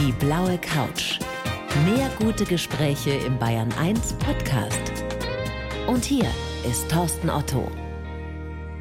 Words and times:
Die 0.00 0.12
blaue 0.12 0.56
Couch. 0.58 1.18
Mehr 1.84 2.10
gute 2.18 2.44
Gespräche 2.44 3.10
im 3.10 3.38
Bayern 3.38 3.70
1 3.78 4.14
Podcast. 4.14 4.80
Und 5.86 6.04
hier 6.04 6.26
ist 6.68 6.90
Thorsten 6.90 7.28
Otto. 7.28 7.70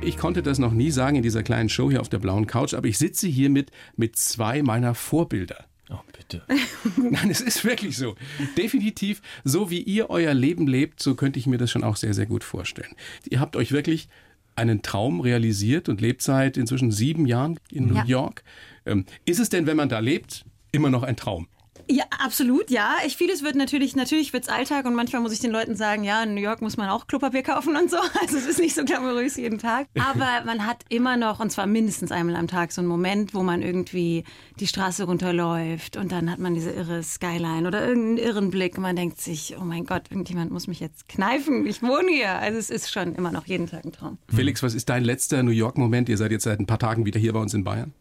Ich 0.02 0.18
konnte 0.18 0.42
das 0.42 0.60
noch 0.60 0.72
nie 0.72 0.92
sagen 0.92 1.18
in 1.18 1.24
dieser 1.24 1.44
kleinen 1.44 1.68
Show 1.70 1.90
hier 1.90 2.00
auf 2.02 2.10
der 2.10 2.20
blauen 2.20 2.48
Couch, 2.48 2.74
aber 2.74 2.88
ich 2.88 2.98
sitze 2.98 3.28
hier 3.28 3.50
mit, 3.50 3.72
mit 3.98 4.16
zwei 4.16 4.62
meiner 4.64 4.96
Vorbilder. 4.96 5.66
Oh, 5.90 6.00
bitte. 6.16 6.44
Nein, 6.98 7.30
es 7.30 7.42
ist 7.42 7.66
wirklich 7.66 7.98
so. 7.98 8.16
Definitiv, 8.58 9.22
so 9.44 9.70
wie 9.70 9.82
ihr 9.82 10.10
euer 10.10 10.34
Leben 10.34 10.68
lebt, 10.68 11.02
so 11.02 11.16
könnte 11.16 11.40
ich 11.40 11.48
mir 11.48 11.58
das 11.58 11.70
schon 11.72 11.84
auch 11.84 11.98
sehr, 11.98 12.14
sehr 12.14 12.28
gut 12.28 12.44
vorstellen. 12.44 12.96
Ihr 13.30 13.40
habt 13.40 13.56
euch 13.56 13.72
wirklich 13.72 14.08
einen 14.56 14.82
Traum 14.82 15.22
realisiert 15.22 15.90
und 15.90 16.02
lebt 16.02 16.22
seit 16.22 16.58
inzwischen 16.58 16.92
sieben 16.92 17.26
Jahren 17.26 17.60
in 17.72 17.88
New 17.88 17.96
Ja. 17.96 18.06
York. 18.06 18.44
Ähm, 18.86 19.06
ist 19.26 19.40
es 19.40 19.50
denn, 19.50 19.66
wenn 19.66 19.78
man 19.78 19.90
da 19.90 20.00
lebt, 20.00 20.46
immer 20.72 20.90
noch 20.90 21.04
ein 21.04 21.16
Traum? 21.16 21.48
Ja, 21.92 22.04
absolut, 22.24 22.70
ja. 22.70 22.98
Ich, 23.04 23.18
vieles 23.18 23.44
wird 23.44 23.56
natürlich, 23.56 23.96
natürlich 23.96 24.32
wird's 24.32 24.48
Alltag 24.48 24.86
und 24.86 24.94
manchmal 24.94 25.24
muss 25.24 25.34
ich 25.34 25.40
den 25.40 25.50
Leuten 25.50 25.76
sagen, 25.76 26.04
ja, 26.04 26.22
in 26.22 26.36
New 26.36 26.42
York 26.42 26.62
muss 26.62 26.78
man 26.78 26.88
auch 26.88 27.08
Klopapier 27.08 27.42
kaufen 27.42 27.76
und 27.76 27.90
so. 27.90 27.98
Also 28.22 28.38
es 28.38 28.46
ist 28.46 28.60
nicht 28.60 28.76
so 28.76 28.84
glamourös 28.84 29.38
jeden 29.38 29.58
Tag. 29.58 29.88
Aber 30.00 30.46
man 30.46 30.68
hat 30.68 30.84
immer 30.90 31.18
noch, 31.18 31.40
und 31.40 31.52
zwar 31.52 31.66
mindestens 31.66 32.12
einmal 32.12 32.36
am 32.36 32.48
Tag, 32.48 32.72
so 32.72 32.82
einen 32.82 32.88
Moment, 32.88 33.34
wo 33.34 33.42
man 33.42 33.64
irgendwie 33.64 34.24
die 34.60 34.68
Straße 34.68 35.06
runterläuft 35.06 35.98
und 35.98 36.12
dann 36.12 36.30
hat 36.30 36.38
man 36.38 36.54
diese 36.54 36.70
irre 36.70 37.02
Skyline 37.02 37.68
oder 37.68 37.88
irgendeinen 37.88 38.18
irren 38.18 38.50
Blick 38.52 38.78
und 38.78 38.84
man 38.84 38.96
denkt 38.96 39.20
sich, 39.20 39.56
oh 39.60 39.64
mein 39.64 39.86
Gott, 39.86 40.12
irgendjemand 40.12 40.52
muss 40.52 40.68
mich 40.68 40.80
jetzt 40.80 41.08
kneifen, 41.10 41.66
ich 41.66 41.82
wohne 41.82 42.12
hier. 42.12 42.34
Also 42.34 42.60
es 42.60 42.70
ist 42.70 42.92
schon 42.92 43.16
immer 43.16 43.32
noch 43.32 43.48
jeden 43.48 43.68
Tag 43.68 43.86
ein 43.86 43.94
Traum. 43.94 44.20
Felix, 44.28 44.62
was 44.62 44.76
ist 44.76 44.90
dein 44.90 45.04
letzter 45.04 45.42
New 45.42 45.52
York-Moment? 45.52 46.10
Ihr 46.10 46.18
seid 46.18 46.32
jetzt 46.32 46.44
seit 46.44 46.60
ein 46.60 46.68
paar 46.68 46.80
Tagen 46.80 47.06
wieder 47.06 47.20
hier 47.20 47.34
bei 47.34 47.40
uns 47.40 47.54
in 47.54 47.64
Bayern. 47.64 47.94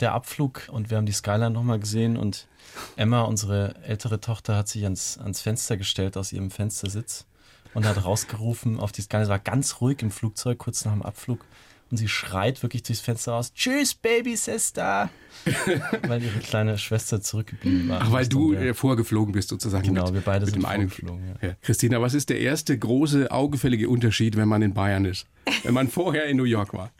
Der 0.00 0.12
Abflug 0.12 0.68
und 0.70 0.90
wir 0.90 0.96
haben 0.96 1.06
die 1.06 1.12
Skyline 1.12 1.50
nochmal 1.50 1.78
gesehen 1.78 2.16
und 2.16 2.46
Emma, 2.96 3.22
unsere 3.22 3.74
ältere 3.84 4.20
Tochter, 4.20 4.56
hat 4.56 4.68
sich 4.68 4.84
ans, 4.84 5.18
ans 5.18 5.40
Fenster 5.40 5.76
gestellt 5.76 6.16
aus 6.16 6.32
ihrem 6.32 6.50
Fenstersitz 6.50 7.26
und 7.74 7.86
hat 7.86 8.04
rausgerufen 8.04 8.80
auf 8.80 8.92
die 8.92 9.02
Skyline. 9.02 9.24
Es 9.24 9.30
war 9.30 9.38
ganz 9.38 9.80
ruhig 9.80 10.02
im 10.02 10.10
Flugzeug, 10.10 10.58
kurz 10.58 10.84
nach 10.84 10.92
dem 10.92 11.02
Abflug. 11.02 11.44
Und 11.88 11.98
sie 11.98 12.08
schreit 12.08 12.64
wirklich 12.64 12.82
durchs 12.82 13.00
Fenster 13.00 13.32
raus, 13.32 13.52
Tschüss, 13.54 13.94
Baby 13.94 14.36
Sister! 14.36 15.08
weil 16.08 16.20
ihre 16.20 16.40
kleine 16.40 16.78
Schwester 16.78 17.20
zurückgeblieben 17.20 17.88
war. 17.88 18.00
Ach, 18.02 18.10
weil 18.10 18.26
du 18.26 18.50
Und, 18.50 18.56
äh, 18.56 18.74
vorgeflogen 18.74 19.32
bist 19.32 19.50
sozusagen. 19.50 19.86
Genau, 19.86 20.06
mit, 20.06 20.14
wir 20.14 20.20
beide 20.22 20.46
mit 20.46 20.54
sind 20.54 20.62
dem 20.62 20.66
einen 20.66 20.88
vorgeflogen, 20.88 21.36
ja. 21.40 21.54
Christina, 21.62 22.00
was 22.00 22.14
ist 22.14 22.28
der 22.28 22.40
erste 22.40 22.76
große 22.76 23.30
augenfällige 23.30 23.88
Unterschied, 23.88 24.36
wenn 24.36 24.48
man 24.48 24.62
in 24.62 24.74
Bayern 24.74 25.04
ist? 25.04 25.26
Wenn 25.62 25.74
man 25.74 25.86
vorher 25.86 26.26
in 26.26 26.38
New 26.38 26.44
York 26.44 26.74
war? 26.74 26.90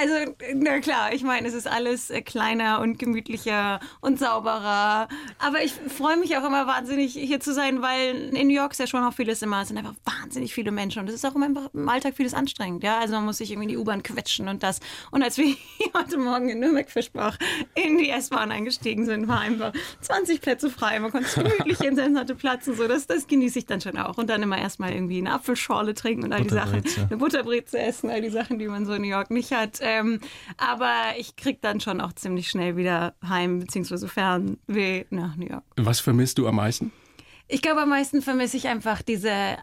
Also, 0.00 0.34
na 0.54 0.78
klar, 0.78 1.12
ich 1.12 1.24
meine, 1.24 1.48
es 1.48 1.54
ist 1.54 1.66
alles 1.66 2.10
äh, 2.10 2.22
kleiner 2.22 2.80
und 2.80 2.98
gemütlicher 3.00 3.80
und 4.00 4.18
sauberer. 4.18 5.08
Aber 5.38 5.64
ich 5.64 5.72
freue 5.72 6.16
mich 6.16 6.36
auch 6.36 6.44
immer 6.44 6.68
wahnsinnig, 6.68 7.14
hier 7.14 7.40
zu 7.40 7.52
sein, 7.52 7.82
weil 7.82 8.34
in 8.34 8.46
New 8.46 8.54
York 8.54 8.72
ist 8.72 8.78
ja 8.78 8.86
schon 8.86 9.02
auch 9.02 9.12
vieles 9.12 9.42
immer, 9.42 9.62
es 9.62 9.68
sind 9.68 9.78
einfach 9.78 9.94
wahnsinnig 10.04 10.54
viele 10.54 10.70
Menschen 10.70 11.00
und 11.00 11.08
es 11.08 11.16
ist 11.16 11.24
auch 11.24 11.34
immer 11.34 11.68
im 11.72 11.88
Alltag 11.88 12.14
vieles 12.14 12.32
anstrengend. 12.32 12.84
Ja, 12.84 12.98
also 12.98 13.14
man 13.14 13.24
muss 13.24 13.38
sich 13.38 13.50
irgendwie 13.50 13.64
in 13.64 13.70
die 13.70 13.76
U-Bahn 13.76 14.04
quetschen 14.04 14.46
und 14.46 14.62
das. 14.62 14.78
Und 15.10 15.22
als 15.22 15.36
wir 15.36 15.56
heute 15.94 16.16
Morgen 16.18 16.48
in 16.48 16.60
Nürnberg-Fischbach 16.60 17.36
in 17.74 17.98
die 17.98 18.10
S-Bahn 18.10 18.52
eingestiegen 18.52 19.04
sind, 19.04 19.26
war 19.26 19.40
einfach 19.40 19.72
20 20.02 20.40
Plätze 20.40 20.70
frei. 20.70 21.00
Man 21.00 21.10
konnte 21.10 21.42
gemütlich 21.42 21.78
hinsetzen, 21.78 22.18
hatte 22.18 22.36
Platz 22.36 22.68
und 22.68 22.76
so. 22.76 22.86
Das, 22.86 23.08
das 23.08 23.26
genieße 23.26 23.58
ich 23.58 23.66
dann 23.66 23.80
schon 23.80 23.98
auch. 23.98 24.16
Und 24.16 24.30
dann 24.30 24.42
immer 24.42 24.58
erstmal 24.58 24.92
irgendwie 24.92 25.18
eine 25.18 25.32
Apfelschorle 25.32 25.94
trinken 25.94 26.24
und 26.24 26.32
all 26.32 26.42
die 26.42 26.50
Sachen. 26.50 26.84
Eine 26.96 27.16
Butterbreze 27.16 27.78
essen, 27.80 28.10
all 28.10 28.20
die 28.20 28.30
Sachen, 28.30 28.60
die 28.60 28.68
man 28.68 28.86
so 28.86 28.92
in 28.92 29.02
New 29.02 29.08
York 29.08 29.30
nicht 29.30 29.50
hat. 29.52 29.80
Ähm, 29.88 30.20
aber 30.56 31.18
ich 31.18 31.36
krieg 31.36 31.62
dann 31.62 31.80
schon 31.80 32.00
auch 32.00 32.12
ziemlich 32.12 32.48
schnell 32.50 32.76
wieder 32.76 33.14
heim, 33.26 33.60
beziehungsweise 33.60 34.08
Fernweh 34.08 35.04
nach 35.10 35.36
New 35.36 35.46
York. 35.46 35.64
Was 35.76 36.00
vermisst 36.00 36.38
du 36.38 36.46
am 36.46 36.56
meisten? 36.56 36.92
Ich 37.48 37.62
glaube, 37.62 37.80
am 37.80 37.88
meisten 37.88 38.20
vermisse 38.20 38.56
ich 38.58 38.68
einfach 38.68 39.02
diese 39.02 39.56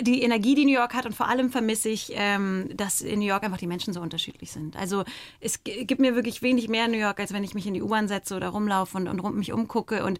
die 0.00 0.22
Energie, 0.22 0.54
die 0.54 0.66
New 0.66 0.74
York 0.74 0.92
hat 0.92 1.06
und 1.06 1.14
vor 1.14 1.28
allem 1.28 1.50
vermisse 1.50 1.88
ich, 1.88 2.12
ähm, 2.14 2.68
dass 2.74 3.00
in 3.00 3.20
New 3.20 3.24
York 3.26 3.42
einfach 3.42 3.56
die 3.56 3.66
Menschen 3.66 3.94
so 3.94 4.00
unterschiedlich 4.00 4.52
sind. 4.52 4.76
Also 4.76 5.04
es 5.40 5.64
gibt 5.64 5.98
mir 5.98 6.14
wirklich 6.14 6.42
wenig 6.42 6.68
mehr 6.68 6.88
New 6.88 6.98
York, 6.98 7.18
als 7.20 7.32
wenn 7.32 7.42
ich 7.42 7.54
mich 7.54 7.66
in 7.66 7.72
die 7.74 7.82
U-Bahn 7.82 8.06
setze 8.06 8.36
oder 8.36 8.48
rumlaufe 8.48 8.98
und, 8.98 9.08
und 9.08 9.36
mich 9.36 9.52
umgucke 9.52 10.04
und 10.04 10.18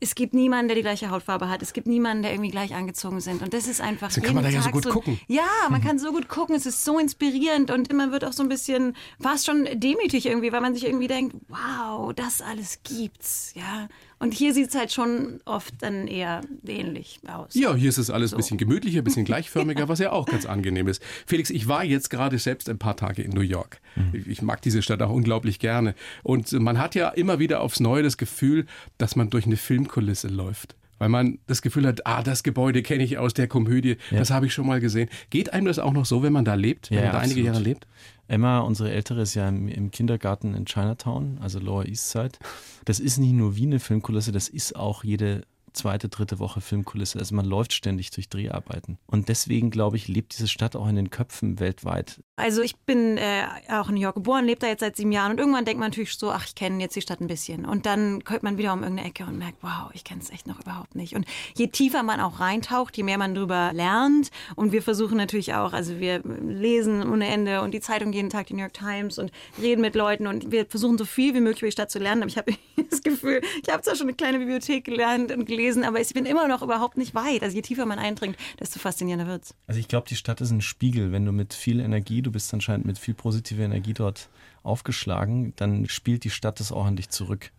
es 0.00 0.14
gibt 0.14 0.34
niemanden, 0.34 0.68
der 0.68 0.76
die 0.76 0.82
gleiche 0.82 1.10
Hautfarbe 1.10 1.48
hat. 1.48 1.62
Es 1.62 1.72
gibt 1.72 1.86
niemanden, 1.86 2.22
der 2.22 2.32
irgendwie 2.32 2.50
gleich 2.50 2.74
angezogen 2.74 3.20
sind. 3.20 3.42
Und 3.42 3.54
das 3.54 3.66
ist 3.66 3.80
einfach. 3.80 4.08
Deswegen 4.08 4.26
kann 4.26 4.34
man 4.36 4.44
jeden 4.44 4.62
da 4.62 4.68
ja 4.68 4.72
so 4.72 4.80
gut 4.80 4.88
gucken. 4.88 5.20
Ja, 5.26 5.42
man 5.68 5.82
kann 5.82 5.98
so 5.98 6.12
gut 6.12 6.28
gucken. 6.28 6.54
Es 6.54 6.66
ist 6.66 6.84
so 6.84 6.98
inspirierend 6.98 7.70
und 7.70 7.92
man 7.92 8.12
wird 8.12 8.24
auch 8.24 8.32
so 8.32 8.42
ein 8.42 8.48
bisschen 8.48 8.96
fast 9.20 9.46
schon 9.46 9.66
demütig 9.74 10.26
irgendwie, 10.26 10.52
weil 10.52 10.60
man 10.60 10.74
sich 10.74 10.84
irgendwie 10.84 11.08
denkt, 11.08 11.34
wow, 11.48 12.12
das 12.14 12.40
alles 12.40 12.80
gibt's. 12.84 13.52
Ja. 13.54 13.88
Und 14.18 14.32
hier 14.34 14.54
sieht 14.54 14.68
es 14.68 14.74
halt 14.74 14.92
schon 14.92 15.40
oft 15.44 15.74
dann 15.80 16.06
eher 16.06 16.40
ähnlich 16.66 17.20
aus. 17.26 17.54
Ja, 17.54 17.74
hier 17.74 17.88
ist 17.88 17.98
es 17.98 18.10
alles 18.10 18.32
ein 18.32 18.36
bisschen 18.38 18.58
gemütlicher, 18.58 18.98
ein 19.00 19.04
bisschen 19.04 19.24
gleichförmiger, 19.26 19.88
was 19.88 19.98
ja 19.98 20.12
auch 20.12 20.26
ganz 20.26 20.46
angenehm 20.46 20.88
ist. 20.88 21.02
Felix, 21.26 21.50
ich 21.50 21.68
war 21.68 21.84
jetzt 21.84 22.10
gerade 22.10 22.38
selbst 22.38 22.68
ein 22.70 22.78
paar 22.78 22.96
Tage 22.96 23.22
in 23.22 23.32
New 23.32 23.40
York. 23.42 23.80
Ich- 24.12 24.26
Ich 24.26 24.42
mag 24.42 24.62
diese 24.62 24.82
Stadt 24.82 25.02
auch 25.02 25.10
unglaublich 25.10 25.58
gerne. 25.58 25.94
Und 26.22 26.52
man 26.52 26.78
hat 26.78 26.94
ja 26.94 27.08
immer 27.10 27.38
wieder 27.38 27.60
aufs 27.60 27.80
Neue 27.80 28.02
das 28.02 28.16
Gefühl, 28.16 28.66
dass 28.98 29.16
man 29.16 29.30
durch 29.30 29.46
eine 29.46 29.56
Filmkulisse 29.56 30.28
läuft. 30.28 30.74
Weil 30.98 31.08
man 31.08 31.38
das 31.48 31.60
Gefühl 31.60 31.86
hat, 31.88 32.06
ah, 32.06 32.22
das 32.22 32.44
Gebäude 32.44 32.80
kenne 32.82 33.02
ich 33.02 33.18
aus 33.18 33.34
der 33.34 33.48
Komödie, 33.48 33.96
das 34.12 34.30
habe 34.30 34.46
ich 34.46 34.54
schon 34.54 34.66
mal 34.66 34.80
gesehen. 34.80 35.08
Geht 35.28 35.52
einem 35.52 35.66
das 35.66 35.80
auch 35.80 35.92
noch 35.92 36.06
so, 36.06 36.22
wenn 36.22 36.32
man 36.32 36.44
da 36.44 36.54
lebt, 36.54 36.90
wenn 36.90 36.98
Ja, 36.98 37.04
man 37.06 37.12
da 37.12 37.18
einige 37.18 37.40
absolut. 37.40 37.46
Jahre 37.46 37.62
lebt? 37.64 37.86
Emma, 38.26 38.60
unsere 38.60 38.90
Ältere, 38.90 39.22
ist 39.22 39.34
ja 39.34 39.48
im, 39.48 39.68
im 39.68 39.90
Kindergarten 39.90 40.54
in 40.54 40.64
Chinatown, 40.66 41.38
also 41.40 41.58
Lower 41.58 41.86
East 41.86 42.10
Side. 42.10 42.38
Das 42.84 43.00
ist 43.00 43.18
nicht 43.18 43.32
nur 43.32 43.56
wie 43.56 43.66
eine 43.66 43.80
Filmkulisse, 43.80 44.32
das 44.32 44.48
ist 44.48 44.76
auch 44.76 45.04
jede 45.04 45.42
zweite, 45.74 46.08
dritte 46.08 46.38
Woche 46.38 46.60
Filmkulisse. 46.60 47.18
Also 47.18 47.34
man 47.34 47.44
läuft 47.44 47.72
ständig 47.72 48.10
durch 48.10 48.28
Dreharbeiten. 48.28 48.98
Und 49.06 49.28
deswegen, 49.28 49.70
glaube 49.70 49.96
ich, 49.96 50.08
lebt 50.08 50.32
diese 50.34 50.48
Stadt 50.48 50.76
auch 50.76 50.88
in 50.88 50.96
den 50.96 51.10
Köpfen 51.10 51.60
weltweit. 51.60 52.22
Also 52.36 52.62
ich 52.62 52.76
bin 52.76 53.16
äh, 53.16 53.44
auch 53.70 53.88
in 53.88 53.94
New 53.94 54.00
York 54.00 54.16
geboren, 54.16 54.44
lebe 54.44 54.60
da 54.60 54.66
jetzt 54.66 54.80
seit 54.80 54.96
sieben 54.96 55.12
Jahren 55.12 55.32
und 55.32 55.38
irgendwann 55.38 55.64
denkt 55.64 55.78
man 55.78 55.90
natürlich 55.90 56.14
so, 56.14 56.32
ach, 56.32 56.46
ich 56.46 56.56
kenne 56.56 56.80
jetzt 56.80 56.96
die 56.96 57.00
Stadt 57.00 57.20
ein 57.20 57.28
bisschen. 57.28 57.64
Und 57.64 57.86
dann 57.86 58.24
kommt 58.24 58.42
man 58.42 58.58
wieder 58.58 58.72
um 58.72 58.82
irgendeine 58.82 59.08
Ecke 59.08 59.24
und 59.24 59.38
merkt, 59.38 59.58
wow, 59.62 59.90
ich 59.92 60.02
kenne 60.02 60.20
es 60.20 60.30
echt 60.30 60.46
noch 60.46 60.60
überhaupt 60.60 60.96
nicht. 60.96 61.14
Und 61.14 61.26
je 61.56 61.68
tiefer 61.68 62.02
man 62.02 62.20
auch 62.20 62.40
reintaucht, 62.40 62.96
je 62.96 63.04
mehr 63.04 63.18
man 63.18 63.34
drüber 63.34 63.72
lernt. 63.72 64.30
Und 64.56 64.72
wir 64.72 64.82
versuchen 64.82 65.16
natürlich 65.16 65.54
auch, 65.54 65.72
also 65.72 66.00
wir 66.00 66.22
lesen 66.24 67.08
ohne 67.08 67.28
Ende 67.28 67.60
und 67.60 67.72
die 67.72 67.80
Zeitung 67.80 68.12
jeden 68.12 68.30
Tag, 68.30 68.48
die 68.48 68.54
New 68.54 68.60
York 68.60 68.74
Times 68.74 69.18
und 69.18 69.30
reden 69.60 69.80
mit 69.80 69.94
Leuten 69.94 70.26
und 70.26 70.50
wir 70.50 70.66
versuchen 70.66 70.98
so 70.98 71.04
viel 71.04 71.34
wie 71.34 71.40
möglich 71.40 71.62
über 71.62 71.68
die 71.68 71.72
Stadt 71.72 71.90
zu 71.90 72.00
lernen. 72.00 72.22
Aber 72.22 72.30
ich 72.30 72.36
habe 72.36 72.52
das 72.90 73.02
Gefühl, 73.02 73.42
ich 73.62 73.72
habe 73.72 73.82
zwar 73.82 73.94
schon 73.94 74.08
eine 74.08 74.16
kleine 74.16 74.38
Bibliothek 74.38 74.84
gelernt 74.84 75.30
und 75.30 75.44
gelesen, 75.46 75.63
aber 75.84 76.00
ich 76.00 76.12
bin 76.12 76.26
immer 76.26 76.48
noch 76.48 76.62
überhaupt 76.62 76.96
nicht 76.96 77.14
weit. 77.14 77.42
Also 77.42 77.56
je 77.56 77.62
tiefer 77.62 77.86
man 77.86 77.98
eindringt, 77.98 78.36
desto 78.60 78.78
faszinierender 78.78 79.26
wird's. 79.26 79.54
Also 79.66 79.80
ich 79.80 79.88
glaube, 79.88 80.08
die 80.08 80.16
Stadt 80.16 80.40
ist 80.40 80.50
ein 80.50 80.60
Spiegel. 80.60 81.12
Wenn 81.12 81.24
du 81.24 81.32
mit 81.32 81.54
viel 81.54 81.80
Energie, 81.80 82.22
du 82.22 82.30
bist 82.30 82.52
anscheinend 82.52 82.86
mit 82.86 82.98
viel 82.98 83.14
positiver 83.14 83.64
Energie 83.64 83.94
dort 83.94 84.28
aufgeschlagen, 84.62 85.52
dann 85.56 85.88
spielt 85.88 86.24
die 86.24 86.30
Stadt 86.30 86.60
das 86.60 86.72
auch 86.72 86.86
an 86.86 86.96
dich 86.96 87.10
zurück. 87.10 87.50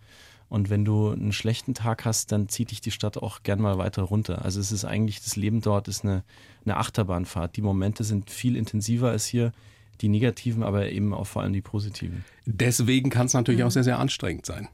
Und 0.47 0.69
wenn 0.69 0.85
du 0.85 1.09
einen 1.09 1.33
schlechten 1.33 1.73
Tag 1.73 2.05
hast, 2.05 2.31
dann 2.31 2.49
zieht 2.49 2.71
dich 2.71 2.81
die 2.81 2.91
Stadt 2.91 3.17
auch 3.17 3.43
gern 3.43 3.59
mal 3.59 3.77
weiter 3.77 4.03
runter. 4.03 4.45
Also 4.45 4.59
es 4.59 4.71
ist 4.71 4.85
eigentlich, 4.85 5.21
das 5.21 5.35
Leben 5.35 5.61
dort 5.61 5.87
ist 5.87 6.03
eine, 6.03 6.23
eine 6.65 6.77
Achterbahnfahrt. 6.77 7.55
Die 7.57 7.61
Momente 7.61 8.03
sind 8.03 8.29
viel 8.29 8.55
intensiver 8.55 9.09
als 9.09 9.25
hier, 9.25 9.53
die 10.01 10.07
negativen, 10.07 10.63
aber 10.63 10.89
eben 10.89 11.13
auch 11.13 11.25
vor 11.25 11.41
allem 11.41 11.53
die 11.53 11.61
positiven. 11.61 12.23
Deswegen 12.45 13.09
kann 13.09 13.25
es 13.25 13.33
natürlich 13.33 13.63
auch 13.63 13.71
sehr, 13.71 13.83
sehr 13.83 13.97
anstrengend 13.97 14.45
sein. 14.45 14.67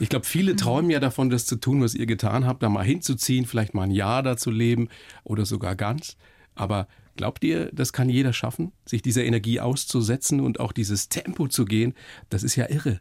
Ich 0.00 0.08
glaube, 0.08 0.26
viele 0.26 0.56
träumen 0.56 0.90
ja 0.90 1.00
davon, 1.00 1.30
das 1.30 1.46
zu 1.46 1.56
tun, 1.56 1.82
was 1.82 1.94
ihr 1.94 2.06
getan 2.06 2.46
habt, 2.46 2.62
da 2.62 2.68
mal 2.68 2.84
hinzuziehen, 2.84 3.46
vielleicht 3.46 3.74
mal 3.74 3.84
ein 3.84 3.90
Jahr 3.90 4.22
da 4.22 4.36
zu 4.36 4.50
leben 4.50 4.88
oder 5.24 5.46
sogar 5.46 5.76
ganz. 5.76 6.16
Aber 6.54 6.88
glaubt 7.16 7.44
ihr, 7.44 7.70
das 7.72 7.92
kann 7.92 8.08
jeder 8.08 8.32
schaffen, 8.32 8.72
sich 8.84 9.02
dieser 9.02 9.24
Energie 9.24 9.60
auszusetzen 9.60 10.40
und 10.40 10.60
auch 10.60 10.72
dieses 10.72 11.08
Tempo 11.08 11.48
zu 11.48 11.64
gehen? 11.64 11.94
Das 12.30 12.42
ist 12.42 12.56
ja 12.56 12.68
irre. 12.68 13.00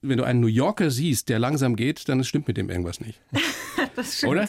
Wenn 0.00 0.18
du 0.18 0.24
einen 0.24 0.40
New 0.40 0.48
Yorker 0.48 0.90
siehst, 0.90 1.28
der 1.28 1.38
langsam 1.38 1.76
geht, 1.76 2.08
dann 2.08 2.24
stimmt 2.24 2.48
mit 2.48 2.56
dem 2.56 2.70
irgendwas 2.70 3.00
nicht. 3.00 3.20
Das 3.96 4.16
stimmt. 4.16 4.32
Oder? 4.32 4.48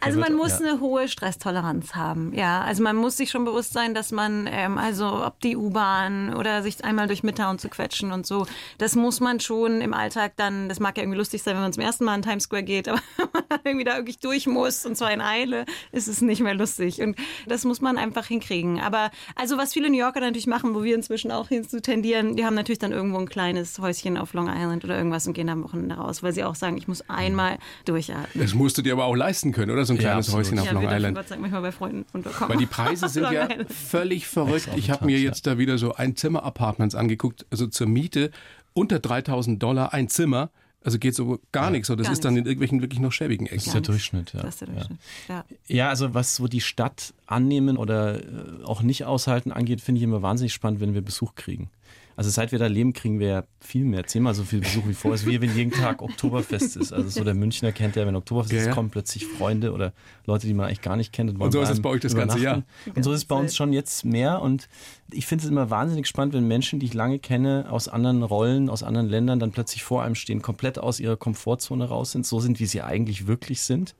Also 0.00 0.18
man 0.18 0.34
muss 0.34 0.58
ja. 0.60 0.66
eine 0.66 0.80
hohe 0.80 1.08
Stresstoleranz 1.08 1.94
haben. 1.94 2.32
Ja, 2.34 2.62
also 2.62 2.82
man 2.82 2.96
muss 2.96 3.18
sich 3.18 3.30
schon 3.30 3.44
bewusst 3.44 3.72
sein, 3.72 3.94
dass 3.94 4.12
man, 4.12 4.48
ähm, 4.50 4.78
also 4.78 5.24
ob 5.24 5.40
die 5.40 5.56
U-Bahn 5.56 6.34
oder 6.34 6.62
sich 6.62 6.82
einmal 6.84 7.06
durch 7.06 7.22
Midtown 7.22 7.58
zu 7.58 7.68
quetschen 7.68 8.10
und 8.10 8.26
so, 8.26 8.46
das 8.78 8.96
muss 8.96 9.20
man 9.20 9.40
schon 9.40 9.82
im 9.82 9.92
Alltag 9.92 10.32
dann, 10.36 10.68
das 10.68 10.80
mag 10.80 10.96
ja 10.96 11.02
irgendwie 11.02 11.18
lustig 11.18 11.42
sein, 11.42 11.54
wenn 11.54 11.62
man 11.62 11.72
zum 11.72 11.82
ersten 11.82 12.04
Mal 12.04 12.14
in 12.14 12.22
Times 12.22 12.44
Square 12.44 12.62
geht, 12.62 12.88
aber 12.88 13.00
wenn 13.16 13.28
man 13.32 13.42
dann 13.48 13.60
irgendwie 13.64 13.84
da 13.84 13.96
wirklich 13.96 14.18
durch 14.18 14.46
muss 14.46 14.86
und 14.86 14.96
zwar 14.96 15.12
in 15.12 15.20
Eile, 15.20 15.66
ist 15.92 16.08
es 16.08 16.22
nicht 16.22 16.40
mehr 16.40 16.54
lustig. 16.54 17.02
Und 17.02 17.16
das 17.46 17.64
muss 17.64 17.82
man 17.82 17.98
einfach 17.98 18.26
hinkriegen. 18.26 18.80
Aber 18.80 19.10
also 19.36 19.58
was 19.58 19.74
viele 19.74 19.90
New 19.90 19.98
Yorker 19.98 20.20
natürlich 20.20 20.46
machen, 20.46 20.74
wo 20.74 20.82
wir 20.82 20.94
inzwischen 20.94 21.30
auch 21.30 21.48
hin 21.48 21.68
zu 21.68 21.82
tendieren, 21.82 22.36
die 22.36 22.46
haben 22.46 22.54
natürlich 22.54 22.78
dann 22.78 22.92
irgendwo 22.92 23.18
ein 23.18 23.28
kleines 23.28 23.78
Häuschen 23.78 24.16
auf 24.16 24.32
Long 24.32 24.48
Island 24.48 24.84
oder 24.84 24.96
irgendwas 24.96 25.26
und 25.26 25.34
gehen 25.34 25.50
am 25.50 25.62
Wochenende 25.62 25.96
raus, 25.96 26.22
weil 26.22 26.32
sie 26.32 26.44
auch 26.44 26.54
sagen, 26.54 26.78
ich 26.78 26.88
muss 26.88 27.02
einmal 27.08 27.58
durchatmen. 27.84 28.30
Das 28.34 28.54
musst 28.54 28.78
du 28.80 28.88
dir 28.88 28.92
aber 28.94 29.04
auch 29.04 29.14
leisten 29.14 29.52
können, 29.52 29.70
oder? 29.70 29.84
So 29.84 29.92
ein 29.92 29.96
Ja, 29.96 30.02
kleines 30.02 30.26
absolut. 30.28 30.46
Häuschen 30.46 30.58
auf 30.58 30.66
Ja, 30.66 30.72
Long 30.72 30.82
wir 30.82 30.90
Island. 30.96 31.16
Gott 31.16 31.28
sei 31.28 31.34
Dank 31.36 31.42
manchmal 31.42 31.62
bei 31.62 31.72
Freunden 31.72 32.04
unterkommen. 32.12 32.50
Weil 32.50 32.58
die 32.58 32.66
Preise 32.66 33.08
sind 33.10 33.30
ja 33.30 33.48
völlig 33.68 34.26
verrückt. 34.26 34.68
Ich 34.76 34.90
habe 34.90 35.04
mir 35.06 35.18
jetzt 35.18 35.46
da 35.46 35.58
wieder 35.58 35.78
so 35.78 35.94
ein 35.94 36.16
Zimmer-Apartments 36.16 36.94
angeguckt, 36.94 37.46
also 37.50 37.66
zur 37.66 37.86
Miete 37.86 38.30
unter 38.72 38.98
3000 38.98 39.62
Dollar 39.62 39.92
ein 39.92 40.08
Zimmer 40.08 40.50
Also 40.82 40.98
geht 40.98 41.14
so 41.14 41.38
gar 41.52 41.70
nichts. 41.70 41.90
Oder 41.90 41.98
das 41.98 42.06
Gar 42.06 42.12
ist 42.14 42.24
dann 42.24 42.36
in 42.36 42.44
irgendwelchen 42.46 42.80
wirklich 42.80 43.00
noch 43.00 43.12
schäbigen 43.12 43.46
Das 43.46 43.56
ist 43.56 43.66
Ecken. 43.68 43.82
der. 43.82 43.92
Durchschnitt, 43.92 44.32
ja. 44.32 44.40
Das 44.42 44.54
ist 44.54 44.60
der 44.62 44.68
ja. 44.68 44.74
Durchschnitt. 44.74 44.98
Ja. 45.28 45.44
Ja, 45.66 45.88
also 45.90 46.14
was 46.14 46.36
so 46.36 46.46
die 46.48 46.60
Stadt 46.62 47.12
annehmen 47.26 47.76
oder 47.76 48.18
äh, 48.20 48.64
auch 48.64 48.80
nicht 48.82 49.04
aushalten 49.04 49.52
angeht, 49.52 49.80
finde 49.82 49.98
ich 49.98 50.04
immer 50.04 50.22
wahnsinnig 50.22 50.54
spannend, 50.54 50.80
wenn 50.80 50.94
wir 50.94 51.02
Besuch 51.02 51.34
kriegen. 51.34 51.68
Also 52.16 52.30
seit 52.30 52.52
wir 52.52 52.58
da 52.58 52.66
leben, 52.66 52.92
kriegen 52.92 53.18
wir 53.18 53.26
ja 53.28 53.44
viel 53.60 53.84
mehr, 53.84 54.06
zehnmal 54.06 54.34
so 54.34 54.44
viel 54.44 54.60
Besuch 54.60 54.86
wie 54.86 54.94
vorher. 54.94 55.14
Ist 55.14 55.26
wie 55.26 55.40
wenn 55.40 55.54
jeden 55.54 55.70
Tag 55.70 56.02
Oktoberfest 56.02 56.76
ist. 56.76 56.92
Also 56.92 57.08
so 57.08 57.24
der 57.24 57.34
Münchner 57.34 57.72
kennt 57.72 57.96
ja, 57.96 58.06
wenn 58.06 58.16
Oktoberfest 58.16 58.52
Ja, 58.52 58.68
ist, 58.68 58.74
kommen 58.74 58.90
plötzlich 58.90 59.26
Freunde 59.26 59.72
oder 59.72 59.92
Leute, 60.26 60.46
die 60.46 60.54
man 60.54 60.66
eigentlich 60.66 60.82
gar 60.82 60.96
nicht 60.96 61.12
kennt. 61.12 61.38
wollen 61.38 61.52
so 61.52 61.60
ist 61.62 61.70
es 61.70 61.80
bei 61.80 61.88
euch 61.88 62.00
das 62.00 62.14
ganze 62.14 62.38
übernachten. 62.38 62.64
Und 62.94 63.02
so 63.02 63.12
ist 63.12 63.18
es 63.18 63.24
bei 63.24 63.36
uns 63.36 63.56
schon 63.56 63.72
jetzt 63.72 64.04
mehr. 64.04 64.42
Und 64.42 64.68
ich 65.10 65.26
finde 65.26 65.44
es 65.44 65.50
immer 65.50 65.70
wahnsinnig 65.70 66.06
spannend, 66.06 66.34
wenn 66.34 66.46
Menschen, 66.46 66.78
die 66.80 66.86
ich 66.86 66.94
lange 66.94 67.18
kenne, 67.18 67.66
aus 67.70 67.88
anderen 67.88 68.22
Rollen, 68.22 68.68
aus 68.68 68.82
anderen 68.82 69.08
Ländern, 69.08 69.38
dann 69.38 69.52
plötzlich 69.52 69.82
vor 69.82 70.02
einem 70.02 70.14
stehen, 70.14 70.42
komplett 70.42 70.78
aus 70.78 71.00
ihrer 71.00 71.16
Komfortzone 71.16 71.84
raus 71.84 72.12
sind, 72.12 72.26
so 72.26 72.40
sind, 72.40 72.60
wie 72.60 72.66
sie 72.66 72.82
eigentlich 72.82 73.26
wirklich 73.26 73.62
sind. 73.62 73.94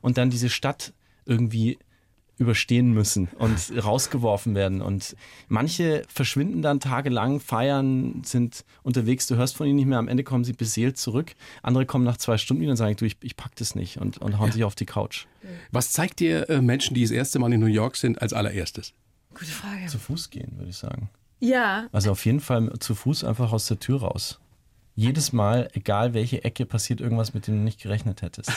Und 0.00 0.18
dann 0.18 0.30
diese 0.30 0.48
Stadt 0.48 0.92
irgendwie 1.26 1.78
überstehen 2.36 2.92
müssen 2.92 3.28
und 3.38 3.72
rausgeworfen 3.84 4.54
werden. 4.54 4.82
Und 4.82 5.16
manche 5.48 6.02
verschwinden 6.08 6.62
dann 6.62 6.80
tagelang, 6.80 7.40
feiern, 7.40 8.22
sind 8.24 8.64
unterwegs, 8.82 9.26
du 9.26 9.36
hörst 9.36 9.56
von 9.56 9.66
ihnen 9.66 9.76
nicht 9.76 9.86
mehr, 9.86 9.98
am 9.98 10.08
Ende 10.08 10.24
kommen 10.24 10.44
sie 10.44 10.52
beseelt 10.52 10.98
zurück. 10.98 11.34
Andere 11.62 11.86
kommen 11.86 12.04
nach 12.04 12.16
zwei 12.16 12.36
Stunden 12.38 12.62
wieder 12.62 12.72
und 12.72 12.76
sagen, 12.76 12.96
du, 12.96 13.04
ich, 13.04 13.16
ich 13.22 13.36
pack 13.36 13.54
das 13.56 13.74
nicht 13.74 13.98
und, 13.98 14.18
und 14.18 14.38
hauen 14.38 14.50
sich 14.52 14.64
auf 14.64 14.74
die 14.74 14.86
Couch. 14.86 15.26
Was 15.70 15.92
zeigt 15.92 16.20
dir 16.20 16.48
äh, 16.50 16.60
Menschen, 16.60 16.94
die 16.94 17.02
das 17.02 17.10
erste 17.10 17.38
Mal 17.38 17.52
in 17.52 17.60
New 17.60 17.66
York 17.66 17.96
sind, 17.96 18.20
als 18.20 18.32
allererstes? 18.32 18.92
Gute 19.34 19.46
Frage. 19.46 19.86
Zu 19.86 19.98
Fuß 19.98 20.30
gehen, 20.30 20.52
würde 20.56 20.70
ich 20.70 20.76
sagen. 20.76 21.10
Ja, 21.40 21.88
Also 21.92 22.10
auf 22.12 22.24
jeden 22.24 22.40
Fall 22.40 22.72
zu 22.78 22.94
Fuß 22.94 23.24
einfach 23.24 23.52
aus 23.52 23.66
der 23.66 23.78
Tür 23.78 24.00
raus. 24.00 24.40
Jedes 24.96 25.32
Mal, 25.32 25.68
egal 25.74 26.14
welche 26.14 26.44
Ecke, 26.44 26.66
passiert 26.66 27.00
irgendwas, 27.00 27.34
mit 27.34 27.46
dem 27.46 27.56
du 27.56 27.60
nicht 27.60 27.82
gerechnet 27.82 28.22
hättest. 28.22 28.50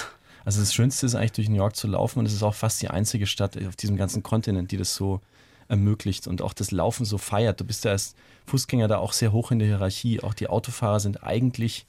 Also 0.48 0.62
das 0.62 0.74
Schönste 0.74 1.06
ist 1.06 1.14
eigentlich 1.14 1.34
durch 1.34 1.50
New 1.50 1.58
York 1.58 1.76
zu 1.76 1.88
laufen 1.88 2.20
und 2.20 2.26
es 2.26 2.32
ist 2.32 2.42
auch 2.42 2.56
fast 2.56 2.82
die 2.82 2.90
einzige 2.90 3.28
Stadt 3.28 3.62
auf 3.68 3.76
diesem 3.76 3.98
ganzen 3.98 4.24
Kontinent, 4.24 4.72
die 4.72 4.78
das 4.78 4.96
so 4.96 5.20
ermöglicht 5.68 6.26
und 6.26 6.42
auch 6.42 6.54
das 6.54 6.72
Laufen 6.72 7.04
so 7.04 7.18
feiert. 7.18 7.60
Du 7.60 7.66
bist 7.66 7.84
ja 7.84 7.92
als 7.92 8.16
Fußgänger 8.46 8.88
da 8.88 9.00
auch 9.00 9.12
sehr 9.12 9.34
hoch 9.34 9.52
in 9.52 9.60
der 9.60 9.68
Hierarchie. 9.68 10.22
Auch 10.24 10.34
die 10.34 10.48
Autofahrer 10.48 11.02
sind 11.02 11.22
eigentlich 11.22 11.86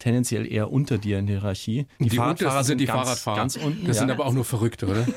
tendenziell 0.00 0.50
eher 0.50 0.72
unter 0.72 0.98
dir 0.98 1.18
in 1.20 1.26
der 1.26 1.36
Hierarchie. 1.40 1.86
Die, 2.00 2.08
Die 2.08 2.18
untersten 2.18 2.64
sind 2.64 2.78
die 2.78 2.86
ganz, 2.86 2.98
Fahrradfahrer. 3.06 3.36
ganz 3.36 3.56
unten. 3.56 3.86
Das 3.86 3.96
ja. 3.96 4.00
sind 4.00 4.10
aber 4.10 4.26
auch 4.26 4.32
nur 4.32 4.44
Verrückte, 4.44 4.86
oder? 4.86 5.06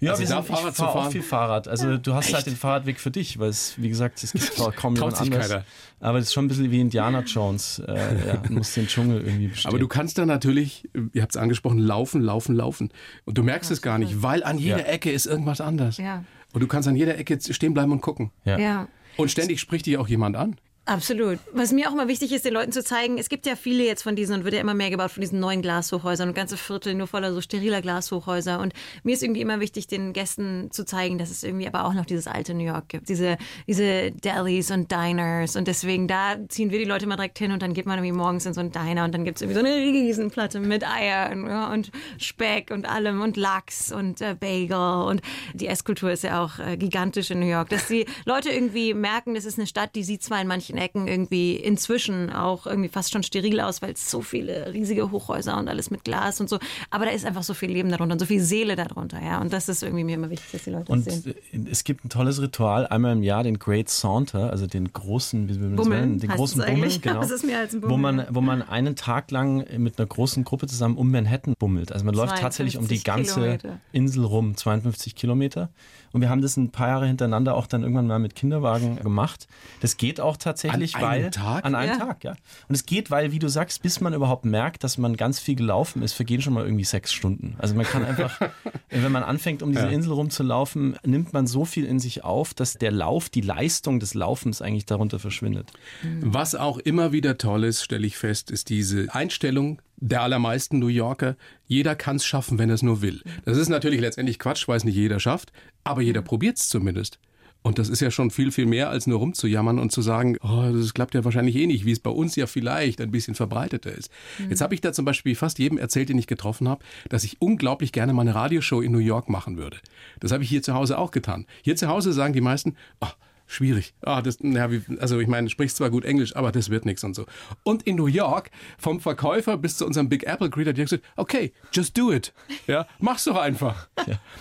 Ja, 0.00 0.12
Also 0.12 0.20
wir 0.20 0.26
sind, 0.28 0.44
Fahrrad 0.44 0.68
ich 0.68 0.74
zu 0.76 0.82
fahre 0.84 0.98
auch 1.00 1.10
viel 1.10 1.22
Fahrrad. 1.22 1.66
Also 1.66 1.96
du 1.96 2.14
hast 2.14 2.32
halt 2.32 2.46
den 2.46 2.54
Fahrradweg 2.54 3.00
für 3.00 3.10
dich, 3.10 3.40
weil 3.40 3.48
es, 3.48 3.74
wie 3.82 3.88
gesagt, 3.88 4.22
es 4.22 4.30
gibt 4.30 4.44
zwar 4.44 4.70
kaum 4.72 4.94
jemand 4.94 5.20
anders. 5.20 5.48
keiner. 5.48 5.64
Aber 5.98 6.18
es 6.18 6.26
ist 6.26 6.34
schon 6.34 6.44
ein 6.44 6.48
bisschen 6.48 6.70
wie 6.70 6.80
Indiana 6.80 7.22
Jones. 7.22 7.80
Äh, 7.80 7.96
ja, 8.28 8.36
du 8.46 8.52
musst 8.52 8.76
den 8.76 8.86
Dschungel 8.86 9.20
irgendwie 9.22 9.48
bestehen. 9.48 9.68
Aber 9.68 9.80
du 9.80 9.88
kannst 9.88 10.16
da 10.16 10.24
natürlich, 10.24 10.88
ihr 11.14 11.20
habt 11.22 11.32
es 11.34 11.36
angesprochen, 11.36 11.78
laufen, 11.80 12.22
laufen, 12.22 12.54
laufen. 12.54 12.90
Und 13.24 13.38
du 13.38 13.42
merkst 13.42 13.72
es 13.72 13.82
gar 13.82 13.98
nicht, 13.98 14.22
weil 14.22 14.44
an 14.44 14.58
jeder 14.58 14.78
Ja. 14.78 14.84
Ecke 14.84 15.10
ist 15.10 15.26
irgendwas 15.26 15.60
anders. 15.60 15.96
Ja. 15.96 16.22
Und 16.52 16.60
du 16.60 16.68
kannst 16.68 16.86
an 16.88 16.94
jeder 16.94 17.18
Ecke 17.18 17.36
stehen 17.52 17.74
bleiben 17.74 17.90
und 17.90 18.00
gucken. 18.00 18.30
ja. 18.44 18.56
ja. 18.56 18.88
Und 19.16 19.32
ständig 19.32 19.58
spricht 19.58 19.86
dich 19.86 19.98
auch 19.98 20.06
jemand 20.06 20.36
an. 20.36 20.54
Absolut. 20.88 21.38
Was 21.52 21.70
mir 21.70 21.86
auch 21.86 21.92
immer 21.92 22.08
wichtig 22.08 22.32
ist, 22.32 22.46
den 22.46 22.54
Leuten 22.54 22.72
zu 22.72 22.82
zeigen, 22.82 23.18
es 23.18 23.28
gibt 23.28 23.44
ja 23.44 23.56
viele 23.56 23.84
jetzt 23.84 24.02
von 24.02 24.16
diesen 24.16 24.36
und 24.36 24.44
wird 24.44 24.54
ja 24.54 24.60
immer 24.60 24.72
mehr 24.72 24.88
gebaut 24.88 25.10
von 25.10 25.20
diesen 25.20 25.38
neuen 25.38 25.60
Glashochhäusern 25.60 26.30
und 26.30 26.34
ganze 26.34 26.56
Viertel 26.56 26.94
nur 26.94 27.06
voller 27.06 27.34
so 27.34 27.42
steriler 27.42 27.82
Glashochhäuser. 27.82 28.58
Und 28.58 28.72
mir 29.02 29.12
ist 29.12 29.22
irgendwie 29.22 29.42
immer 29.42 29.60
wichtig, 29.60 29.86
den 29.86 30.14
Gästen 30.14 30.70
zu 30.70 30.86
zeigen, 30.86 31.18
dass 31.18 31.30
es 31.30 31.42
irgendwie 31.42 31.66
aber 31.66 31.84
auch 31.84 31.92
noch 31.92 32.06
dieses 32.06 32.26
alte 32.26 32.54
New 32.54 32.64
York 32.64 32.88
gibt. 32.88 33.10
Diese, 33.10 33.36
diese 33.66 34.12
Delis 34.12 34.70
und 34.70 34.90
Diners. 34.90 35.56
Und 35.56 35.68
deswegen 35.68 36.08
da 36.08 36.36
ziehen 36.48 36.70
wir 36.70 36.78
die 36.78 36.86
Leute 36.86 37.06
mal 37.06 37.16
direkt 37.16 37.36
hin 37.36 37.52
und 37.52 37.60
dann 37.60 37.74
geht 37.74 37.84
man 37.84 37.98
irgendwie 37.98 38.16
morgens 38.16 38.46
in 38.46 38.54
so 38.54 38.60
einen 38.60 38.72
Diner 38.72 39.04
und 39.04 39.12
dann 39.12 39.26
gibt 39.26 39.36
es 39.36 39.42
irgendwie 39.42 39.60
so 39.60 39.66
eine 39.66 39.76
Riesenplatte 39.76 40.58
mit 40.58 40.88
Eiern 40.88 41.46
ja, 41.46 41.70
und 41.70 41.90
Speck 42.16 42.70
und 42.70 42.88
allem 42.88 43.20
und 43.20 43.36
Lachs 43.36 43.92
und 43.92 44.22
äh, 44.22 44.34
Bagel. 44.34 45.06
Und 45.06 45.20
die 45.52 45.66
Esskultur 45.66 46.10
ist 46.12 46.22
ja 46.22 46.42
auch 46.42 46.58
äh, 46.58 46.78
gigantisch 46.78 47.30
in 47.30 47.40
New 47.40 47.46
York. 47.46 47.68
Dass 47.68 47.88
die 47.88 48.06
Leute 48.24 48.48
irgendwie 48.48 48.94
merken, 48.94 49.34
das 49.34 49.44
ist 49.44 49.58
eine 49.58 49.66
Stadt, 49.66 49.94
die 49.94 50.02
sieht 50.02 50.22
zwar 50.22 50.40
in 50.40 50.48
manchen 50.48 50.77
Ecken 50.78 51.08
irgendwie 51.08 51.56
inzwischen 51.56 52.30
auch 52.30 52.66
irgendwie 52.66 52.88
fast 52.88 53.12
schon 53.12 53.22
steril 53.22 53.60
aus, 53.60 53.82
weil 53.82 53.92
es 53.92 54.10
so 54.10 54.22
viele 54.22 54.72
riesige 54.72 55.10
Hochhäuser 55.10 55.58
und 55.58 55.68
alles 55.68 55.90
mit 55.90 56.04
Glas 56.04 56.40
und 56.40 56.48
so. 56.48 56.58
Aber 56.90 57.04
da 57.04 57.10
ist 57.10 57.26
einfach 57.26 57.42
so 57.42 57.54
viel 57.54 57.70
Leben 57.70 57.90
darunter 57.90 58.14
und 58.14 58.18
so 58.18 58.26
viel 58.26 58.40
Seele 58.40 58.76
darunter, 58.76 59.22
ja. 59.22 59.40
Und 59.40 59.52
das 59.52 59.68
ist 59.68 59.82
irgendwie 59.82 60.04
mir 60.04 60.14
immer 60.14 60.30
wichtig, 60.30 60.50
dass 60.52 60.64
die 60.64 60.70
Leute 60.70 60.90
Und 60.90 61.06
das 61.06 61.22
sehen. 61.22 61.34
äh, 61.52 61.70
es 61.70 61.84
gibt 61.84 62.04
ein 62.04 62.08
tolles 62.08 62.40
Ritual, 62.40 62.86
einmal 62.86 63.12
im 63.12 63.22
Jahr 63.22 63.42
den 63.42 63.58
Great 63.58 63.88
Saunter, 63.88 64.50
also 64.50 64.66
den 64.66 64.92
großen, 64.92 65.48
wie 65.48 65.58
man 65.58 65.76
das 65.76 65.84
Bummeln 65.84 66.00
nennen? 66.00 66.20
Den 66.20 66.30
großen 66.30 66.60
es 66.60 66.66
Bummel, 66.66 66.82
eigentlich. 66.82 67.02
genau. 67.02 67.20
Das 67.20 67.30
ist 67.30 67.44
mehr 67.44 67.58
als 67.58 67.74
ein 67.74 67.82
wo 67.82 67.88
Bummel, 67.88 68.12
man, 68.12 68.18
ja. 68.18 68.26
wo 68.30 68.40
man 68.40 68.62
einen 68.62 68.96
Tag 68.96 69.30
lang 69.30 69.64
mit 69.78 69.98
einer 69.98 70.06
großen 70.06 70.44
Gruppe 70.44 70.66
zusammen 70.66 70.96
um 70.96 71.10
Manhattan 71.10 71.54
bummelt. 71.58 71.92
Also 71.92 72.04
man 72.04 72.14
läuft 72.14 72.38
tatsächlich 72.38 72.76
um 72.78 72.88
die 72.88 73.00
52 73.00 73.04
ganze 73.04 73.34
Kilometer. 73.34 73.80
Insel 73.92 74.24
rum, 74.24 74.56
52 74.56 75.14
Kilometer. 75.14 75.70
Und 76.12 76.20
wir 76.20 76.30
haben 76.30 76.40
das 76.42 76.56
ein 76.56 76.70
paar 76.70 76.88
Jahre 76.88 77.06
hintereinander 77.06 77.54
auch 77.54 77.66
dann 77.66 77.82
irgendwann 77.82 78.06
mal 78.06 78.18
mit 78.18 78.34
Kinderwagen 78.34 78.96
gemacht. 78.96 79.46
Das 79.80 79.96
geht 79.96 80.20
auch 80.20 80.36
tatsächlich, 80.36 80.94
An 80.96 81.04
einem 81.04 81.22
weil 81.24 81.30
Tag? 81.30 81.64
an 81.64 81.74
einem 81.74 81.98
Ja. 81.98 82.06
Tag, 82.06 82.24
ja. 82.24 82.34
Und 82.68 82.74
es 82.74 82.86
geht, 82.86 83.10
weil, 83.10 83.32
wie 83.32 83.38
du 83.38 83.48
sagst, 83.48 83.82
bis 83.82 84.00
man 84.00 84.14
überhaupt 84.14 84.44
merkt, 84.44 84.84
dass 84.84 84.98
man 84.98 85.16
ganz 85.16 85.38
viel 85.38 85.54
gelaufen 85.54 86.02
ist, 86.02 86.12
vergehen 86.12 86.40
schon 86.40 86.54
mal 86.54 86.64
irgendwie 86.64 86.84
sechs 86.84 87.12
Stunden. 87.12 87.56
Also 87.58 87.74
man 87.74 87.84
kann 87.84 88.04
einfach, 88.04 88.40
wenn 88.90 89.12
man 89.12 89.22
anfängt, 89.22 89.62
um 89.62 89.72
diese 89.72 89.88
Insel 89.88 90.12
rumzulaufen, 90.12 90.96
nimmt 91.04 91.32
man 91.32 91.46
so 91.46 91.64
viel 91.64 91.84
in 91.84 91.98
sich 91.98 92.24
auf, 92.24 92.54
dass 92.54 92.74
der 92.74 92.90
Lauf, 92.90 93.28
die 93.28 93.40
Leistung 93.40 94.00
des 94.00 94.14
Laufens 94.14 94.62
eigentlich 94.62 94.86
darunter 94.86 95.18
verschwindet. 95.18 95.72
Was 96.20 96.54
auch 96.54 96.78
immer 96.78 97.12
wieder 97.12 97.38
toll 97.38 97.64
ist, 97.64 97.82
stelle 97.84 98.06
ich 98.06 98.16
fest, 98.16 98.50
ist 98.50 98.68
diese 98.68 99.12
Einstellung 99.14 99.80
der 100.00 100.22
allermeisten 100.22 100.78
New 100.78 100.88
Yorker. 100.88 101.36
Jeder 101.66 101.94
kann 101.94 102.16
es 102.16 102.24
schaffen, 102.24 102.58
wenn 102.58 102.70
er 102.70 102.74
es 102.74 102.82
nur 102.82 103.02
will. 103.02 103.22
Das 103.44 103.58
ist 103.58 103.68
natürlich 103.68 104.00
letztendlich 104.00 104.38
Quatsch, 104.38 104.68
weil 104.68 104.76
es 104.76 104.84
nicht 104.84 104.96
jeder 104.96 105.20
schafft, 105.20 105.52
aber 105.84 106.02
jeder 106.02 106.22
probiert 106.22 106.58
es 106.58 106.68
zumindest. 106.68 107.18
Und 107.62 107.78
das 107.78 107.88
ist 107.88 108.00
ja 108.00 108.10
schon 108.10 108.30
viel, 108.30 108.52
viel 108.52 108.66
mehr, 108.66 108.88
als 108.88 109.06
nur 109.06 109.18
rumzujammern 109.18 109.78
und 109.78 109.90
zu 109.90 110.00
sagen, 110.00 110.38
oh, 110.42 110.70
das 110.72 110.94
klappt 110.94 111.14
ja 111.14 111.24
wahrscheinlich 111.24 111.56
eh 111.56 111.66
nicht, 111.66 111.84
wie 111.84 111.92
es 111.92 111.98
bei 111.98 112.10
uns 112.10 112.36
ja 112.36 112.46
vielleicht 112.46 113.00
ein 113.00 113.10
bisschen 113.10 113.34
verbreiteter 113.34 113.92
ist. 113.92 114.10
Jetzt 114.48 114.60
habe 114.60 114.74
ich 114.74 114.80
da 114.80 114.92
zum 114.92 115.04
Beispiel 115.04 115.34
fast 115.34 115.58
jedem 115.58 115.76
erzählt, 115.76 116.08
den 116.08 116.18
ich 116.18 116.28
getroffen 116.28 116.68
habe, 116.68 116.84
dass 117.08 117.24
ich 117.24 117.42
unglaublich 117.42 117.90
gerne 117.92 118.12
mal 118.12 118.22
eine 118.22 118.34
Radioshow 118.34 118.80
in 118.80 118.92
New 118.92 118.98
York 118.98 119.28
machen 119.28 119.58
würde. 119.58 119.78
Das 120.20 120.30
habe 120.30 120.44
ich 120.44 120.48
hier 120.48 120.62
zu 120.62 120.74
Hause 120.74 120.98
auch 120.98 121.10
getan. 121.10 121.46
Hier 121.62 121.76
zu 121.76 121.88
Hause 121.88 122.12
sagen 122.12 122.32
die 122.32 122.40
meisten, 122.40 122.76
oh, 123.00 123.08
schwierig. 123.48 123.94
Ah, 124.02 124.22
das, 124.22 124.38
ja, 124.40 124.70
wie, 124.70 124.82
also 125.00 125.18
ich 125.18 125.26
meine, 125.26 125.46
du 125.46 125.50
sprichst 125.50 125.78
zwar 125.78 125.90
gut 125.90 126.04
Englisch, 126.04 126.36
aber 126.36 126.52
das 126.52 126.70
wird 126.70 126.84
nichts 126.84 127.02
und 127.02 127.14
so. 127.14 127.26
Und 127.64 127.82
in 127.82 127.96
New 127.96 128.06
York, 128.06 128.50
vom 128.78 129.00
Verkäufer 129.00 129.56
bis 129.56 129.78
zu 129.78 129.86
unserem 129.86 130.08
Big 130.08 130.24
Apple 130.24 130.50
Greeter, 130.50 130.72
die 130.72 130.82
hat 130.82 130.90
gesagt, 130.90 131.04
okay, 131.16 131.52
just 131.72 131.98
do 131.98 132.12
it. 132.12 132.32
Ja, 132.66 132.86
mach's 133.00 133.24
doch 133.24 133.36
einfach. 133.36 133.88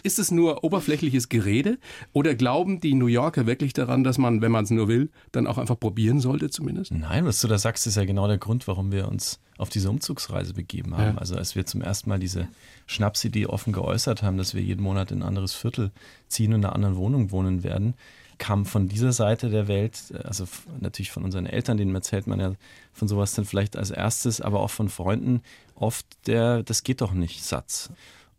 Ist 0.04 0.20
es 0.20 0.30
nur 0.30 0.64
oberflächliches 0.64 1.30
Gerede 1.30 1.80
oder 2.14 2.36
glauben 2.36 2.80
die 2.80 2.94
New 2.94 3.08
Yorker 3.08 3.48
wirklich 3.48 3.74
daran, 3.74 4.04
dass 4.04 4.18
man, 4.18 4.42
wenn 4.42 4.52
man 4.52 4.66
es 4.66 4.70
nur 4.70 4.88
will, 4.88 5.10
dann 5.32 5.48
auch 5.48 5.58
einfach 5.58 5.80
probieren 5.80 6.20
sollte 6.20 6.50
zumindest? 6.50 6.92
Nein, 6.92 7.26
was 7.26 7.42
du 7.42 7.48
da 7.48 7.58
sagst, 7.58 7.88
ist 7.88 7.96
ja 7.96 8.06
genau 8.06 8.28
der 8.28 8.38
Grund, 8.38 8.68
warum 8.68 8.92
wir 8.92 9.08
uns 9.08 9.40
auf 9.58 9.70
diese 9.70 9.90
Umzugsreise 9.90 10.54
begeben 10.54 10.96
haben. 10.96 11.16
Ja. 11.16 11.18
Also 11.18 11.36
als 11.36 11.56
wir 11.56 11.66
zum 11.66 11.82
ersten 11.82 12.10
Mal 12.10 12.20
diese 12.20 12.48
Schnapsidee 12.86 13.48
offen 13.48 13.74
geäußert 13.74 14.22
haben, 14.22 14.38
dass 14.38 14.54
wir 14.54 14.62
jeden 14.62 14.84
Monat 14.84 15.12
in 15.12 15.20
ein 15.20 15.28
anderes 15.28 15.54
Viertel 15.54 15.92
ziehen 16.28 16.54
und 16.54 16.60
in 16.60 16.66
einer 16.66 16.76
anderen 16.76 16.96
Wohnung 16.96 17.32
wohnen 17.32 17.64
werden, 17.64 17.96
kam 18.38 18.66
von 18.66 18.88
dieser 18.88 19.12
Seite 19.12 19.50
der 19.50 19.68
Welt, 19.68 20.14
also 20.24 20.44
f- 20.44 20.68
natürlich 20.80 21.12
von 21.12 21.24
unseren 21.24 21.46
Eltern, 21.46 21.78
denen 21.78 21.96
erzählt 21.96 22.28
man 22.28 22.40
ja 22.40 22.54
von 22.94 23.08
sowas 23.08 23.34
dann 23.34 23.46
vielleicht 23.46 23.76
als 23.76 23.92
erstes, 23.92 24.42
aber 24.42 24.60
auch 24.62 24.72
von 24.72 24.90
Freunden 24.90 25.42
oft 25.76 26.06
der, 26.28 26.64
das 26.64 26.84
geht 26.84 27.02
doch 27.02 27.14
nicht, 27.14 27.44
Satz. 27.44 27.90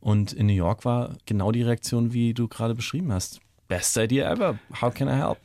Und 0.01 0.33
in 0.33 0.47
New 0.47 0.53
York 0.53 0.85
war 0.85 1.17
genau 1.27 1.53
die 1.53 1.63
Reaktion, 1.63 2.13
wie 2.13 2.35
du 2.35 2.49
gerade 2.49 2.75
beschrieben 2.75 3.13
hast. 3.13 3.41
Best 3.67 3.97
idea 3.97 4.31
ever. 4.31 4.59
How 4.81 4.95
can 4.95 5.09
I 5.09 5.13
help? 5.13 5.39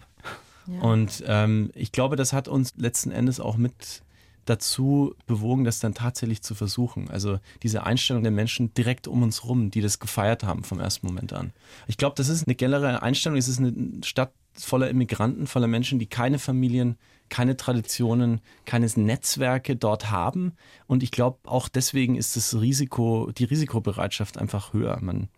Und 0.80 1.24
ähm, 1.28 1.72
ich 1.76 1.92
glaube, 1.92 2.16
das 2.16 2.32
hat 2.32 2.48
uns 2.48 2.74
letzten 2.78 3.12
Endes 3.12 3.42
auch 3.42 3.58
mit 3.58 4.02
dazu 4.46 5.16
bewogen, 5.26 5.64
das 5.64 5.80
dann 5.80 5.94
tatsächlich 5.94 6.42
zu 6.42 6.56
versuchen. 6.56 7.10
Also 7.10 7.40
diese 7.64 7.86
Einstellung 7.86 8.24
der 8.24 8.32
Menschen 8.32 8.74
direkt 8.74 9.08
um 9.08 9.24
uns 9.24 9.44
rum, 9.46 9.72
die 9.72 9.82
das 9.82 10.00
gefeiert 10.00 10.44
haben 10.44 10.64
vom 10.64 10.80
ersten 10.80 11.08
Moment 11.08 11.34
an. 11.34 11.52
Ich 11.88 11.98
glaube, 11.98 12.16
das 12.16 12.30
ist 12.30 12.48
eine 12.48 12.56
generelle 12.56 13.02
Einstellung. 13.02 13.38
Es 13.38 13.48
ist 13.48 13.60
eine 13.60 13.74
Stadt 14.04 14.32
voller 14.56 14.90
Immigranten, 14.90 15.48
voller 15.48 15.68
Menschen, 15.68 16.00
die 16.00 16.08
keine 16.08 16.40
Familien, 16.40 16.98
keine 17.30 17.58
Traditionen, 17.58 18.42
keines 18.66 18.98
Netzwerke 18.98 19.76
dort 19.76 20.12
haben. 20.12 20.54
Und 20.88 21.04
ich 21.04 21.12
glaube, 21.12 21.40
auch 21.46 21.68
deswegen 21.68 22.16
ist 22.16 22.36
das 22.36 22.60
Risiko, 22.60 23.32
die 23.36 23.46
Risikobereitschaft 23.46 24.38
einfach 24.38 24.74
höher. 24.74 25.00
Man 25.02 25.30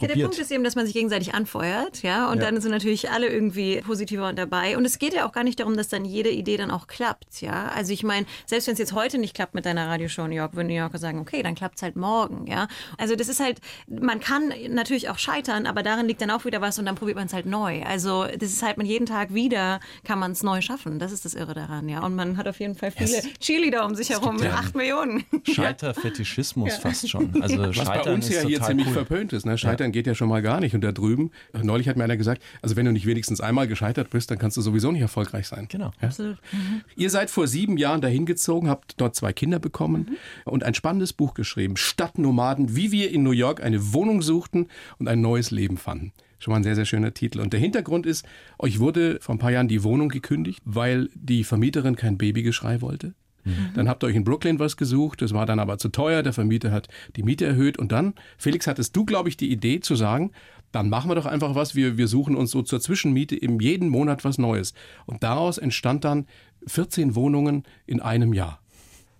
Ja, 0.00 0.08
der 0.08 0.22
Punkt 0.22 0.38
ist 0.38 0.50
eben, 0.50 0.64
dass 0.64 0.76
man 0.76 0.84
sich 0.84 0.94
gegenseitig 0.94 1.34
anfeuert, 1.34 2.02
ja, 2.02 2.30
und 2.30 2.38
ja. 2.38 2.44
dann 2.44 2.60
sind 2.60 2.70
natürlich 2.70 3.10
alle 3.10 3.28
irgendwie 3.28 3.80
positiver 3.80 4.28
und 4.28 4.38
dabei. 4.38 4.76
Und 4.76 4.84
es 4.84 4.98
geht 4.98 5.14
ja 5.14 5.26
auch 5.26 5.32
gar 5.32 5.44
nicht 5.44 5.60
darum, 5.60 5.76
dass 5.76 5.88
dann 5.88 6.04
jede 6.04 6.30
Idee 6.30 6.56
dann 6.56 6.70
auch 6.70 6.86
klappt, 6.86 7.40
ja. 7.40 7.68
Also 7.74 7.92
ich 7.92 8.02
meine, 8.02 8.26
selbst 8.46 8.66
wenn 8.66 8.72
es 8.72 8.78
jetzt 8.78 8.92
heute 8.92 9.18
nicht 9.18 9.34
klappt 9.34 9.54
mit 9.54 9.66
deiner 9.66 9.88
Radioshow 9.88 10.24
in 10.24 10.30
New 10.30 10.36
York, 10.36 10.54
würden 10.54 10.68
New 10.68 10.74
Yorker 10.74 10.98
sagen, 10.98 11.18
okay, 11.18 11.42
dann 11.42 11.54
klappt 11.54 11.76
es 11.76 11.82
halt 11.82 11.96
morgen, 11.96 12.46
ja. 12.46 12.68
Also 12.98 13.16
das 13.16 13.28
ist 13.28 13.40
halt, 13.40 13.60
man 13.88 14.20
kann 14.20 14.52
natürlich 14.68 15.08
auch 15.08 15.18
scheitern, 15.18 15.66
aber 15.66 15.82
darin 15.82 16.06
liegt 16.06 16.20
dann 16.20 16.30
auch 16.30 16.44
wieder 16.44 16.60
was 16.60 16.78
und 16.78 16.86
dann 16.86 16.94
probiert 16.94 17.16
man 17.16 17.26
es 17.26 17.32
halt 17.32 17.46
neu. 17.46 17.82
Also 17.82 18.24
das 18.24 18.50
ist 18.50 18.62
halt, 18.62 18.76
man 18.76 18.86
jeden 18.86 19.06
Tag 19.06 19.32
wieder 19.32 19.80
kann 20.04 20.18
man 20.18 20.32
es 20.32 20.42
neu 20.42 20.60
schaffen. 20.60 20.98
Das 20.98 21.12
ist 21.12 21.24
das 21.24 21.34
Irre 21.34 21.54
daran, 21.54 21.88
ja. 21.88 22.04
Und 22.04 22.14
man 22.14 22.36
hat 22.36 22.48
auf 22.48 22.60
jeden 22.60 22.74
Fall 22.74 22.90
viele 22.90 23.10
yes. 23.10 23.26
Cheerleader 23.40 23.84
um 23.84 23.94
sich 23.94 24.10
herum 24.10 24.36
mit 24.36 24.52
acht 24.52 24.74
Millionen. 24.74 25.24
Scheiterfetischismus 25.44 26.70
ja. 26.70 26.80
fast 26.80 27.08
schon. 27.08 27.42
Also 27.42 27.58
was 27.58 27.76
Scheitern 27.76 28.04
bei 28.04 28.14
uns 28.14 28.28
ja 28.28 28.42
hier 28.42 28.60
ziemlich 28.62 28.88
cool. 28.88 28.92
verpönt 28.92 29.32
ist. 29.32 29.46
Ne? 29.46 29.56
Scheitern 29.86 29.92
geht 29.92 30.06
ja 30.06 30.14
schon 30.14 30.28
mal 30.28 30.42
gar 30.42 30.60
nicht. 30.60 30.74
Und 30.74 30.82
da 30.82 30.92
drüben, 30.92 31.30
neulich 31.52 31.88
hat 31.88 31.96
mir 31.96 32.04
einer 32.04 32.16
gesagt, 32.16 32.42
also 32.62 32.76
wenn 32.76 32.86
du 32.86 32.92
nicht 32.92 33.06
wenigstens 33.06 33.40
einmal 33.40 33.68
gescheitert 33.68 34.10
bist, 34.10 34.30
dann 34.30 34.38
kannst 34.38 34.56
du 34.56 34.60
sowieso 34.60 34.92
nicht 34.92 35.02
erfolgreich 35.02 35.46
sein. 35.46 35.66
Genau. 35.68 35.92
Ja? 36.00 36.08
Absolut. 36.08 36.38
Mhm. 36.52 36.82
Ihr 36.96 37.10
seid 37.10 37.30
vor 37.30 37.46
sieben 37.46 37.76
Jahren 37.76 38.00
dahin 38.00 38.26
gezogen, 38.26 38.68
habt 38.68 39.00
dort 39.00 39.14
zwei 39.14 39.32
Kinder 39.32 39.58
bekommen 39.58 40.06
mhm. 40.10 40.52
und 40.52 40.64
ein 40.64 40.74
spannendes 40.74 41.12
Buch 41.12 41.34
geschrieben, 41.34 41.76
Stadtnomaden, 41.76 42.76
wie 42.76 42.92
wir 42.92 43.10
in 43.10 43.22
New 43.22 43.32
York 43.32 43.62
eine 43.62 43.92
Wohnung 43.92 44.22
suchten 44.22 44.68
und 44.98 45.08
ein 45.08 45.20
neues 45.20 45.50
Leben 45.50 45.76
fanden. 45.76 46.12
Schon 46.38 46.52
mal 46.52 46.58
ein 46.58 46.64
sehr, 46.64 46.74
sehr 46.74 46.84
schöner 46.84 47.14
Titel. 47.14 47.40
Und 47.40 47.52
der 47.52 47.60
Hintergrund 47.60 48.04
ist, 48.04 48.26
euch 48.58 48.78
wurde 48.78 49.18
vor 49.20 49.34
ein 49.34 49.38
paar 49.38 49.52
Jahren 49.52 49.68
die 49.68 49.82
Wohnung 49.82 50.10
gekündigt, 50.10 50.60
weil 50.64 51.08
die 51.14 51.44
Vermieterin 51.44 51.96
kein 51.96 52.18
Babygeschrei 52.18 52.82
wollte. 52.82 53.14
Mhm. 53.46 53.70
Dann 53.74 53.88
habt 53.88 54.02
ihr 54.04 54.08
euch 54.08 54.16
in 54.16 54.24
Brooklyn 54.24 54.58
was 54.58 54.76
gesucht, 54.76 55.22
das 55.22 55.32
war 55.32 55.46
dann 55.46 55.60
aber 55.60 55.78
zu 55.78 55.88
teuer, 55.88 56.22
der 56.22 56.32
Vermieter 56.32 56.72
hat 56.72 56.88
die 57.16 57.22
Miete 57.22 57.46
erhöht 57.46 57.78
und 57.78 57.92
dann, 57.92 58.14
Felix, 58.36 58.66
hattest 58.66 58.94
du, 58.94 59.04
glaube 59.04 59.28
ich, 59.28 59.36
die 59.36 59.50
Idee 59.50 59.80
zu 59.80 59.94
sagen, 59.94 60.32
dann 60.72 60.90
machen 60.90 61.08
wir 61.08 61.14
doch 61.14 61.26
einfach 61.26 61.54
was, 61.54 61.74
wir, 61.74 61.96
wir 61.96 62.08
suchen 62.08 62.36
uns 62.36 62.50
so 62.50 62.60
zur 62.60 62.80
Zwischenmiete 62.80 63.36
im 63.36 63.60
jeden 63.60 63.88
Monat 63.88 64.24
was 64.24 64.36
Neues. 64.36 64.74
Und 65.06 65.22
daraus 65.22 65.58
entstand 65.58 66.04
dann 66.04 66.26
14 66.66 67.14
Wohnungen 67.14 67.62
in 67.86 68.00
einem 68.00 68.34
Jahr. 68.34 68.60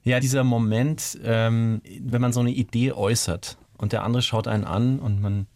Ja, 0.03 0.21
dieser 0.21 0.45
Moment, 0.45 1.19
ähm, 1.25 1.81
wenn 2.01 2.21
man 2.21 2.33
so 2.33 2.41
eine 2.41 2.51
Idee 2.51 2.93
äußert 2.93 3.57
und 3.79 3.93
der 3.93 4.03
andere 4.03 4.23
schaut 4.23 4.49
einen 4.49 4.65
an 4.65 4.99
und 4.99 5.21
man 5.21 5.47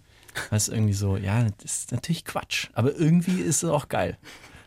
weiß 0.50 0.69
irgendwie 0.69 0.93
so, 0.93 1.17
ja, 1.17 1.45
das 1.59 1.83
ist 1.83 1.93
natürlich 1.93 2.25
Quatsch, 2.25 2.69
aber 2.73 2.97
irgendwie 2.97 3.41
ist 3.41 3.62
es 3.62 3.69
auch 3.69 3.89
geil. 3.89 4.17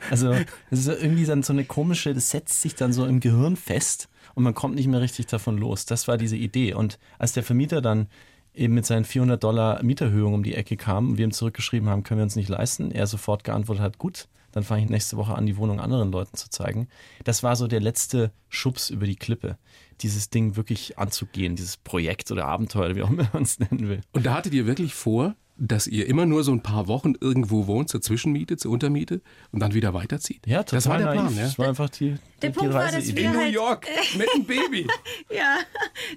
Also 0.09 0.33
es 0.69 0.79
ist 0.79 0.87
irgendwie 0.87 1.25
dann 1.25 1.43
so 1.43 1.53
eine 1.53 1.65
komische, 1.65 2.13
das 2.13 2.29
setzt 2.29 2.61
sich 2.61 2.75
dann 2.75 2.93
so 2.93 3.05
im 3.05 3.19
Gehirn 3.19 3.55
fest 3.55 4.09
und 4.35 4.43
man 4.43 4.53
kommt 4.53 4.75
nicht 4.75 4.87
mehr 4.87 5.01
richtig 5.01 5.27
davon 5.27 5.57
los. 5.57 5.85
Das 5.85 6.07
war 6.07 6.17
diese 6.17 6.37
Idee. 6.37 6.73
Und 6.73 6.99
als 7.19 7.33
der 7.33 7.43
Vermieter 7.43 7.81
dann 7.81 8.07
eben 8.53 8.73
mit 8.73 8.85
seinen 8.85 9.05
400 9.05 9.43
Dollar 9.43 9.83
Mieterhöhung 9.83 10.33
um 10.33 10.43
die 10.43 10.55
Ecke 10.55 10.77
kam 10.77 11.11
und 11.11 11.17
wir 11.17 11.25
ihm 11.25 11.31
zurückgeschrieben 11.31 11.89
haben, 11.89 12.03
können 12.03 12.19
wir 12.19 12.23
uns 12.23 12.35
nicht 12.35 12.49
leisten, 12.49 12.91
er 12.91 13.07
sofort 13.07 13.43
geantwortet 13.43 13.83
hat, 13.83 13.97
gut, 13.97 14.27
dann 14.51 14.63
fange 14.63 14.83
ich 14.83 14.89
nächste 14.89 15.17
Woche 15.17 15.33
an, 15.33 15.47
die 15.47 15.57
Wohnung 15.57 15.79
anderen 15.79 16.11
Leuten 16.11 16.37
zu 16.37 16.49
zeigen. 16.49 16.87
Das 17.23 17.41
war 17.41 17.55
so 17.55 17.67
der 17.67 17.81
letzte 17.81 18.31
Schubs 18.49 18.91
über 18.91 19.07
die 19.07 19.15
Klippe, 19.15 19.57
dieses 20.01 20.29
Ding 20.29 20.55
wirklich 20.55 20.99
anzugehen, 20.99 21.55
dieses 21.55 21.77
Projekt 21.77 22.31
oder 22.31 22.45
Abenteuer, 22.45 22.95
wie 22.95 23.01
auch 23.01 23.09
immer 23.09 23.27
man 23.33 23.43
es 23.43 23.59
nennen 23.59 23.89
will. 23.89 24.01
Und 24.11 24.25
da 24.25 24.35
hattet 24.35 24.53
ihr 24.53 24.67
wirklich 24.67 24.93
vor, 24.93 25.35
dass 25.67 25.87
ihr 25.87 26.07
immer 26.07 26.25
nur 26.25 26.43
so 26.43 26.51
ein 26.51 26.61
paar 26.61 26.87
Wochen 26.87 27.13
irgendwo 27.19 27.67
wohnt, 27.67 27.89
zur 27.89 28.01
Zwischenmiete, 28.01 28.57
zur 28.57 28.71
Untermiete 28.71 29.21
und 29.51 29.61
dann 29.61 29.73
wieder 29.73 29.93
weiterzieht. 29.93 30.45
Ja, 30.45 30.63
total 30.63 30.77
das 30.77 30.89
war 30.89 30.97
der 30.97 31.11
Plan. 31.11 31.35
Ja? 31.35 31.43
Das 31.43 31.57
war 31.57 31.67
einfach 31.67 31.89
die, 31.89 32.15
der 32.43 32.51
die 32.51 32.59
Punkt 32.59 32.73
Reise 32.73 32.93
war, 32.93 32.99
dass 32.99 33.15
wir 33.15 33.23
In 33.23 33.31
New 33.31 33.39
halt, 33.39 33.53
York 33.53 33.87
mit 34.17 34.33
einem 34.33 34.45
Baby. 34.45 34.87
ja, 35.29 35.59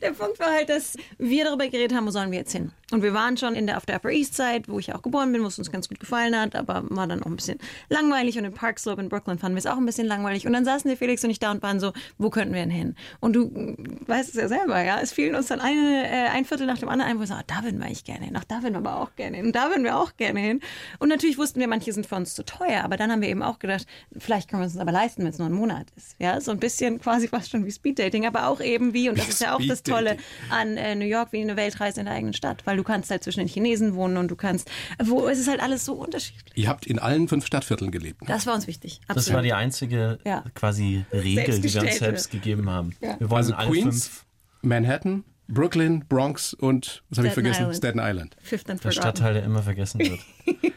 der 0.02 0.11
Punkt 0.11 0.38
war 0.38 0.52
halt, 0.52 0.68
dass 0.68 0.97
wir 1.18 1.45
darüber 1.45 1.68
geredet 1.68 1.97
haben, 1.97 2.06
wo 2.06 2.11
sollen 2.11 2.30
wir 2.30 2.38
jetzt 2.38 2.52
hin. 2.52 2.73
Und 2.92 3.02
wir 3.02 3.12
waren 3.14 3.37
schon 3.37 3.54
in 3.56 3.66
der, 3.66 3.78
auf 3.78 3.87
der 3.87 3.97
Upper 3.97 4.11
East 4.11 4.35
Side, 4.35 4.64
wo 4.68 4.78
ich 4.78 4.95
auch 4.95 5.02
geboren 5.02 5.33
bin, 5.33 5.42
wo 5.42 5.49
es 5.49 5.59
uns 5.59 5.73
ganz 5.73 5.88
gut 5.88 5.99
gefallen 5.99 6.38
hat, 6.38 6.54
aber 6.54 6.85
war 6.88 7.09
dann 7.09 7.21
auch 7.23 7.26
ein 7.26 7.35
bisschen 7.35 7.59
langweilig. 7.88 8.38
Und 8.38 8.45
in 8.45 8.54
Park 8.54 8.78
Slope 8.78 9.00
in 9.00 9.09
Brooklyn 9.09 9.38
fanden 9.38 9.56
wir 9.56 9.59
es 9.59 9.66
auch 9.66 9.76
ein 9.76 9.87
bisschen 9.87 10.06
langweilig. 10.06 10.47
Und 10.47 10.52
dann 10.52 10.64
saßen 10.64 10.88
der 10.88 10.97
Felix 10.97 11.25
und 11.25 11.30
ich 11.30 11.40
da 11.40 11.50
und 11.50 11.62
waren 11.64 11.80
so, 11.80 11.92
wo 12.18 12.30
könnten 12.30 12.54
wir 12.54 12.61
denn 12.61 12.71
hin? 12.71 12.95
Und 13.18 13.35
du 13.35 13.76
weißt 14.06 14.28
es 14.28 14.35
ja 14.37 14.47
selber, 14.47 14.80
ja. 14.83 15.00
Es 15.00 15.12
fielen 15.12 15.35
uns 15.35 15.49
dann 15.49 15.61
eine, 15.61 16.06
äh, 16.06 16.28
ein 16.28 16.45
Viertel 16.45 16.66
nach 16.66 16.78
dem 16.78 16.88
anderen 16.88 17.11
ein, 17.11 17.16
wo 17.16 17.21
wir 17.21 17.26
sagen, 17.26 17.40
ah, 17.40 17.54
da 17.56 17.64
würden 17.64 17.80
wir 17.80 17.87
eigentlich 17.87 18.04
gerne 18.04 18.25
hin. 18.25 18.37
Ach, 18.38 18.45
da 18.45 18.62
würden 18.62 18.75
wir 18.75 18.78
aber 18.78 19.00
auch 19.00 19.16
gerne 19.16 19.37
hin. 19.38 19.47
Und 19.47 19.56
da 19.56 19.68
würden 19.68 19.83
wir 19.83 19.97
auch 19.97 20.16
gerne 20.16 20.38
hin. 20.38 20.61
Und 21.00 21.09
natürlich 21.09 21.38
wussten 21.38 21.59
wir, 21.59 21.66
manche 21.66 21.92
sind 21.92 22.06
für 22.06 22.14
uns 22.14 22.37
zu 22.37 22.45
teuer. 22.45 22.85
Aber 22.85 22.97
dann 22.97 23.11
haben 23.11 23.21
wir 23.21 23.28
eben 23.28 23.42
auch 23.42 23.59
gedacht, 23.59 23.87
vielleicht 24.16 24.49
können 24.49 24.62
wir 24.62 24.66
es 24.66 24.75
uns 24.75 24.80
aber 24.80 24.92
leisten, 24.92 25.23
wenn 25.23 25.30
es 25.30 25.38
nur 25.38 25.49
ein 25.49 25.54
Monat 25.54 25.87
ist. 25.97 26.15
Ja, 26.18 26.40
so 26.40 26.50
ein 26.50 26.58
bisschen 26.58 26.99
quasi 26.99 27.28
fast 27.28 27.50
schon 27.50 27.66
wie 27.66 27.70
Speeddating, 27.70 28.26
aber 28.26 28.49
auch 28.49 28.61
eben 28.61 28.94
wie, 28.94 29.11
und 29.11 29.18
das 29.18 29.28
ist 29.28 29.40
ja 29.40 29.54
auch 29.54 29.61
das 29.66 29.82
Tolle 29.82 30.16
an 30.50 30.76
äh, 30.76 30.94
New 30.94 31.04
York, 31.04 31.32
wie 31.32 31.42
eine 31.42 31.56
Weltreise 31.56 32.00
in 32.00 32.06
der 32.06 32.14
eigenen 32.14 32.32
Stadt, 32.32 32.64
weil 32.64 32.78
du 32.78 32.85
kannst 32.85 33.11
halt 33.11 33.23
zwischen 33.23 33.40
den 33.40 33.49
Chinesen 33.49 33.94
wohnen 33.94 34.16
und 34.16 34.30
du 34.30 34.37
kannst, 34.37 34.70
wo 35.02 35.28
es 35.28 35.38
ist 35.38 35.49
halt 35.49 35.61
alles 35.61 35.85
so 35.85 35.94
unterschiedlich. 35.94 36.52
Ihr 36.54 36.68
habt 36.68 36.87
in 36.87 36.99
allen 36.99 37.28
fünf 37.28 37.46
Stadtvierteln 37.46 37.90
gelebt. 37.90 38.23
Ne? 38.23 38.28
Das 38.28 38.46
war 38.46 38.54
uns 38.54 38.66
wichtig. 38.66 39.00
Absolut. 39.08 39.26
Das 39.26 39.35
war 39.35 39.42
die 39.42 39.52
einzige 39.52 40.18
ja. 40.25 40.42
quasi 40.54 41.04
Regel, 41.12 41.61
die 41.61 41.75
wir 41.75 41.82
uns 41.82 41.99
selbst 41.99 42.30
gegeben 42.30 42.70
haben. 42.70 42.94
Ja. 43.00 43.20
Wir 43.20 43.28
wollen 43.28 43.44
also 43.44 43.54
alle 43.54 43.70
Queens, 43.70 44.06
fünf. 44.06 44.26
Manhattan, 44.62 45.25
Brooklyn, 45.49 46.04
Bronx 46.08 46.54
und, 46.54 47.02
was 47.11 47.18
habe 47.18 47.28
ich 47.28 47.35
vergessen? 47.35 47.62
Island. 47.62 47.76
Staten 47.76 48.00
Island. 48.00 48.37
Fifth 48.40 48.70
and 48.70 48.82
der 48.82 48.90
Stadtteil, 48.90 49.35
der 49.35 49.44
immer 49.44 49.62
vergessen 49.62 50.00
wird. 50.00 50.20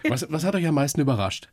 was, 0.10 0.26
was 0.30 0.44
hat 0.44 0.56
euch 0.56 0.68
am 0.68 0.76
meisten 0.76 1.02
überrascht? 1.02 1.50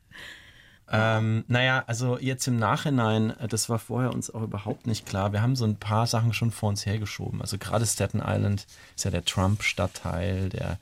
Ähm, 0.90 1.44
naja, 1.48 1.82
also 1.86 2.16
jetzt 2.18 2.46
im 2.46 2.58
Nachhinein, 2.58 3.30
äh, 3.40 3.48
das 3.48 3.68
war 3.68 3.78
vorher 3.78 4.12
uns 4.12 4.32
auch 4.32 4.42
überhaupt 4.42 4.86
nicht 4.86 5.04
klar. 5.04 5.32
Wir 5.32 5.42
haben 5.42 5.56
so 5.56 5.64
ein 5.64 5.76
paar 5.76 6.06
Sachen 6.06 6.32
schon 6.32 6.52
vor 6.52 6.68
uns 6.68 6.86
hergeschoben. 6.86 7.40
Also 7.40 7.58
gerade 7.58 7.84
Staten 7.86 8.22
Island 8.24 8.66
ist 8.94 9.04
ja 9.04 9.10
der 9.10 9.24
Trump-Stadtteil, 9.24 10.48
der 10.48 10.78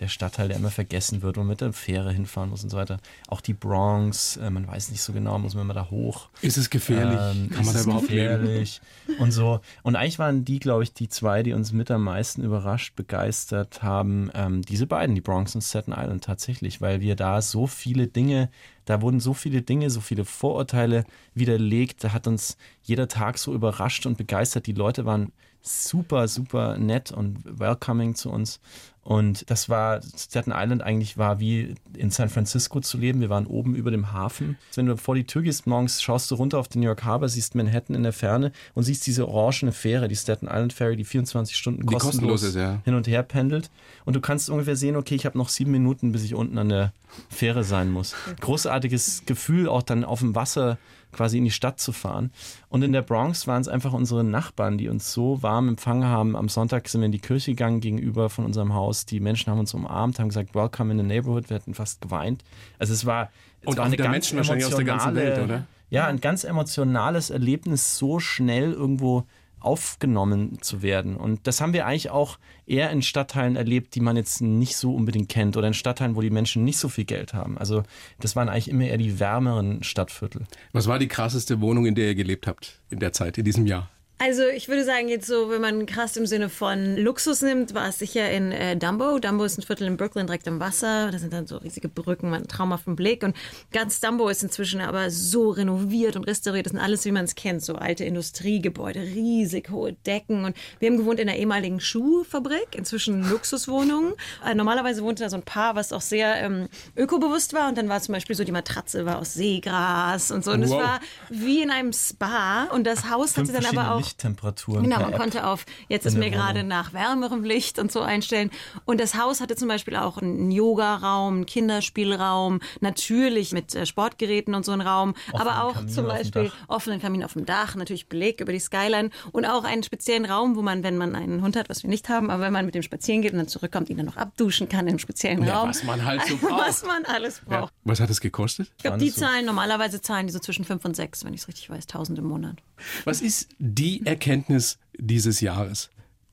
der 0.00 0.08
Stadtteil, 0.08 0.48
der 0.48 0.56
immer 0.56 0.70
vergessen 0.70 1.22
wird, 1.22 1.36
wo 1.36 1.40
man 1.40 1.48
mit 1.48 1.60
der 1.60 1.72
Fähre 1.72 2.12
hinfahren 2.12 2.50
muss 2.50 2.62
und 2.62 2.70
so 2.70 2.76
weiter. 2.76 2.98
Auch 3.28 3.40
die 3.40 3.54
Bronx, 3.54 4.36
äh, 4.36 4.50
man 4.50 4.66
weiß 4.66 4.90
nicht 4.90 5.02
so 5.02 5.12
genau, 5.12 5.38
muss 5.38 5.54
man 5.54 5.64
immer 5.64 5.74
da 5.74 5.90
hoch. 5.90 6.28
Ist 6.42 6.56
es 6.56 6.70
gefährlich? 6.70 7.18
Ähm, 7.20 7.50
Kann 7.50 7.64
man 7.64 7.74
da 7.74 7.82
überhaupt 7.82 8.08
gefährlich? 8.08 8.80
leben? 9.06 9.20
Und 9.20 9.32
so. 9.32 9.60
Und 9.82 9.96
eigentlich 9.96 10.18
waren 10.18 10.44
die, 10.44 10.58
glaube 10.58 10.82
ich, 10.82 10.92
die 10.92 11.08
zwei, 11.08 11.42
die 11.42 11.52
uns 11.52 11.72
mit 11.72 11.90
am 11.90 12.04
meisten 12.04 12.42
überrascht, 12.42 12.96
begeistert 12.96 13.82
haben, 13.82 14.30
ähm, 14.34 14.62
diese 14.62 14.86
beiden, 14.86 15.14
die 15.14 15.20
Bronx 15.20 15.54
und 15.54 15.62
Staten 15.62 15.92
Island 15.92 16.24
tatsächlich, 16.24 16.80
weil 16.80 17.00
wir 17.00 17.16
da 17.16 17.42
so 17.42 17.66
viele 17.66 18.06
Dinge 18.06 18.50
da 18.86 19.02
wurden 19.02 19.20
so 19.20 19.34
viele 19.34 19.62
Dinge, 19.62 19.90
so 19.90 20.00
viele 20.00 20.24
Vorurteile 20.24 21.04
widerlegt. 21.34 22.04
Da 22.04 22.12
hat 22.12 22.26
uns 22.26 22.56
jeder 22.84 23.08
Tag 23.08 23.36
so 23.36 23.52
überrascht 23.52 24.06
und 24.06 24.16
begeistert. 24.16 24.66
Die 24.66 24.72
Leute 24.72 25.04
waren 25.04 25.32
super, 25.60 26.28
super 26.28 26.78
nett 26.78 27.10
und 27.10 27.40
welcoming 27.44 28.14
zu 28.14 28.30
uns. 28.30 28.60
Und 29.06 29.48
das 29.50 29.68
war, 29.68 30.00
Staten 30.16 30.50
Island 30.52 30.82
eigentlich 30.82 31.16
war 31.16 31.38
wie 31.38 31.76
in 31.96 32.10
San 32.10 32.28
Francisco 32.28 32.80
zu 32.80 32.98
leben. 32.98 33.20
Wir 33.20 33.30
waren 33.30 33.46
oben 33.46 33.76
über 33.76 33.92
dem 33.92 34.12
Hafen. 34.12 34.58
Wenn 34.74 34.86
du 34.86 34.96
vor 34.96 35.14
die 35.14 35.22
Tür 35.22 35.42
gehst 35.42 35.68
morgens, 35.68 36.02
schaust 36.02 36.28
du 36.28 36.34
runter 36.34 36.58
auf 36.58 36.66
den 36.66 36.80
New 36.80 36.88
York 36.88 37.04
Harbor, 37.04 37.28
siehst 37.28 37.54
Manhattan 37.54 37.94
in 37.94 38.02
der 38.02 38.12
Ferne 38.12 38.50
und 38.74 38.82
siehst 38.82 39.06
diese 39.06 39.28
orangene 39.28 39.70
Fähre, 39.70 40.08
die 40.08 40.16
Staten 40.16 40.46
Island 40.46 40.72
Ferry, 40.72 40.96
die 40.96 41.04
24 41.04 41.54
Stunden 41.54 41.86
kostenlos, 41.86 42.02
kostenlos 42.02 42.42
ist, 42.42 42.56
ja. 42.56 42.80
hin 42.84 42.96
und 42.96 43.06
her 43.06 43.22
pendelt. 43.22 43.70
Und 44.06 44.16
du 44.16 44.20
kannst 44.20 44.50
ungefähr 44.50 44.74
sehen, 44.74 44.96
okay, 44.96 45.14
ich 45.14 45.24
habe 45.24 45.38
noch 45.38 45.50
sieben 45.50 45.70
Minuten, 45.70 46.10
bis 46.10 46.24
ich 46.24 46.34
unten 46.34 46.58
an 46.58 46.68
der 46.68 46.92
Fähre 47.28 47.62
sein 47.62 47.92
muss. 47.92 48.16
Großartiges 48.40 49.22
Gefühl, 49.24 49.68
auch 49.68 49.82
dann 49.82 50.04
auf 50.04 50.18
dem 50.18 50.34
Wasser 50.34 50.78
quasi 51.16 51.38
in 51.38 51.44
die 51.44 51.50
Stadt 51.50 51.80
zu 51.80 51.92
fahren. 51.92 52.30
Und 52.68 52.82
in 52.82 52.92
der 52.92 53.02
Bronx 53.02 53.46
waren 53.46 53.60
es 53.60 53.68
einfach 53.68 53.92
unsere 53.92 54.22
Nachbarn, 54.22 54.78
die 54.78 54.88
uns 54.88 55.12
so 55.12 55.42
warm 55.42 55.68
empfangen 55.68 56.04
haben. 56.04 56.36
Am 56.36 56.48
Sonntag 56.48 56.88
sind 56.88 57.00
wir 57.00 57.06
in 57.06 57.12
die 57.12 57.18
Kirche 57.18 57.52
gegangen 57.52 57.80
gegenüber 57.80 58.28
von 58.28 58.44
unserem 58.44 58.74
Haus. 58.74 59.06
Die 59.06 59.20
Menschen 59.20 59.50
haben 59.50 59.58
uns 59.58 59.72
umarmt, 59.74 60.18
haben 60.18 60.28
gesagt, 60.28 60.54
Welcome 60.54 60.92
in 60.92 60.98
the 60.98 61.04
Neighborhood. 61.04 61.48
Wir 61.48 61.56
hatten 61.56 61.74
fast 61.74 62.00
geweint. 62.00 62.44
Also 62.78 62.92
es 62.92 63.06
war, 63.06 63.30
es 63.62 63.68
Und 63.68 63.78
war 63.78 63.86
eine 63.86 63.96
ganz 63.96 64.10
Menschen 64.10 64.36
wahrscheinlich 64.36 64.66
aus 64.66 64.76
der 64.76 64.84
ganzen 64.84 65.14
Welt, 65.14 65.38
oder? 65.42 65.66
Ja, 65.88 66.06
ein 66.06 66.20
ganz 66.20 66.44
emotionales 66.44 67.30
Erlebnis, 67.30 67.96
so 67.96 68.18
schnell 68.18 68.72
irgendwo 68.72 69.24
aufgenommen 69.66 70.58
zu 70.62 70.82
werden. 70.82 71.16
Und 71.16 71.46
das 71.46 71.60
haben 71.60 71.72
wir 71.72 71.86
eigentlich 71.86 72.10
auch 72.10 72.38
eher 72.66 72.90
in 72.90 73.02
Stadtteilen 73.02 73.56
erlebt, 73.56 73.94
die 73.94 74.00
man 74.00 74.16
jetzt 74.16 74.40
nicht 74.40 74.76
so 74.76 74.94
unbedingt 74.94 75.28
kennt 75.28 75.56
oder 75.56 75.66
in 75.66 75.74
Stadtteilen, 75.74 76.16
wo 76.16 76.20
die 76.20 76.30
Menschen 76.30 76.64
nicht 76.64 76.78
so 76.78 76.88
viel 76.88 77.04
Geld 77.04 77.34
haben. 77.34 77.58
Also 77.58 77.82
das 78.20 78.36
waren 78.36 78.48
eigentlich 78.48 78.68
immer 78.68 78.84
eher 78.84 78.98
die 78.98 79.18
wärmeren 79.18 79.82
Stadtviertel. 79.82 80.46
Was 80.72 80.86
war 80.86 80.98
die 80.98 81.08
krasseste 81.08 81.60
Wohnung, 81.60 81.86
in 81.86 81.94
der 81.94 82.06
ihr 82.06 82.14
gelebt 82.14 82.46
habt 82.46 82.80
in 82.90 83.00
der 83.00 83.12
Zeit, 83.12 83.38
in 83.38 83.44
diesem 83.44 83.66
Jahr? 83.66 83.90
Also 84.18 84.44
ich 84.46 84.68
würde 84.68 84.82
sagen, 84.82 85.08
jetzt 85.08 85.26
so, 85.26 85.50
wenn 85.50 85.60
man 85.60 85.84
krass 85.84 86.16
im 86.16 86.24
Sinne 86.24 86.48
von 86.48 86.96
Luxus 86.96 87.42
nimmt, 87.42 87.74
war 87.74 87.86
es 87.90 87.98
sicher 87.98 88.30
in 88.30 88.50
äh, 88.50 88.74
Dumbo. 88.74 89.18
Dumbo 89.18 89.44
ist 89.44 89.58
ein 89.58 89.62
Viertel 89.62 89.86
in 89.86 89.98
Brooklyn 89.98 90.26
direkt 90.26 90.48
am 90.48 90.58
Wasser. 90.58 91.10
Da 91.10 91.18
sind 91.18 91.34
dann 91.34 91.46
so 91.46 91.58
riesige 91.58 91.90
Brücken, 91.90 92.30
man 92.30 92.48
traumhaften 92.48 92.96
Blick. 92.96 93.22
Und 93.22 93.36
ganz 93.72 94.00
Dumbo 94.00 94.30
ist 94.30 94.42
inzwischen 94.42 94.80
aber 94.80 95.10
so 95.10 95.50
renoviert 95.50 96.16
und 96.16 96.24
restauriert. 96.24 96.64
Das 96.64 96.72
sind 96.72 96.80
alles, 96.80 97.04
wie 97.04 97.12
man 97.12 97.26
es 97.26 97.34
kennt, 97.34 97.62
so 97.62 97.74
alte 97.74 98.04
Industriegebäude, 98.04 99.00
riesig 99.00 99.68
hohe 99.68 99.92
Decken. 99.92 100.46
Und 100.46 100.56
wir 100.78 100.88
haben 100.88 100.96
gewohnt 100.96 101.20
in 101.20 101.28
einer 101.28 101.36
ehemaligen 101.36 101.78
Schuhfabrik, 101.78 102.74
inzwischen 102.74 103.28
Luxuswohnungen. 103.28 104.14
Äh, 104.46 104.54
normalerweise 104.54 105.02
wohnte 105.02 105.24
da 105.24 105.28
so 105.28 105.36
ein 105.36 105.42
Paar, 105.42 105.76
was 105.76 105.92
auch 105.92 106.00
sehr 106.00 106.36
ähm, 106.36 106.68
ökobewusst 106.96 107.52
war. 107.52 107.68
Und 107.68 107.76
dann 107.76 107.90
war 107.90 108.00
zum 108.00 108.14
Beispiel 108.14 108.34
so, 108.34 108.44
die 108.44 108.52
Matratze 108.52 109.04
war 109.04 109.18
aus 109.18 109.34
Seegras 109.34 110.30
und 110.30 110.42
so. 110.42 110.52
Und 110.52 110.62
es 110.62 110.70
war 110.70 111.00
wie 111.28 111.60
in 111.60 111.70
einem 111.70 111.92
Spa. 111.92 112.64
Und 112.72 112.86
das 112.86 113.10
Haus 113.10 113.36
hatte 113.36 113.52
dann 113.52 113.66
aber 113.66 113.94
auch 113.94 114.05
Lichttemperaturen. 114.06 114.84
Genau, 114.84 115.00
man 115.00 115.12
App 115.12 115.18
konnte 115.18 115.46
auf, 115.46 115.66
jetzt 115.88 116.06
ist 116.06 116.16
mir 116.16 116.30
gerade 116.30 116.62
nach 116.64 116.92
wärmerem 116.92 117.44
Licht 117.44 117.78
und 117.78 117.90
so 117.92 118.00
einstellen. 118.00 118.50
Und 118.84 119.00
das 119.00 119.14
Haus 119.16 119.40
hatte 119.40 119.56
zum 119.56 119.68
Beispiel 119.68 119.96
auch 119.96 120.18
einen 120.18 120.50
Yoga-Raum, 120.50 121.34
einen 121.34 121.46
Kinderspielraum, 121.46 122.60
natürlich 122.80 123.52
mit 123.52 123.74
äh, 123.74 123.86
Sportgeräten 123.86 124.54
und 124.54 124.64
so 124.64 124.72
einen 124.72 124.80
Raum, 124.82 125.14
aber 125.32 125.64
auch 125.64 125.74
Kamin 125.74 125.88
zum 125.88 126.06
Beispiel 126.06 126.52
offenen 126.68 127.00
Kamin 127.00 127.24
auf 127.24 127.32
dem 127.34 127.46
Dach, 127.46 127.74
natürlich 127.74 128.08
Beleg 128.08 128.40
über 128.40 128.52
die 128.52 128.60
Skyline 128.60 129.10
und 129.32 129.44
auch 129.44 129.64
einen 129.64 129.82
speziellen 129.82 130.24
Raum, 130.24 130.56
wo 130.56 130.62
man, 130.62 130.82
wenn 130.82 130.96
man 130.96 131.14
einen 131.14 131.42
Hund 131.42 131.56
hat, 131.56 131.68
was 131.68 131.82
wir 131.82 131.90
nicht 131.90 132.08
haben, 132.08 132.30
aber 132.30 132.44
wenn 132.44 132.52
man 132.52 132.66
mit 132.66 132.74
dem 132.74 132.82
spazieren 132.82 133.22
geht 133.22 133.32
und 133.32 133.38
dann 133.38 133.48
zurückkommt, 133.48 133.90
ihn 133.90 133.96
dann 133.96 134.06
noch 134.06 134.16
abduschen 134.16 134.68
kann 134.68 134.86
im 134.86 134.98
speziellen 134.98 135.42
Ja, 135.44 135.58
Raum. 135.58 135.68
was 135.68 135.84
man 135.84 136.04
halt 136.04 136.22
so 136.26 136.36
braucht. 136.40 136.68
Was 136.68 136.84
man 136.84 137.04
alles 137.04 137.40
braucht. 137.44 137.72
Ja. 137.72 137.80
Was 137.84 138.00
hat 138.00 138.10
es 138.10 138.20
gekostet? 138.20 138.70
Ich 138.76 138.82
glaube, 138.82 138.98
die 138.98 139.10
so. 139.10 139.20
zahlen, 139.20 139.44
normalerweise 139.44 140.00
zahlen 140.00 140.26
die 140.26 140.32
so 140.32 140.38
zwischen 140.38 140.64
fünf 140.64 140.84
und 140.84 140.94
sechs, 140.96 141.24
wenn 141.24 141.34
ich 141.34 141.42
es 141.42 141.48
richtig 141.48 141.70
weiß, 141.70 141.86
tausend 141.86 142.18
im 142.18 142.26
Monat. 142.26 142.56
Was 143.04 143.20
ist 143.20 143.48
die 143.58 143.95
Erkenntnis 144.04 144.78
dieses 144.98 145.40
Jahres? 145.40 145.90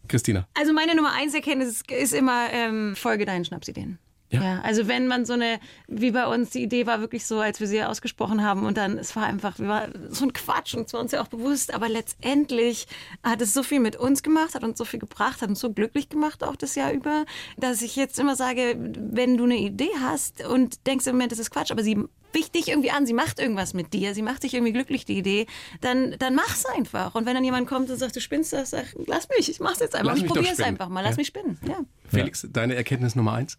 Christina. 0.07 0.47
Also 0.53 0.73
meine 0.73 0.95
Nummer 0.95 1.13
eins 1.13 1.33
Erkenntnis 1.33 1.69
ist, 1.69 1.91
ist 1.91 2.13
immer, 2.13 2.47
ähm, 2.51 2.95
folge 2.95 3.25
deinen 3.25 3.45
Schnapsideen. 3.45 3.99
Ja. 4.33 4.41
Ja. 4.43 4.61
also 4.61 4.87
wenn 4.87 5.07
man 5.07 5.25
so 5.25 5.33
eine, 5.33 5.59
wie 5.87 6.11
bei 6.11 6.25
uns, 6.27 6.51
die 6.51 6.63
Idee 6.63 6.85
war 6.87 6.99
wirklich 7.01 7.25
so, 7.25 7.39
als 7.39 7.59
wir 7.59 7.67
sie 7.67 7.83
ausgesprochen 7.83 8.43
haben 8.43 8.65
und 8.65 8.77
dann, 8.77 8.97
es 8.97 9.15
war 9.15 9.23
einfach, 9.25 9.59
wir 9.59 9.67
war 9.67 9.87
so 10.09 10.25
ein 10.25 10.33
Quatsch 10.33 10.73
und 10.75 10.87
es 10.87 10.93
war 10.93 11.01
uns 11.01 11.11
ja 11.11 11.21
auch 11.21 11.27
bewusst, 11.27 11.73
aber 11.73 11.89
letztendlich 11.89 12.87
hat 13.23 13.41
es 13.41 13.53
so 13.53 13.63
viel 13.63 13.79
mit 13.79 13.95
uns 13.95 14.23
gemacht, 14.23 14.55
hat 14.55 14.63
uns 14.63 14.77
so 14.77 14.85
viel 14.85 14.99
gebracht, 14.99 15.41
hat 15.41 15.49
uns 15.49 15.59
so 15.59 15.71
glücklich 15.71 16.09
gemacht 16.09 16.43
auch 16.43 16.55
das 16.55 16.75
Jahr 16.75 16.91
über, 16.91 17.25
dass 17.57 17.81
ich 17.81 17.95
jetzt 17.95 18.17
immer 18.19 18.35
sage, 18.35 18.75
wenn 18.77 19.37
du 19.37 19.43
eine 19.43 19.57
Idee 19.57 19.89
hast 20.01 20.45
und 20.45 20.85
denkst 20.87 21.07
im 21.07 21.13
Moment, 21.15 21.31
das 21.31 21.39
ist 21.39 21.51
Quatsch, 21.51 21.71
aber 21.71 21.83
sie 21.83 21.97
wichtig 22.31 22.53
dich 22.53 22.69
irgendwie 22.69 22.91
an, 22.91 23.05
sie 23.05 23.13
macht 23.13 23.39
irgendwas 23.39 23.73
mit 23.73 23.93
dir, 23.93 24.13
sie 24.13 24.21
macht 24.21 24.43
dich 24.43 24.53
irgendwie 24.53 24.73
glücklich, 24.73 25.05
die 25.05 25.17
Idee, 25.17 25.47
dann, 25.81 26.15
dann 26.19 26.35
mach's 26.35 26.65
einfach. 26.65 27.15
Und 27.15 27.25
wenn 27.25 27.35
dann 27.35 27.43
jemand 27.43 27.67
kommt 27.67 27.89
und 27.89 27.97
sagt, 27.97 28.15
du 28.15 28.21
spinnst 28.21 28.53
das, 28.53 28.71
sag, 28.71 28.85
lass 29.05 29.27
mich, 29.37 29.49
ich 29.49 29.59
mach's 29.59 29.79
jetzt 29.79 29.95
einfach, 29.95 30.11
Lass 30.13 30.19
ich 30.19 30.27
probier's 30.27 30.59
einfach 30.59 30.89
mal, 30.89 31.01
lass 31.01 31.11
Ja. 31.11 31.17
mich 31.17 31.27
spinnen. 31.27 31.57
Ja. 31.67 31.79
Felix, 32.07 32.47
deine 32.51 32.75
Erkenntnis 32.75 33.15
Nummer 33.15 33.33
eins? 33.33 33.57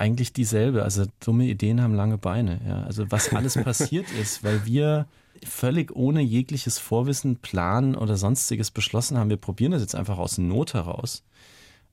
Eigentlich 0.00 0.32
dieselbe. 0.32 0.82
Also 0.82 1.04
dumme 1.20 1.44
Ideen 1.44 1.82
haben 1.82 1.94
lange 1.94 2.16
Beine. 2.16 2.60
Ja. 2.66 2.82
Also 2.84 3.10
was 3.10 3.28
alles 3.34 3.54
passiert 3.54 4.06
ist, 4.20 4.42
weil 4.42 4.64
wir 4.64 5.06
völlig 5.44 5.94
ohne 5.94 6.22
jegliches 6.22 6.78
Vorwissen, 6.78 7.36
Plan 7.36 7.94
oder 7.94 8.16
sonstiges 8.16 8.70
beschlossen 8.70 9.18
haben, 9.18 9.28
wir 9.28 9.36
probieren 9.36 9.72
das 9.72 9.82
jetzt 9.82 9.94
einfach 9.94 10.18
aus 10.18 10.38
Not 10.38 10.74
heraus. 10.74 11.22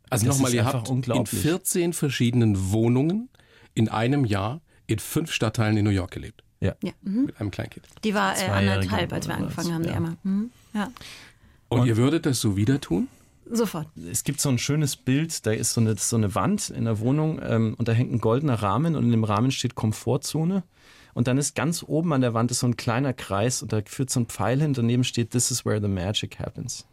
Also 0.09 0.25
nochmal, 0.25 0.53
ihr 0.53 0.63
habt 0.63 0.87
in 0.87 0.95
unglaublich. 0.95 1.41
14 1.41 1.91
verschiedenen 1.91 2.71
Wohnungen 2.71 3.29
in 3.73 3.89
einem 3.89 4.23
Jahr 4.23 4.61
in 4.87 4.99
fünf 4.99 5.33
Stadtteilen 5.33 5.75
in 5.75 5.83
New 5.83 5.91
York 5.91 6.11
gelebt. 6.11 6.43
Ja. 6.61 6.75
Ja. 6.81 6.93
Mhm. 7.01 7.25
Mit 7.25 7.41
einem 7.41 7.51
Kleinkind. 7.51 7.85
Die 8.05 8.13
war 8.13 8.37
äh, 8.37 8.45
anderthalb, 8.45 9.11
als 9.11 9.27
wir 9.27 9.35
angefangen 9.35 9.67
was, 9.67 9.73
haben, 9.73 9.83
die 9.83 9.89
ja. 9.89 9.95
Emma. 9.95 10.15
Mhm. 10.23 10.51
Ja. 10.73 10.91
Und, 11.67 11.85
ihr 11.85 11.97
würdet 11.97 12.25
das 12.25 12.39
so 12.39 12.55
wieder 12.55 12.79
tun? 12.79 13.09
Sofort. 13.51 13.87
Es 14.09 14.23
gibt 14.23 14.41
so 14.41 14.49
ein 14.49 14.57
schönes 14.57 14.95
Bild, 14.95 15.45
da 15.45 15.51
ist 15.51 15.73
so 15.73 15.81
eine, 15.81 15.95
so 15.97 16.15
eine 16.15 16.35
Wand 16.35 16.69
in 16.69 16.85
der 16.85 16.99
Wohnung 16.99 17.39
ähm, 17.43 17.75
und 17.77 17.87
da 17.87 17.93
hängt 17.93 18.11
ein 18.11 18.19
goldener 18.19 18.55
Rahmen 18.55 18.95
und 18.95 19.05
in 19.05 19.11
dem 19.11 19.23
Rahmen 19.23 19.51
steht 19.51 19.75
Komfortzone. 19.75 20.63
Und 21.13 21.27
dann 21.27 21.37
ist 21.37 21.55
ganz 21.55 21.83
oben 21.87 22.13
an 22.13 22.21
der 22.21 22.33
Wand 22.33 22.51
ist 22.51 22.59
so 22.59 22.67
ein 22.67 22.77
kleiner 22.77 23.11
Kreis 23.11 23.63
und 23.63 23.73
da 23.73 23.81
führt 23.85 24.09
so 24.09 24.19
ein 24.19 24.27
Pfeil 24.27 24.61
hin. 24.61 24.73
Daneben 24.73 25.03
steht 25.03 25.31
This 25.31 25.49
is 25.49 25.65
where 25.65 25.81
the 25.81 25.87
magic 25.87 26.37
happens. 26.39 26.85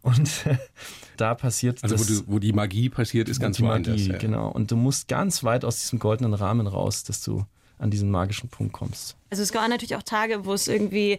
Und 0.00 0.30
da 1.16 1.34
passiert 1.34 1.82
Also 1.82 1.96
das, 1.96 2.08
wo, 2.08 2.14
du, 2.14 2.32
wo 2.32 2.38
die 2.38 2.52
Magie 2.52 2.88
passiert, 2.88 3.28
ist 3.28 3.40
ganz 3.40 3.58
die 3.58 3.62
woanders. 3.62 3.98
Magie, 3.98 4.12
ja. 4.12 4.18
genau. 4.18 4.48
Und 4.48 4.70
du 4.70 4.76
musst 4.76 5.08
ganz 5.08 5.44
weit 5.44 5.64
aus 5.64 5.80
diesem 5.80 5.98
goldenen 5.98 6.34
Rahmen 6.34 6.66
raus, 6.66 7.04
dass 7.04 7.22
du 7.22 7.44
an 7.82 7.90
diesen 7.90 8.10
magischen 8.10 8.48
Punkt 8.48 8.72
kommst. 8.72 9.16
Also 9.28 9.42
es 9.42 9.54
waren 9.54 9.70
natürlich 9.70 9.96
auch 9.96 10.02
Tage, 10.02 10.44
wo 10.44 10.52
es 10.52 10.68
irgendwie 10.68 11.18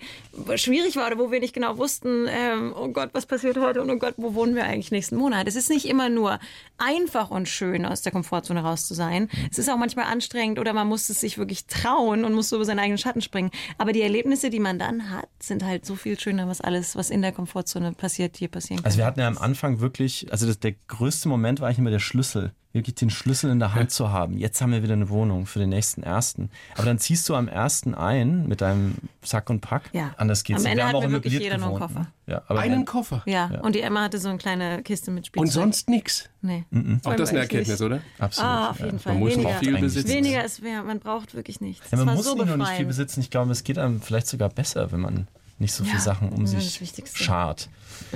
schwierig 0.55 0.95
war 0.95 1.07
oder 1.07 1.17
wo 1.17 1.31
wir 1.31 1.39
nicht 1.39 1.53
genau 1.53 1.77
wussten, 1.77 2.27
ähm, 2.29 2.73
oh 2.77 2.87
Gott, 2.89 3.09
was 3.13 3.25
passiert 3.25 3.57
heute 3.57 3.81
und 3.81 3.89
oh 3.89 3.97
Gott, 3.97 4.13
wo 4.17 4.35
wohnen 4.35 4.55
wir 4.55 4.65
eigentlich 4.65 4.91
nächsten 4.91 5.15
Monat. 5.15 5.47
Es 5.47 5.55
ist 5.55 5.69
nicht 5.69 5.85
immer 5.85 6.09
nur 6.09 6.39
einfach 6.77 7.31
und 7.31 7.49
schön, 7.49 7.85
aus 7.85 8.01
der 8.03 8.11
Komfortzone 8.11 8.61
raus 8.61 8.87
zu 8.87 8.93
sein. 8.93 9.29
Es 9.51 9.57
ist 9.57 9.69
auch 9.69 9.77
manchmal 9.77 10.05
anstrengend 10.05 10.59
oder 10.59 10.73
man 10.73 10.87
muss 10.87 11.09
es 11.09 11.21
sich 11.21 11.37
wirklich 11.37 11.65
trauen 11.65 12.23
und 12.23 12.33
muss 12.33 12.49
so 12.49 12.57
über 12.57 12.65
seinen 12.65 12.79
eigenen 12.79 12.99
Schatten 12.99 13.21
springen. 13.21 13.51
Aber 13.79 13.93
die 13.93 14.01
Erlebnisse, 14.03 14.49
die 14.49 14.59
man 14.59 14.79
dann 14.79 15.09
hat, 15.09 15.27
sind 15.39 15.65
halt 15.65 15.85
so 15.85 15.95
viel 15.95 16.19
schöner, 16.19 16.47
was 16.47 16.61
alles, 16.61 16.95
was 16.95 17.09
in 17.09 17.23
der 17.23 17.31
Komfortzone 17.31 17.93
passiert, 17.93 18.37
hier 18.37 18.47
passieren 18.47 18.77
kann. 18.77 18.85
Also 18.85 18.99
wir 18.99 19.05
hatten 19.05 19.19
ja 19.19 19.27
am 19.27 19.39
Anfang 19.39 19.79
wirklich, 19.79 20.31
also 20.31 20.45
das, 20.45 20.59
der 20.59 20.73
größte 20.87 21.27
Moment 21.27 21.59
war 21.59 21.67
eigentlich 21.67 21.79
immer 21.79 21.91
der 21.91 21.99
Schlüssel. 21.99 22.53
Wirklich 22.73 22.95
den 22.95 23.11
Schlüssel 23.11 23.51
in 23.51 23.59
der 23.59 23.75
Hand 23.75 23.91
zu 23.91 24.11
haben. 24.11 24.35
Jetzt 24.39 24.59
haben 24.59 24.71
wir 24.71 24.81
wieder 24.81 24.93
eine 24.93 25.07
Wohnung 25.09 25.45
für 25.45 25.59
den 25.59 25.69
nächsten 25.69 26.01
ersten. 26.01 26.49
Aber 26.75 26.85
dann 26.85 26.97
ziehst 26.97 27.29
du 27.29 27.35
am 27.35 27.47
ersten 27.47 27.93
ein 27.93 28.47
mit 28.47 28.61
deinem 28.61 28.95
Sack 29.21 29.51
und 29.51 29.61
Pack. 29.61 29.83
Ja. 29.93 30.15
Anders 30.17 30.43
geht's 30.43 30.61
Am 30.61 30.63
nicht. 30.63 30.71
Ende 30.71 30.81
wir 30.81 30.87
haben 30.87 30.95
auch 30.95 31.01
wir 31.03 31.11
wirklich 31.11 31.33
jeder 31.33 31.57
nur 31.59 31.67
einen 31.67 31.75
gewohnt, 31.75 31.81
Koffer. 31.93 31.99
ne? 31.99 32.07
Ja, 32.25 32.41
aber 32.47 32.59
Einen 32.61 32.85
Koffer. 32.85 33.21
ja. 33.27 33.45
und 33.61 33.75
die 33.75 33.81
Emma 33.81 34.01
hatte 34.01 34.17
so 34.17 34.27
eine 34.29 34.39
kleine 34.39 34.81
Kiste 34.81 35.11
mit 35.11 35.27
Spielzeug. 35.27 35.45
Und 35.45 35.51
sonst 35.53 35.87
nichts. 35.87 36.29
Nee. 36.41 36.65
Auch 37.03 37.15
das 37.15 37.29
eine 37.29 37.41
eigentlich 37.41 37.67
nicht. 37.67 37.69
Erkenntnis, 37.69 37.81
oder? 37.83 38.01
Absolut. 38.17 38.49
Ah, 38.49 38.69
auf 38.71 38.79
ja. 38.79 38.85
jeden 38.87 38.97
Fall. 38.99 39.13
Man 39.13 39.19
muss 39.21 39.33
Weniger, 39.33 39.49
noch 39.51 39.59
viel 39.59 39.77
besitzen. 39.79 40.09
weniger 40.09 40.43
ist 40.43 40.63
mehr. 40.63 40.81
Man 40.83 40.99
braucht 40.99 41.35
wirklich 41.35 41.61
nichts. 41.61 41.85
Ja, 41.85 41.91
Das 41.91 41.99
man 41.99 42.07
war 42.07 42.15
muss 42.15 42.25
so 42.25 42.33
nicht 42.35 42.47
nur 42.47 42.57
nicht 42.57 42.71
viel 42.71 42.85
besitzen. 42.87 43.19
Ich 43.21 43.29
glaube, 43.29 43.51
es 43.51 43.63
geht 43.63 43.77
einem 43.77 44.01
vielleicht 44.01 44.25
sogar 44.25 44.49
besser, 44.49 44.91
wenn 44.91 45.01
man 45.01 45.27
nicht 45.59 45.73
so 45.73 45.83
viele 45.83 45.97
Ja, 45.97 46.01
Sachen 46.01 46.29
um 46.29 46.41
das 46.41 46.53
ist 46.53 46.59
sich 46.61 46.71
das 46.73 46.81
Wichtigste. 46.81 47.23
schart. 47.23 47.69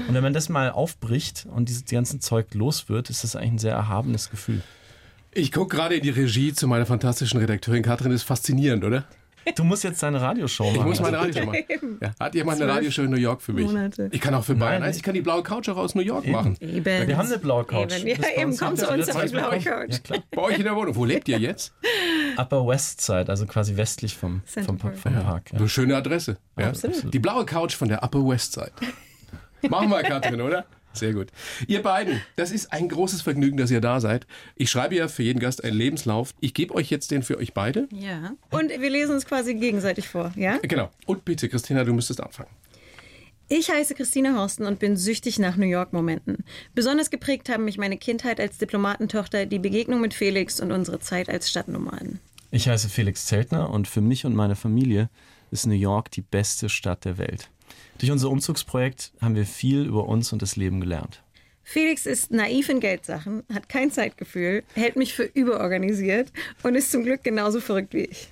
Und 0.07 0.13
wenn 0.13 0.23
man 0.23 0.33
das 0.33 0.49
mal 0.49 0.71
aufbricht 0.71 1.47
und 1.49 1.69
dieses 1.69 1.85
ganze 1.85 2.19
Zeug 2.19 2.53
los 2.53 2.89
wird, 2.89 3.09
ist 3.09 3.23
das 3.23 3.35
eigentlich 3.35 3.51
ein 3.51 3.57
sehr 3.59 3.73
erhabenes 3.73 4.29
Gefühl. 4.29 4.61
Ich 5.31 5.51
gucke 5.51 5.75
gerade 5.75 5.95
in 5.95 6.03
die 6.03 6.09
Regie 6.09 6.53
zu 6.53 6.67
meiner 6.67 6.85
fantastischen 6.85 7.39
Redakteurin 7.39 7.83
Katrin. 7.83 8.11
Das 8.11 8.21
ist 8.21 8.27
faszinierend, 8.27 8.83
oder? 8.83 9.05
Du 9.55 9.63
musst 9.63 9.83
jetzt 9.83 10.01
deine 10.03 10.19
Radioshow 10.19 10.65
machen. 10.65 10.79
Ich 10.79 10.85
muss 10.85 10.99
meine 10.99 11.17
Radioshow 11.17 11.45
machen. 11.45 11.63
Ja. 12.01 12.13
Hat 12.19 12.35
jemand 12.35 12.61
eine 12.61 12.71
Radioshow 12.71 13.03
in 13.03 13.11
New 13.11 13.17
York 13.17 13.41
für 13.41 13.53
mich? 13.53 13.65
Monate. 13.65 14.09
Ich 14.11 14.19
kann 14.19 14.33
auch 14.33 14.43
für 14.43 14.55
Bayern 14.55 14.81
Nein. 14.81 14.89
1, 14.89 14.97
ich 14.97 15.03
kann 15.03 15.13
die 15.13 15.21
blaue 15.21 15.43
Couch 15.43 15.69
auch 15.69 15.77
aus 15.77 15.95
New 15.95 16.01
York 16.01 16.27
machen. 16.27 16.57
Eben. 16.59 17.07
Wir 17.07 17.17
haben 17.17 17.27
eine 17.27 17.39
blaue 17.39 17.63
Couch. 17.63 17.93
Eben. 17.97 18.21
Ja, 18.21 18.41
eben, 18.41 18.57
komm 18.57 18.75
zu 18.75 18.89
uns 18.89 19.09
auf 19.09 19.23
die 19.23 19.31
blaue. 19.31 19.59
Couch. 19.59 19.65
Ja, 19.65 19.99
klar. 19.99 20.19
Bei 20.31 20.41
euch 20.41 20.57
in 20.57 20.63
der 20.63 20.75
Wohnung. 20.75 20.95
Wo 20.95 21.05
lebt 21.05 21.29
ihr 21.29 21.39
jetzt? 21.39 21.73
Upper 22.37 22.67
West 22.67 23.01
Side, 23.01 23.29
also 23.29 23.45
quasi 23.45 23.77
westlich 23.77 24.15
vom, 24.15 24.41
vom, 24.45 24.77
vom 24.77 24.77
Park. 24.77 25.51
Ja. 25.51 25.59
Eine 25.59 25.69
schöne 25.69 25.95
Adresse. 25.95 26.37
Ja. 26.57 26.67
Absolut. 26.69 27.13
Die 27.13 27.19
blaue 27.19 27.45
Couch 27.45 27.75
von 27.75 27.87
der 27.87 28.03
Upper 28.03 28.27
West 28.27 28.53
Side. 28.53 28.73
Machen 29.69 29.89
wir, 29.89 30.03
Katrin, 30.03 30.41
oder? 30.41 30.65
Sehr 30.93 31.13
gut. 31.13 31.27
Ihr 31.67 31.83
beiden, 31.83 32.21
das 32.35 32.51
ist 32.51 32.73
ein 32.73 32.89
großes 32.89 33.21
Vergnügen, 33.21 33.57
dass 33.57 33.69
ihr 33.69 33.81
da 33.81 33.99
seid. 33.99 34.25
Ich 34.55 34.71
schreibe 34.71 34.95
ja 34.95 35.07
für 35.07 35.23
jeden 35.23 35.39
Gast 35.39 35.63
einen 35.63 35.77
Lebenslauf. 35.77 36.33
Ich 36.39 36.53
gebe 36.53 36.73
euch 36.73 36.89
jetzt 36.89 37.11
den 37.11 37.23
für 37.23 37.37
euch 37.37 37.53
beide. 37.53 37.87
Ja. 37.91 38.31
Und 38.49 38.69
wir 38.69 38.89
lesen 38.89 39.13
uns 39.13 39.25
quasi 39.25 39.53
gegenseitig 39.53 40.07
vor, 40.07 40.31
ja? 40.35 40.57
Genau. 40.63 40.89
Und 41.05 41.23
bitte, 41.23 41.49
Christina, 41.49 41.83
du 41.83 41.93
müsstest 41.93 42.21
anfangen. 42.21 42.49
Ich 43.49 43.69
heiße 43.69 43.95
Christine 43.95 44.35
Horsten 44.35 44.65
und 44.65 44.79
bin 44.79 44.97
süchtig 44.97 45.39
nach 45.39 45.55
New 45.55 45.67
York-Momenten. 45.67 46.43
Besonders 46.75 47.09
geprägt 47.09 47.47
haben 47.47 47.63
mich 47.63 47.77
meine 47.77 47.97
Kindheit 47.97 48.41
als 48.41 48.57
Diplomatentochter, 48.57 49.45
die 49.45 49.59
Begegnung 49.59 50.01
mit 50.01 50.13
Felix 50.13 50.59
und 50.59 50.73
unsere 50.73 50.99
Zeit 50.99 51.29
als 51.29 51.49
Stadtnomaden. 51.49 52.19
Ich 52.51 52.67
heiße 52.67 52.89
Felix 52.89 53.25
Zeltner 53.25 53.69
und 53.69 53.87
für 53.87 54.01
mich 54.01 54.25
und 54.25 54.35
meine 54.35 54.55
Familie 54.55 55.09
ist 55.51 55.65
New 55.65 55.75
York 55.75 56.11
die 56.11 56.21
beste 56.21 56.67
Stadt 56.67 57.05
der 57.05 57.17
Welt. 57.17 57.49
Durch 57.99 58.11
unser 58.11 58.29
Umzugsprojekt 58.29 59.11
haben 59.21 59.35
wir 59.35 59.45
viel 59.45 59.85
über 59.85 60.07
uns 60.07 60.31
und 60.33 60.41
das 60.41 60.55
Leben 60.55 60.79
gelernt. 60.79 61.23
Felix 61.63 62.05
ist 62.05 62.31
naiv 62.31 62.69
in 62.69 62.79
Geldsachen, 62.79 63.43
hat 63.53 63.67
kein 63.67 63.91
Zeitgefühl, 63.91 64.63
hält 64.73 64.95
mich 64.95 65.13
für 65.13 65.23
überorganisiert 65.23 66.31
und 66.63 66.75
ist 66.75 66.91
zum 66.91 67.03
Glück 67.03 67.23
genauso 67.23 67.59
verrückt 67.59 67.93
wie 67.93 68.05
ich. 68.05 68.29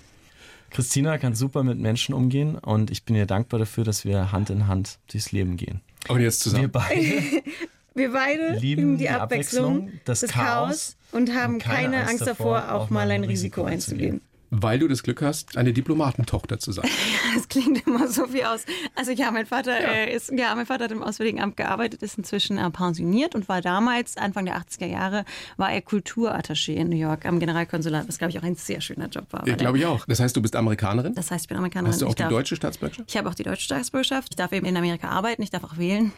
Christina 0.70 1.18
kann 1.18 1.36
super 1.36 1.64
mit 1.64 1.78
Menschen 1.78 2.14
umgehen 2.14 2.56
und 2.56 2.92
ich 2.92 3.04
bin 3.04 3.16
ihr 3.16 3.26
dankbar 3.26 3.60
dafür, 3.60 3.84
dass 3.84 4.06
wir 4.06 4.32
Hand 4.32 4.50
in 4.50 4.68
Hand 4.68 5.00
durchs 5.12 5.32
Leben 5.32 5.58
gehen. 5.58 5.82
Und 6.08 6.22
jetzt 6.22 6.46
Wir 6.46 6.52
zusammen. 6.52 6.72
beide 6.72 7.44
Wir 7.96 8.12
beide 8.12 8.58
Lieben 8.58 8.98
die 8.98 9.10
Abwechslung, 9.10 9.90
das 10.04 10.20
das, 10.20 10.32
Chaos 10.32 10.68
Chaos 10.68 10.98
und 11.14 11.34
haben 11.34 11.54
und 11.56 11.60
keine 11.60 11.92
keine, 11.92 12.08
Angst 12.10 12.28
davor, 12.28 12.60
davor, 12.60 12.76
auch 12.76 12.90
mal 12.90 13.10
ein 13.10 13.24
Risiko 13.24 13.64
einzugehen. 13.64 14.20
Weil 14.58 14.80
du 14.80 14.88
das 14.88 15.04
Glück 15.04 15.22
hast, 15.22 15.58
eine 15.58 15.74
Diplomatentochter 15.74 16.60
zu 16.60 16.72
sein. 16.72 16.90
Das 17.36 17.50
klingt 17.50 17.86
immer 17.86 18.08
so 18.08 18.32
wie 18.34 18.46
aus. 18.46 18.64
Also 18.96 19.12
ja, 19.12 19.30
mein 19.30 19.46
Vater 19.46 19.78
Äh, 19.78 20.16
ist, 20.16 20.32
ja, 20.32 20.56
mein 20.56 20.66
Vater 20.66 20.86
hat 20.86 20.92
im 20.94 21.04
Auswärtigen 21.04 21.42
Amt 21.42 21.58
gearbeitet, 21.58 22.02
ist 22.02 22.18
inzwischen 22.18 22.58
äh, 22.58 22.70
pensioniert 22.72 23.36
und 23.36 23.50
war 23.50 23.62
damals, 23.62 24.16
Anfang 24.16 24.46
der 24.46 24.58
80er 24.58 24.86
Jahre, 24.86 25.26
war 25.58 25.72
er 25.74 25.82
Kulturattaché 25.82 26.76
in 26.76 26.88
New 26.90 26.96
York 26.96 27.26
am 27.26 27.40
Generalkonsulat, 27.40 28.08
was 28.08 28.18
glaube 28.18 28.32
ich 28.32 28.40
auch 28.40 28.44
ein 28.44 28.56
sehr 28.56 28.80
schöner 28.80 29.08
Job 29.10 29.26
war. 29.32 29.46
Ja, 29.48 29.56
Glaube 29.56 29.80
ich 29.80 29.86
auch. 29.86 30.06
Das 30.06 30.22
heißt, 30.22 30.36
du 30.38 30.42
bist 30.42 30.56
Amerikanerin? 30.56 31.14
Das 31.14 31.30
heißt, 31.30 31.44
ich 31.44 31.50
bin 31.50 31.58
Amerikanerin. 31.58 31.92
Hast 31.92 32.02
du 32.02 32.06
auch 32.06 32.10
ich 32.12 32.16
die 32.16 32.22
darf, 32.24 32.32
deutsche 32.32 32.56
Staatsbürgerschaft? 32.56 33.10
Ich 33.10 33.18
habe 33.18 33.28
auch 33.30 33.36
die 33.36 33.44
deutsche 33.44 33.64
Staatsbürgerschaft. 33.66 34.30
Ich 34.30 34.36
darf 34.38 34.54
eben 34.54 34.66
in 34.66 34.78
Amerika 34.78 35.10
arbeiten, 35.10 35.42
ich 35.42 35.50
darf 35.50 35.66
auch 35.66 35.78
wählen. 35.78 36.14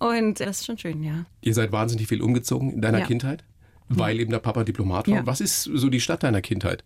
Und 0.00 0.40
das 0.40 0.58
ist 0.60 0.66
schon 0.66 0.78
schön, 0.78 1.02
ja. 1.04 1.24
Ihr 1.42 1.54
seid 1.54 1.70
wahnsinnig 1.70 2.08
viel 2.08 2.22
umgezogen 2.22 2.72
in 2.72 2.80
deiner 2.80 2.98
Ja. 3.00 3.06
Kindheit, 3.06 3.44
weil 3.88 4.18
eben 4.18 4.32
der 4.32 4.40
Papa 4.40 4.64
Diplomat 4.64 5.06
war. 5.06 5.14
Ja. 5.18 5.26
Was 5.26 5.40
ist 5.40 5.62
so 5.62 5.88
die 5.88 6.00
Stadt 6.00 6.24
deiner 6.24 6.40
Kindheit? 6.42 6.82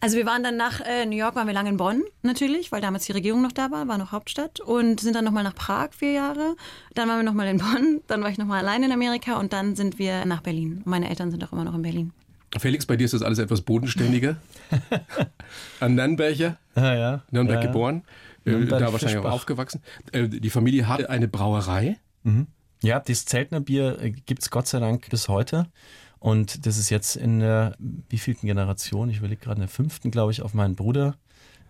Also 0.00 0.16
wir 0.16 0.26
waren 0.26 0.42
dann 0.42 0.56
nach 0.56 0.80
äh, 0.80 1.06
New 1.06 1.16
York, 1.16 1.34
waren 1.36 1.46
wir 1.46 1.54
lange 1.54 1.70
in 1.70 1.76
Bonn 1.78 2.02
natürlich, 2.22 2.70
weil 2.70 2.80
damals 2.80 3.06
die 3.06 3.12
Regierung 3.12 3.42
noch 3.42 3.52
da 3.52 3.70
war, 3.70 3.88
war 3.88 3.98
noch 3.98 4.12
Hauptstadt 4.12 4.60
und 4.60 5.00
sind 5.00 5.16
dann 5.16 5.24
nochmal 5.24 5.42
nach 5.42 5.54
Prag 5.54 5.90
vier 5.92 6.12
Jahre. 6.12 6.56
Dann 6.94 7.08
waren 7.08 7.18
wir 7.18 7.22
nochmal 7.22 7.48
in 7.48 7.58
Bonn, 7.58 8.02
dann 8.06 8.22
war 8.22 8.30
ich 8.30 8.38
nochmal 8.38 8.60
allein 8.60 8.82
in 8.82 8.92
Amerika 8.92 9.38
und 9.38 9.52
dann 9.52 9.74
sind 9.74 9.98
wir 9.98 10.24
nach 10.26 10.42
Berlin. 10.42 10.82
Und 10.84 10.86
meine 10.86 11.08
Eltern 11.08 11.30
sind 11.30 11.42
auch 11.44 11.52
immer 11.52 11.64
noch 11.64 11.74
in 11.74 11.82
Berlin. 11.82 12.12
Felix, 12.58 12.86
bei 12.86 12.96
dir 12.96 13.04
ist 13.04 13.14
das 13.14 13.22
alles 13.22 13.38
etwas 13.38 13.62
bodenständiger. 13.62 14.36
An 15.80 15.94
Nürnberger, 15.94 16.58
ja, 16.76 16.94
ja. 16.94 17.22
Nürnberg 17.30 17.58
ja, 17.58 17.62
ja. 17.62 17.66
geboren. 17.66 18.02
Äh, 18.44 18.50
Nürnberg 18.50 18.80
da 18.80 18.92
wahrscheinlich 18.92 19.18
auch 19.18 19.32
aufgewachsen. 19.32 19.82
Äh, 20.12 20.28
die 20.28 20.50
Familie 20.50 20.88
hatte 20.88 21.10
eine 21.10 21.28
Brauerei. 21.28 21.98
Ja, 22.82 23.00
das 23.00 23.24
Zeltner 23.24 23.60
Bier 23.60 23.98
äh, 24.00 24.10
gibt's 24.10 24.50
Gott 24.50 24.66
sei 24.66 24.80
Dank 24.80 25.08
bis 25.10 25.28
heute. 25.28 25.66
Und 26.26 26.66
das 26.66 26.76
ist 26.76 26.90
jetzt 26.90 27.14
in 27.14 27.38
der 27.38 27.76
wievielten 28.08 28.48
Generation, 28.48 29.08
ich 29.08 29.18
überlege 29.18 29.40
gerade 29.40 29.58
in 29.58 29.60
der 29.60 29.68
fünften, 29.68 30.10
glaube 30.10 30.32
ich, 30.32 30.42
auf 30.42 30.54
meinen 30.54 30.74
Bruder 30.74 31.14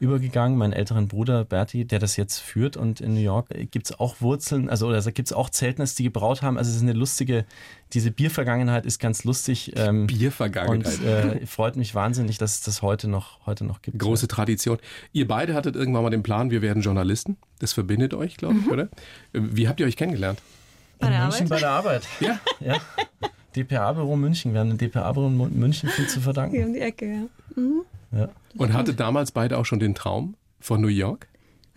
übergegangen, 0.01 0.57
meinen 0.57 0.73
älteren 0.73 1.09
Bruder 1.09 1.45
Berti, 1.45 1.85
der 1.85 1.99
das 1.99 2.17
jetzt 2.17 2.39
führt. 2.39 2.79
Und 2.79 3.03
in 3.03 3.13
New 3.13 3.21
York 3.21 3.51
äh, 3.51 3.67
gibt's 3.67 3.93
auch 4.01 4.23
Wurzeln, 4.23 4.71
also 4.71 4.87
oder 4.89 5.03
gibt's 5.13 5.35
auch 5.35 5.51
Zeltners, 5.51 5.95
die 5.95 6.05
gebraut 6.05 6.41
haben. 6.41 6.57
Also 6.57 6.71
es 6.71 6.77
ist 6.77 6.83
eine 6.83 6.95
lustige, 6.95 7.45
diese 7.93 8.11
Biervergangenheit 8.11 8.87
ist 8.87 8.99
ganz 8.99 9.25
lustig. 9.25 9.75
Ähm, 9.77 10.01
und 10.01 10.07
Biervergangenheit. 10.07 11.05
äh, 11.05 11.45
freut 11.45 11.77
mich 11.77 11.95
wahnsinnig, 11.95 12.39
dass 12.39 12.55
es 12.55 12.61
das 12.63 12.81
heute 12.81 13.09
noch, 13.09 13.45
heute 13.45 13.63
noch 13.67 13.83
gibt. 13.83 13.99
Große 13.99 14.27
Tradition. 14.27 14.79
Ihr 15.13 15.29
beide 15.29 15.53
hattet 15.53 15.77
irgendwann 15.77 16.03
mal 16.03 16.09
den 16.09 16.23
Plan, 16.23 16.51
wir 16.51 16.63
werden 16.63 16.81
Journalisten. 16.83 17.37
Das 17.59 17.75
verbindet 17.75 18.15
euch, 18.15 18.39
glaube 18.39 18.57
ich, 18.61 18.71
oder? 18.71 18.85
Äh, 19.35 19.41
Wie 19.53 19.69
habt 19.69 19.81
ihr 19.81 19.87
euch 19.87 19.99
kennengelernt? 19.99 20.41
Bei 20.99 21.11
der 21.11 21.25
Arbeit? 21.25 21.49
bei 21.51 21.59
der 21.59 21.71
Arbeit. 21.71 22.03
Ja. 22.21 22.41
Ja. 22.61 22.81
DPA-Büro 23.57 24.17
München. 24.17 24.53
Wir 24.53 24.61
haben 24.61 24.69
dem 24.69 24.79
DPA-Büro 24.79 25.27
in 25.27 25.59
München 25.59 25.89
viel 25.89 26.07
zu 26.07 26.15
Hier 26.15 26.23
verdanken. 26.23 26.65
um 26.65 26.73
die 26.75 26.81
Ecke, 26.81 27.07
ja. 27.07 28.19
Ja. 28.19 28.29
Und 28.57 28.73
hattet 28.73 29.01
damals 29.01 29.33
beide 29.33 29.59
auch 29.59 29.65
schon 29.65 29.81
den 29.81 29.95
Traum 29.95 30.37
von 30.61 30.81
New 30.81 30.89
York? 30.89 31.29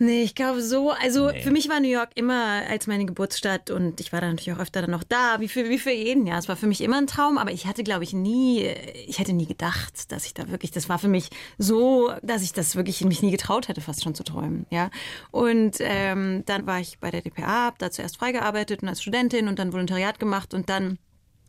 Nee, 0.02 0.22
ich 0.22 0.34
glaube 0.34 0.62
so, 0.62 0.92
also 0.92 1.28
für 1.42 1.50
mich 1.50 1.68
war 1.68 1.78
New 1.78 1.90
York 1.90 2.12
immer 2.14 2.62
als 2.70 2.86
meine 2.86 3.04
Geburtsstadt 3.04 3.70
und 3.70 4.00
ich 4.00 4.14
war 4.14 4.22
da 4.22 4.28
natürlich 4.28 4.50
auch 4.56 4.58
öfter 4.58 4.80
dann 4.80 4.92
noch 4.92 5.04
da, 5.04 5.40
wie 5.40 5.48
für, 5.48 5.68
wie 5.68 5.78
für 5.78 5.90
jeden, 5.90 6.26
ja. 6.26 6.38
Es 6.38 6.48
war 6.48 6.56
für 6.56 6.66
mich 6.66 6.80
immer 6.80 6.96
ein 6.96 7.06
Traum, 7.06 7.36
aber 7.36 7.52
ich 7.52 7.66
hatte, 7.66 7.84
glaube 7.84 8.04
ich, 8.04 8.14
nie, 8.14 8.66
ich 9.06 9.18
hätte 9.18 9.34
nie 9.34 9.44
gedacht, 9.44 10.10
dass 10.10 10.24
ich 10.24 10.32
da 10.32 10.48
wirklich, 10.48 10.70
das 10.70 10.88
war 10.88 10.98
für 10.98 11.08
mich 11.08 11.28
so, 11.58 12.10
dass 12.22 12.42
ich 12.42 12.54
das 12.54 12.76
wirklich 12.76 13.04
mich 13.04 13.20
nie 13.20 13.30
getraut 13.30 13.68
hätte, 13.68 13.82
fast 13.82 14.02
schon 14.02 14.14
zu 14.14 14.24
träumen, 14.24 14.64
ja. 14.70 14.88
Und 15.32 15.76
ähm, 15.80 16.44
dann 16.46 16.66
war 16.66 16.80
ich 16.80 16.98
bei 16.98 17.10
der 17.10 17.20
DPA, 17.20 17.66
hab 17.66 17.78
da 17.78 17.90
zuerst 17.90 18.16
freigearbeitet 18.16 18.80
und 18.82 18.88
als 18.88 19.02
Studentin 19.02 19.48
und 19.48 19.58
dann 19.58 19.74
Volontariat 19.74 20.18
gemacht 20.18 20.54
und 20.54 20.70
dann 20.70 20.96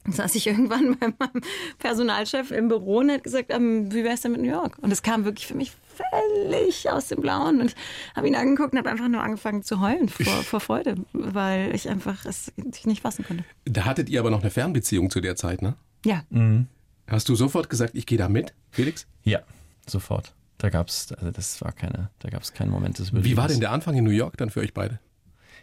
saß 0.09 0.35
ich 0.35 0.47
irgendwann 0.47 0.97
bei 0.99 1.07
meinem 1.19 1.41
Personalchef 1.79 2.51
im 2.51 2.67
Büro 2.67 2.99
und 2.99 3.11
hat 3.11 3.23
gesagt, 3.23 3.47
ähm, 3.49 3.93
wie 3.93 4.03
wär's 4.03 4.21
denn 4.21 4.31
mit 4.31 4.41
New 4.41 4.49
York? 4.49 4.77
Und 4.79 4.91
es 4.91 5.03
kam 5.03 5.25
wirklich 5.25 5.47
für 5.47 5.55
mich 5.55 5.71
völlig 5.95 6.89
aus 6.89 7.07
dem 7.07 7.21
Blauen 7.21 7.61
und 7.61 7.75
habe 8.15 8.27
ihn 8.27 8.35
angeguckt 8.35 8.73
und 8.73 8.79
habe 8.79 8.89
einfach 8.89 9.07
nur 9.07 9.21
angefangen 9.21 9.63
zu 9.63 9.81
heulen 9.81 10.09
vor, 10.09 10.25
vor 10.43 10.59
Freude, 10.59 10.95
weil 11.13 11.75
ich 11.75 11.89
einfach 11.89 12.25
es 12.25 12.51
sich 12.71 12.85
nicht 12.85 13.01
fassen 13.01 13.25
konnte. 13.25 13.43
Da 13.65 13.85
hattet 13.85 14.09
ihr 14.09 14.19
aber 14.19 14.31
noch 14.31 14.41
eine 14.41 14.49
Fernbeziehung 14.49 15.09
zu 15.09 15.21
der 15.21 15.35
Zeit, 15.35 15.61
ne? 15.61 15.75
Ja, 16.05 16.23
Hast 17.07 17.27
du 17.27 17.35
sofort 17.35 17.69
gesagt, 17.69 17.93
ich 17.93 18.05
gehe 18.05 18.17
da 18.17 18.29
mit, 18.29 18.53
Felix? 18.69 19.05
Ja, 19.23 19.41
sofort. 19.85 20.33
Da 20.57 20.69
gab's, 20.69 21.11
also 21.11 21.29
das 21.31 21.61
war 21.61 21.73
keine, 21.73 22.09
da 22.19 22.29
gab's 22.29 22.53
keinen 22.53 22.71
Moment 22.71 22.99
des 22.99 23.13
Wie 23.13 23.35
war 23.35 23.47
denn 23.49 23.59
der 23.59 23.71
Anfang 23.71 23.95
in 23.95 24.03
New 24.03 24.11
York 24.11 24.37
dann 24.37 24.49
für 24.49 24.61
euch 24.61 24.73
beide? 24.73 24.99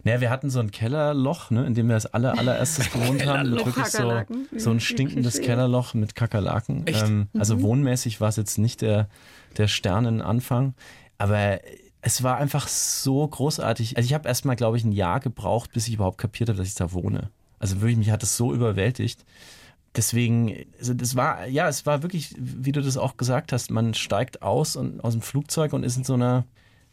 Naja, 0.04 0.20
wir 0.20 0.30
hatten 0.30 0.50
so 0.50 0.60
ein 0.60 0.70
Kellerloch, 0.70 1.50
ne, 1.50 1.66
in 1.66 1.74
dem 1.74 1.88
wir 1.88 1.94
als 1.94 2.06
aller, 2.06 2.38
allererstes 2.38 2.90
gewohnt 2.92 3.26
haben. 3.26 3.52
Wirklich 3.52 3.86
so, 3.86 4.22
so 4.56 4.70
ein 4.70 4.80
stinkendes. 4.80 5.40
Kellerloch 5.40 5.94
mit 5.94 6.14
Kakerlaken. 6.14 6.84
Ähm, 6.86 7.28
also 7.38 7.62
wohnmäßig 7.62 8.20
war 8.20 8.28
es 8.28 8.36
jetzt 8.36 8.58
nicht 8.58 8.82
der, 8.82 9.08
der 9.56 9.68
Sternenanfang. 9.68 10.74
Aber 11.18 11.60
es 12.00 12.22
war 12.22 12.36
einfach 12.36 12.68
so 12.68 13.26
großartig. 13.26 13.96
Also 13.96 14.06
ich 14.06 14.14
habe 14.14 14.28
erst 14.28 14.44
mal, 14.44 14.54
glaube 14.54 14.76
ich, 14.76 14.84
ein 14.84 14.92
Jahr 14.92 15.20
gebraucht, 15.20 15.72
bis 15.72 15.88
ich 15.88 15.94
überhaupt 15.94 16.18
kapiert 16.18 16.48
habe, 16.48 16.58
dass 16.58 16.68
ich 16.68 16.74
da 16.74 16.92
wohne. 16.92 17.30
Also 17.58 17.80
wirklich, 17.80 17.98
mich 17.98 18.10
hat 18.10 18.22
es 18.22 18.36
so 18.36 18.54
überwältigt. 18.54 19.24
Deswegen, 19.96 20.66
also 20.78 20.94
das 20.94 21.16
war, 21.16 21.46
ja, 21.46 21.68
es 21.68 21.86
war 21.86 22.02
wirklich, 22.02 22.34
wie 22.38 22.72
du 22.72 22.82
das 22.82 22.96
auch 22.96 23.16
gesagt 23.16 23.52
hast, 23.52 23.70
man 23.70 23.94
steigt 23.94 24.42
aus 24.42 24.76
und 24.76 25.02
aus 25.02 25.14
dem 25.14 25.22
Flugzeug 25.22 25.72
und 25.72 25.82
ist 25.82 25.96
in 25.96 26.04
so 26.04 26.14
einer, 26.14 26.44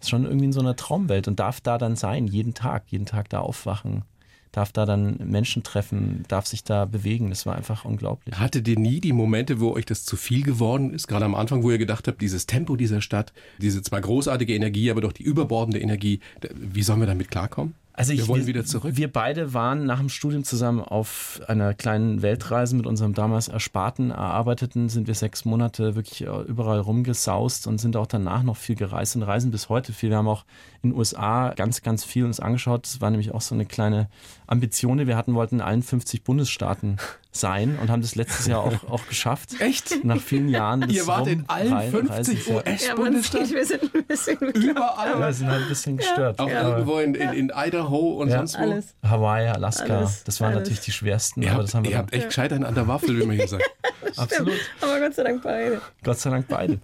ist 0.06 0.10
schon 0.10 0.26
irgendwie 0.26 0.46
in 0.46 0.54
so 0.54 0.60
einer 0.60 0.76
Traumwelt 0.76 1.28
und 1.28 1.40
darf 1.40 1.62
da 1.62 1.78
dann 1.78 1.96
sein, 1.96 2.28
jeden 2.28 2.54
Tag, 2.54 2.84
jeden 2.88 3.06
Tag 3.06 3.30
da 3.30 3.40
aufwachen, 3.40 4.04
darf 4.52 4.72
da 4.72 4.86
dann 4.86 5.18
Menschen 5.18 5.64
treffen, 5.64 6.24
darf 6.28 6.46
sich 6.46 6.64
da 6.64 6.86
bewegen. 6.86 7.30
Das 7.30 7.46
war 7.46 7.56
einfach 7.56 7.86
unglaublich. 7.86 8.38
Hattet 8.38 8.68
ihr 8.68 8.80
nie 8.80 9.02
die 9.02 9.14
Momente, 9.14 9.60
wo 9.60 9.72
euch 9.72 9.86
das 9.86 10.06
zu 10.06 10.16
viel 10.16 10.44
geworden 10.44 10.94
ist? 10.94 11.08
Gerade 11.08 11.26
am 11.26 11.36
Anfang, 11.36 11.64
wo 11.64 11.72
ihr 11.72 11.78
gedacht 11.78 12.08
habt, 12.08 12.22
dieses 12.22 12.46
Tempo 12.46 12.76
dieser 12.76 13.02
Stadt, 13.02 13.34
diese 13.58 13.82
zwar 13.82 14.02
großartige 14.02 14.54
Energie, 14.56 14.92
aber 14.92 15.02
doch 15.02 15.12
die 15.12 15.24
überbordende 15.24 15.80
Energie, 15.80 16.20
wie 16.54 16.84
sollen 16.84 17.00
wir 17.00 17.08
damit 17.08 17.30
klarkommen? 17.30 17.74
Also 17.98 18.12
ich, 18.12 18.20
wir 18.20 18.28
wollen 18.28 18.46
wieder 18.46 18.66
zurück. 18.66 18.98
Wir 18.98 19.12
beide 19.12 19.54
waren 19.54 19.86
nach 19.86 20.00
dem 20.00 20.10
Studium 20.10 20.44
zusammen 20.44 20.82
auf 20.82 21.40
einer 21.48 21.74
kleinen 21.74 22.22
Weltreise 22.22 22.76
mit 22.76 22.86
unserem 22.86 23.14
damals 23.14 23.48
Ersparten, 23.48 24.12
erarbeiteten, 24.12 24.90
sind 24.90 25.08
wir 25.08 25.16
sechs 25.16 25.46
Monate 25.46 25.96
wirklich 25.96 26.22
äh, 26.22 26.42
überall 26.42 26.80
rumgesaust 26.80 27.68
und 27.68 27.80
sind 27.80 27.96
auch 27.96 28.08
danach 28.08 28.44
noch 28.44 28.58
viel 28.58 28.76
gereist 28.76 29.16
und 29.16 29.24
reisen 29.24 29.50
bis 29.50 29.70
heute 29.70 29.94
viel. 29.94 30.10
Wir 30.10 30.18
haben 30.18 30.28
auch 30.28 30.44
in 30.82 30.90
den 30.90 30.98
USA 30.98 31.54
ganz, 31.56 31.84
ganz 31.84 32.04
viel 32.04 32.26
uns 32.26 32.42
angeschaut. 32.42 32.86
Das 32.86 33.00
war 33.00 33.10
nämlich 33.12 33.34
auch 33.34 33.42
so 33.42 33.56
eine 33.56 33.66
kleine 33.66 34.10
Ambition, 34.46 34.98
die 34.98 35.08
wir 35.08 35.16
hatten, 35.16 35.34
wollten 35.34 35.56
in 35.56 35.62
allen 35.62 35.82
50 35.82 36.24
Bundesstaaten 36.24 36.98
sein 37.36 37.78
und 37.82 37.90
haben 37.90 38.02
das 38.02 38.16
letztes 38.16 38.48
Jahr 38.48 38.62
auch, 38.64 38.90
auch 38.90 39.08
geschafft. 39.08 39.50
Echt? 39.60 40.04
Nach 40.04 40.20
vielen 40.22 40.50
Jahren. 40.50 40.82
des 40.82 40.92
Ihr 40.96 41.08
wart 41.08 41.28
in 41.28 41.44
allen 41.48 41.74
Rumrei- 41.74 41.90
50 41.90 42.10
Reisens, 42.10 42.48
ja. 42.48 42.54
ja 42.88 42.94
aber 42.94 43.02
uns 43.04 43.16
US-Bundesstaaten? 43.34 43.48
geht, 43.48 43.56
wir 43.56 43.66
sind 43.66 43.96
ein 43.96 44.04
bisschen 44.06 44.38
Überall? 44.70 45.10
Ja, 45.12 45.20
wir 45.20 45.34
sind 45.34 45.48
halt 45.50 45.64
ein 45.64 45.70
bisschen 45.70 45.98
gestört. 45.98 46.40
Auch 46.40 46.44
Aber- 46.50 46.52
irgendwo 46.78 47.00
in, 47.00 47.16
in, 47.16 47.30
in 47.34 47.52
Idaho 47.56 48.22
und 48.22 48.30
Ja. 48.30 48.38
sonst 48.38 48.58
wo? 48.58 48.64
alles. 48.64 48.96
Hawaii, 49.04 49.48
Alaska, 49.50 49.98
Alles, 50.00 50.24
das 50.24 50.40
waren 50.42 50.50
alles. 50.54 50.60
natürlich 50.60 50.82
die 50.82 50.92
schwersten, 50.92 51.42
Ihr 51.42 51.50
aber 51.50 51.58
habt, 51.60 51.68
das 51.68 51.76
haben 51.76 51.84
wir 51.84 51.92
ihr 51.92 51.98
habt 51.98 52.14
echt 52.14 52.28
gescheit 52.28 52.54
einen 52.54 52.64
an 52.66 52.76
der 52.76 52.88
Waffel, 52.88 53.20
wie 53.20 53.26
man 53.26 53.36
hier 53.36 53.48
sagt. 53.48 53.64
absolut. 54.18 54.54
Aber 54.82 55.00
Gott 55.00 55.14
sei 55.16 55.24
Dank 55.24 55.44
beide. 55.44 55.82
Gott 56.04 56.20
sei 56.20 56.30
Dank 56.30 56.48
beide. 56.48 56.80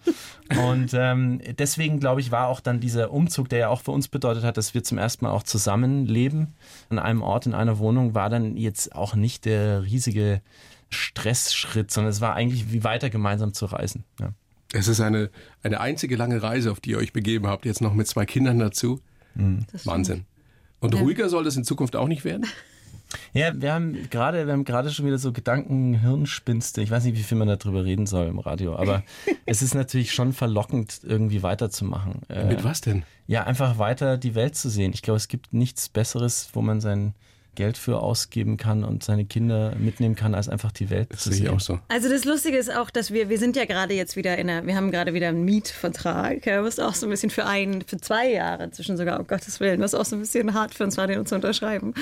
Und 0.70 0.92
ähm, 0.94 1.40
deswegen, 1.58 2.00
glaube 2.02 2.20
ich, 2.20 2.32
war 2.32 2.48
auch 2.48 2.60
dann 2.60 2.82
dieser 2.82 3.12
Umzug, 3.12 3.48
der 3.48 3.60
ja 3.60 3.68
auch 3.70 3.82
für 3.82 3.92
uns 3.92 4.10
bedeutet 4.10 4.44
hat, 4.44 4.58
dass 4.58 4.74
wir 4.74 4.84
zum 4.84 4.98
ersten 4.98 5.24
Mal 5.26 5.32
auch 5.32 5.44
zusammenleben 5.44 6.54
an 6.90 7.00
einem 7.00 7.22
Ort, 7.22 7.46
in 7.46 7.54
einer 7.54 7.80
Wohnung, 7.80 8.16
war 8.16 8.30
dann 8.30 8.58
jetzt 8.58 8.94
auch 8.94 9.16
nicht 9.16 9.46
der 9.46 9.84
riesige 9.84 10.41
Stressschritt, 10.90 11.92
sondern 11.92 12.12
es 12.12 12.22
war 12.22 12.36
eigentlich 12.36 12.72
wie 12.72 12.84
weiter 12.84 13.10
gemeinsam 13.10 13.54
zu 13.54 13.66
reisen. 13.66 14.04
Ja. 14.20 14.34
Es 14.74 14.88
ist 14.88 15.02
eine, 15.02 15.30
eine 15.64 15.80
einzige 15.82 16.16
lange 16.16 16.42
Reise, 16.42 16.72
auf 16.72 16.80
die 16.80 16.92
ihr 16.92 16.98
euch 16.98 17.14
begeben 17.14 17.48
habt, 17.48 17.66
jetzt 17.66 17.82
noch 17.82 17.94
mit 17.94 18.08
zwei 18.08 18.26
Kindern 18.26 18.60
dazu. 18.60 19.02
Das 19.72 19.86
Wahnsinn. 19.86 20.26
Und 20.80 20.96
ruhiger 20.96 21.30
soll 21.30 21.44
das 21.44 21.56
in 21.56 21.64
Zukunft 21.64 21.96
auch 21.96 22.08
nicht 22.08 22.26
werden? 22.26 22.46
Ja, 23.34 23.52
wir 23.60 23.74
haben 23.74 24.10
gerade, 24.10 24.46
wir 24.46 24.54
haben 24.54 24.64
gerade 24.64 24.90
schon 24.90 25.06
wieder 25.06 25.18
so 25.18 25.34
Gedanken, 25.34 25.96
Hirnspinste. 25.96 26.82
Ich 26.82 26.92
weiß 26.92 27.04
nicht, 27.04 27.18
wie 27.18 27.24
viel 27.24 27.38
man 27.38 27.48
darüber 27.48 27.84
reden 27.84 28.06
soll 28.06 28.28
im 28.28 28.40
Radio, 28.40 28.76
aber 28.78 29.04
es 29.46 29.62
ist 29.62 29.74
natürlich 29.76 30.14
schon 30.14 30.32
verlockend, 30.32 31.02
irgendwie 31.04 31.44
weiterzumachen. 31.44 32.22
Äh, 32.30 32.46
Mit 32.46 32.64
was 32.64 32.80
denn? 32.80 33.04
Ja, 33.28 33.44
einfach 33.44 33.78
weiter 33.78 34.18
die 34.18 34.34
Welt 34.34 34.56
zu 34.56 34.70
sehen. 34.70 34.94
Ich 34.94 35.02
glaube, 35.02 35.18
es 35.18 35.28
gibt 35.28 35.52
nichts 35.52 35.90
Besseres, 35.90 36.52
wo 36.54 36.62
man 36.62 36.80
sein 36.80 37.14
Geld 37.56 37.78
für 37.78 38.00
ausgeben 38.02 38.58
kann 38.58 38.84
und 38.84 39.04
seine 39.04 39.26
Kinder 39.26 39.74
mitnehmen 39.78 40.16
kann, 40.16 40.36
als 40.36 40.48
einfach 40.50 40.72
die 40.72 40.90
Welt 40.90 41.10
Das 41.12 41.22
zu 41.24 41.30
sehe 41.30 41.38
ich 41.40 41.46
sehen. 41.46 41.56
auch 41.56 41.60
so. 41.60 41.80
Also 41.90 42.10
das 42.10 42.26
Lustige 42.26 42.58
ist 42.58 42.74
auch, 42.74 42.90
dass 42.90 43.12
wir, 43.12 43.30
wir 43.30 43.38
sind 43.38 43.56
ja 43.56 43.66
gerade 43.66 43.94
jetzt 43.94 44.16
wieder 44.16 44.38
in 44.38 44.50
einer, 44.50 44.66
wir 44.66 44.76
haben 44.76 44.92
gerade 44.92 45.14
wieder 45.14 45.28
einen 45.28 45.44
Mietvertrag, 45.44 46.46
ja, 46.46 46.64
was 46.64 46.80
auch 46.80 46.94
so 46.94 47.08
ein 47.08 47.10
bisschen 47.10 47.30
für 47.30 47.46
ein, 47.46 47.84
für 47.86 47.98
zwei 47.98 48.32
Jahre 48.32 48.64
inzwischen 48.64 48.98
sogar, 48.98 49.20
um 49.20 49.28
Gottes 49.28 49.60
Willen, 49.60 49.82
was 49.82 49.94
auch 49.94 50.06
so 50.06 50.16
ein 50.16 50.20
bisschen 50.20 50.54
hart 50.54 50.74
für 50.74 50.84
uns 50.86 50.98
war, 50.98 51.08
den 51.08 51.26
zu 51.26 51.36
unterschreiben 51.36 51.94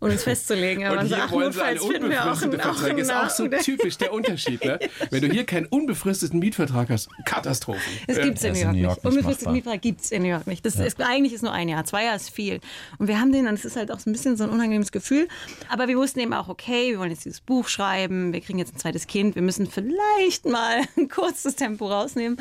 und 0.00 0.10
uns 0.10 0.24
festzulegen. 0.24 0.84
Aber 0.86 1.00
Und 1.00 1.06
hier 1.06 1.16
sagt, 1.16 1.32
wollen 1.32 1.52
sie 1.52 1.60
eine 1.62 1.74
notfalls 1.74 1.92
finden 1.92 2.10
wir 2.10 2.20
auch 2.22 2.42
unbefristete 2.42 2.62
einen, 2.62 2.70
auch 2.70 2.78
Vertrag. 2.78 2.98
Ist 2.98 3.12
auch 3.12 3.30
so 3.30 3.48
typisch 3.48 3.98
der 3.98 4.12
Unterschied. 4.12 4.64
Ne? 4.64 4.78
Wenn 5.10 5.22
du 5.22 5.28
hier 5.28 5.44
keinen 5.44 5.66
unbefristeten 5.66 6.38
Mietvertrag 6.38 6.90
hast, 6.90 7.08
Katastrophen. 7.24 7.80
Es 8.06 8.20
gibt 8.20 8.38
es 8.38 8.44
in 8.44 8.54
in 8.54 8.70
New 8.72 8.78
York 8.78 9.04
nicht. 9.04 9.16
Unbefristeten. 9.16 9.52
Mietvertrag 9.52 9.82
gibt 9.82 10.00
es 10.00 10.12
in 10.12 10.22
New 10.22 10.28
York 10.28 10.46
nicht. 10.46 10.64
Das 10.64 10.76
ist, 10.76 11.00
eigentlich 11.00 11.32
ist 11.32 11.42
nur 11.42 11.52
ein 11.52 11.68
Jahr. 11.68 11.84
Zwei 11.84 12.04
Jahre 12.04 12.16
ist 12.16 12.30
viel. 12.30 12.60
Und 12.98 13.08
wir 13.08 13.20
haben 13.20 13.32
den, 13.32 13.46
und 13.46 13.54
es 13.54 13.64
ist 13.64 13.76
halt 13.76 13.90
auch 13.90 13.98
so 14.00 14.08
ein 14.08 14.12
bisschen 14.12 14.36
so 14.36 14.44
ein 14.44 14.50
unangenehmes 14.50 14.92
Gefühl. 14.94 15.28
Aber 15.68 15.88
wir 15.88 15.98
wussten 15.98 16.20
eben 16.20 16.32
auch, 16.32 16.48
okay, 16.48 16.92
wir 16.92 16.98
wollen 16.98 17.10
jetzt 17.10 17.26
dieses 17.26 17.42
Buch 17.42 17.68
schreiben, 17.68 18.32
wir 18.32 18.40
kriegen 18.40 18.58
jetzt 18.58 18.74
ein 18.74 18.78
zweites 18.78 19.06
Kind, 19.06 19.34
wir 19.34 19.42
müssen 19.42 19.66
vielleicht 19.66 20.46
mal 20.46 20.84
ein 20.96 21.10
kurzes 21.10 21.56
Tempo 21.56 21.86
rausnehmen. 21.86 22.40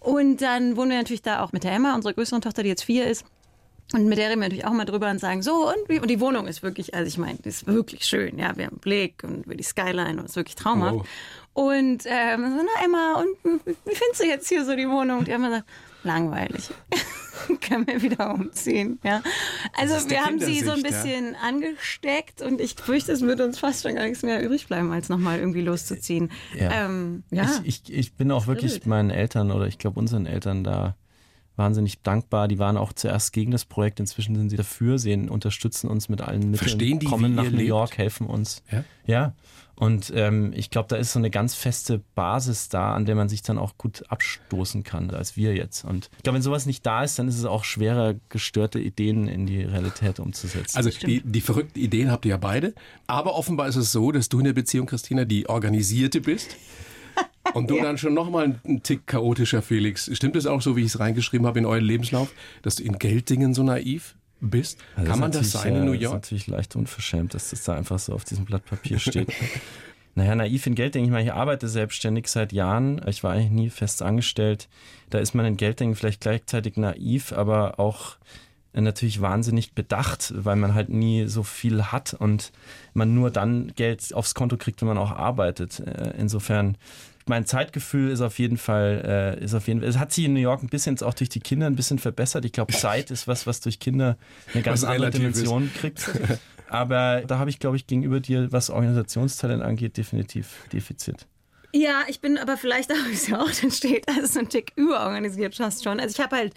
Und 0.00 0.42
dann 0.42 0.76
wohnen 0.76 0.90
wir 0.90 0.98
natürlich 0.98 1.22
da 1.22 1.44
auch 1.44 1.52
mit 1.52 1.62
der 1.62 1.72
Emma, 1.72 1.94
unserer 1.94 2.14
größeren 2.14 2.42
Tochter, 2.42 2.64
die 2.64 2.70
jetzt 2.70 2.82
vier 2.82 3.06
ist. 3.06 3.24
Und 3.92 4.06
mit 4.06 4.18
der 4.18 4.30
reden 4.30 4.40
wir 4.40 4.48
natürlich 4.48 4.64
auch 4.64 4.72
mal 4.72 4.84
drüber 4.84 5.10
und 5.10 5.20
sagen, 5.20 5.42
so, 5.42 5.68
und, 5.68 5.88
wie, 5.88 6.00
und 6.00 6.08
die 6.08 6.18
Wohnung 6.18 6.46
ist 6.46 6.62
wirklich, 6.62 6.94
also 6.94 7.06
ich 7.06 7.18
meine, 7.18 7.38
die 7.38 7.50
ist 7.50 7.66
wirklich 7.66 8.04
schön, 8.04 8.38
ja, 8.38 8.56
wir 8.56 8.64
haben 8.64 8.72
einen 8.72 8.80
Blick 8.80 9.22
und 9.22 9.44
über 9.44 9.54
die 9.54 9.62
Skyline 9.62 10.18
und 10.18 10.24
es 10.24 10.30
ist 10.30 10.36
wirklich 10.36 10.56
traumhaft. 10.56 11.00
Wow. 11.00 11.08
Und 11.52 12.04
ähm, 12.06 12.56
so, 12.56 12.64
na 12.64 12.84
Emma, 12.84 13.20
und 13.20 13.60
wie 13.64 13.76
wie 13.84 13.94
findest 13.94 14.20
du 14.20 14.26
jetzt 14.26 14.48
hier 14.48 14.64
so 14.64 14.74
die 14.74 14.88
Wohnung? 14.88 15.18
Und 15.18 15.28
die 15.28 15.32
Emma 15.32 15.50
sagt, 15.50 15.66
langweilig. 16.04 16.70
Können 17.60 17.86
wir 17.86 18.00
wieder 18.02 18.32
umziehen, 18.34 19.00
ja. 19.02 19.22
Also 19.76 20.08
wir 20.08 20.24
haben 20.24 20.38
sie 20.38 20.60
so 20.60 20.70
ein 20.70 20.82
Kindersicht, 20.82 21.04
ja. 21.06 21.12
bisschen 21.12 21.34
angesteckt 21.34 22.42
und 22.42 22.60
ich 22.60 22.74
fürchte, 22.74 23.12
es 23.12 23.22
wird 23.22 23.40
uns 23.40 23.58
fast 23.58 23.82
schon 23.82 23.96
gar 23.96 24.04
nichts 24.04 24.22
mehr 24.22 24.42
übrig 24.44 24.66
bleiben, 24.66 24.92
als 24.92 25.08
nochmal 25.08 25.38
irgendwie 25.38 25.62
loszuziehen. 25.62 26.30
Ja. 26.58 26.86
Ähm, 26.86 27.24
ja. 27.30 27.50
Ich, 27.64 27.88
ich, 27.88 27.92
ich 27.92 28.14
bin 28.14 28.30
auch 28.30 28.46
wirklich 28.46 28.74
Wild. 28.74 28.86
meinen 28.86 29.10
Eltern 29.10 29.50
oder 29.50 29.66
ich 29.66 29.78
glaube 29.78 29.98
unseren 29.98 30.26
Eltern 30.26 30.62
da 30.62 30.96
wahnsinnig 31.56 32.02
dankbar. 32.02 32.48
Die 32.48 32.58
waren 32.58 32.76
auch 32.76 32.92
zuerst 32.92 33.32
gegen 33.32 33.50
das 33.50 33.64
Projekt, 33.64 34.00
inzwischen 34.00 34.36
sind 34.36 34.50
sie 34.50 34.56
dafür, 34.56 34.98
sehen, 34.98 35.28
unterstützen 35.28 35.88
uns 35.88 36.08
mit 36.08 36.20
allen 36.20 36.50
Mitteln, 36.50 36.56
Verstehen 36.56 36.98
die, 36.98 37.06
kommen 37.06 37.32
wie 37.32 37.36
nach 37.36 37.44
ihr 37.44 37.50
New 37.50 37.56
lebt? 37.58 37.68
York, 37.68 37.98
helfen 37.98 38.26
uns. 38.26 38.62
Ja? 38.70 38.84
Ja. 39.06 39.34
Und 39.82 40.12
ähm, 40.14 40.52
ich 40.54 40.70
glaube, 40.70 40.86
da 40.86 40.94
ist 40.94 41.12
so 41.12 41.18
eine 41.18 41.28
ganz 41.28 41.56
feste 41.56 42.00
Basis 42.14 42.68
da, 42.68 42.94
an 42.94 43.04
der 43.04 43.16
man 43.16 43.28
sich 43.28 43.42
dann 43.42 43.58
auch 43.58 43.76
gut 43.78 44.04
abstoßen 44.06 44.84
kann, 44.84 45.10
als 45.10 45.36
wir 45.36 45.56
jetzt. 45.56 45.84
Und 45.84 46.08
ich 46.18 46.22
glaube, 46.22 46.36
wenn 46.36 46.42
sowas 46.42 46.66
nicht 46.66 46.86
da 46.86 47.02
ist, 47.02 47.18
dann 47.18 47.26
ist 47.26 47.36
es 47.36 47.44
auch 47.46 47.64
schwerer, 47.64 48.14
gestörte 48.28 48.78
Ideen 48.78 49.26
in 49.26 49.44
die 49.44 49.64
Realität 49.64 50.20
umzusetzen. 50.20 50.76
Also 50.76 50.90
die, 50.90 51.20
die 51.24 51.40
verrückten 51.40 51.80
Ideen 51.80 52.12
habt 52.12 52.24
ihr 52.26 52.30
ja 52.30 52.36
beide. 52.36 52.74
Aber 53.08 53.34
offenbar 53.34 53.66
ist 53.66 53.74
es 53.74 53.90
so, 53.90 54.12
dass 54.12 54.28
du 54.28 54.38
in 54.38 54.44
der 54.44 54.52
Beziehung, 54.52 54.86
Christina, 54.86 55.24
die 55.24 55.48
Organisierte 55.48 56.20
bist. 56.20 56.56
Und 57.54 57.68
du 57.68 57.82
dann 57.82 57.98
schon 57.98 58.14
nochmal 58.14 58.60
ein 58.64 58.84
Tick 58.84 59.08
chaotischer, 59.08 59.62
Felix. 59.62 60.08
Stimmt 60.12 60.36
es 60.36 60.46
auch 60.46 60.62
so, 60.62 60.76
wie 60.76 60.82
ich 60.82 60.94
es 60.94 61.00
reingeschrieben 61.00 61.44
habe 61.44 61.58
in 61.58 61.66
euren 61.66 61.82
Lebenslauf, 61.82 62.32
dass 62.62 62.76
du 62.76 62.84
in 62.84 63.00
Geltingen 63.00 63.52
so 63.52 63.64
naiv 63.64 64.14
bist? 64.50 64.78
Also 64.96 65.10
Kann 65.10 65.20
man 65.20 65.30
ist 65.30 65.54
das 65.54 65.62
sein 65.62 65.76
in 65.76 65.82
äh, 65.82 65.84
New 65.86 65.92
Ist 65.92 66.02
York? 66.02 66.14
natürlich 66.14 66.46
leicht 66.46 66.76
unverschämt, 66.76 67.34
dass 67.34 67.50
das 67.50 67.64
da 67.64 67.74
einfach 67.74 67.98
so 67.98 68.12
auf 68.12 68.24
diesem 68.24 68.44
Blatt 68.44 68.64
Papier 68.64 68.98
steht. 68.98 69.32
naja, 70.14 70.34
naiv 70.34 70.66
in 70.66 70.74
Geldingen. 70.74 71.06
Ich 71.06 71.12
meine, 71.12 71.24
ich 71.24 71.32
arbeite 71.32 71.68
selbstständig 71.68 72.28
seit 72.28 72.52
Jahren. 72.52 73.00
Ich 73.06 73.22
war 73.24 73.32
eigentlich 73.32 73.50
nie 73.50 73.70
fest 73.70 74.02
angestellt. 74.02 74.68
Da 75.10 75.18
ist 75.18 75.34
man 75.34 75.46
in 75.46 75.56
Geldingen 75.56 75.94
vielleicht 75.94 76.20
gleichzeitig 76.20 76.76
naiv, 76.76 77.32
aber 77.32 77.78
auch 77.78 78.16
äh, 78.72 78.80
natürlich 78.80 79.20
wahnsinnig 79.20 79.72
bedacht, 79.72 80.32
weil 80.36 80.56
man 80.56 80.74
halt 80.74 80.88
nie 80.88 81.26
so 81.26 81.42
viel 81.42 81.84
hat 81.84 82.14
und 82.14 82.52
man 82.94 83.14
nur 83.14 83.30
dann 83.30 83.72
Geld 83.76 84.12
aufs 84.14 84.34
Konto 84.34 84.56
kriegt, 84.56 84.80
wenn 84.80 84.88
man 84.88 84.98
auch 84.98 85.12
arbeitet. 85.12 85.80
Äh, 85.80 86.14
Insofern 86.18 86.76
mein 87.26 87.46
Zeitgefühl 87.46 88.10
ist 88.10 88.20
auf 88.20 88.38
jeden 88.38 88.56
Fall, 88.56 89.36
äh, 89.40 89.44
ist 89.44 89.54
auf 89.54 89.68
jeden 89.68 89.80
Fall, 89.80 89.88
es 89.88 89.98
hat 89.98 90.12
sich 90.12 90.24
in 90.24 90.34
New 90.34 90.40
York 90.40 90.62
ein 90.62 90.68
bisschen 90.68 90.94
jetzt 90.94 91.02
auch 91.02 91.14
durch 91.14 91.28
die 91.28 91.40
Kinder 91.40 91.66
ein 91.66 91.76
bisschen 91.76 91.98
verbessert. 91.98 92.44
Ich 92.44 92.52
glaube, 92.52 92.72
Zeit 92.72 93.10
ist 93.10 93.28
was, 93.28 93.46
was 93.46 93.60
durch 93.60 93.78
Kinder 93.78 94.16
eine 94.52 94.62
ganz 94.62 94.82
Was 94.82 94.88
andere 94.88 95.06
relativ 95.06 95.28
ist. 95.28 95.36
Dimension 95.42 95.70
kriegt. 95.74 96.10
Aber 96.68 97.22
da 97.26 97.38
habe 97.38 97.50
ich, 97.50 97.58
glaube 97.58 97.76
ich, 97.76 97.86
gegenüber 97.86 98.20
dir, 98.20 98.50
was 98.50 98.70
Organisationstalent 98.70 99.62
angeht, 99.62 99.98
definitiv 99.98 100.66
Defizit. 100.72 101.26
Ja, 101.74 102.02
ich 102.06 102.20
bin 102.20 102.36
aber 102.36 102.56
vielleicht 102.56 102.92
auch, 102.92 102.96
wie 103.08 103.14
es 103.14 103.28
ja 103.28 103.40
auch 103.40 103.50
dann 103.50 103.70
steht, 103.70 104.06
also 104.08 104.26
so 104.26 104.40
ein 104.40 104.48
Tick 104.48 104.72
überorganisiert 104.76 105.54
fast 105.54 105.84
schon. 105.84 106.00
Also 106.00 106.14
ich 106.16 106.24
habe 106.24 106.36
halt, 106.36 106.54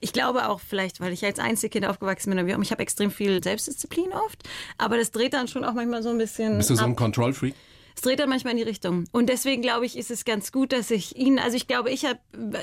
ich 0.00 0.12
glaube 0.12 0.48
auch 0.48 0.60
vielleicht, 0.60 1.00
weil 1.00 1.12
ich 1.12 1.24
als 1.24 1.38
Einzelkind 1.38 1.86
aufgewachsen 1.86 2.34
bin, 2.34 2.62
ich 2.62 2.70
habe 2.70 2.82
extrem 2.82 3.10
viel 3.10 3.42
Selbstdisziplin 3.42 4.12
oft, 4.12 4.42
aber 4.78 4.96
das 4.96 5.10
dreht 5.10 5.34
dann 5.34 5.48
schon 5.48 5.64
auch 5.64 5.74
manchmal 5.74 6.02
so 6.02 6.10
ein 6.10 6.18
bisschen 6.18 6.56
Bist 6.56 6.70
du 6.70 6.76
so 6.76 6.84
ein. 6.84 6.96
Control-Freak? 6.96 7.54
Es 7.94 8.02
dreht 8.02 8.18
dann 8.18 8.28
manchmal 8.28 8.52
in 8.52 8.58
die 8.58 8.64
Richtung. 8.64 9.04
Und 9.12 9.28
deswegen 9.28 9.62
glaube 9.62 9.86
ich, 9.86 9.96
ist 9.96 10.10
es 10.10 10.24
ganz 10.24 10.52
gut, 10.52 10.72
dass 10.72 10.90
ich 10.90 11.16
ihn, 11.16 11.38
also 11.38 11.56
ich 11.56 11.66
glaube, 11.66 11.90
ich 11.90 12.04
habe 12.04 12.18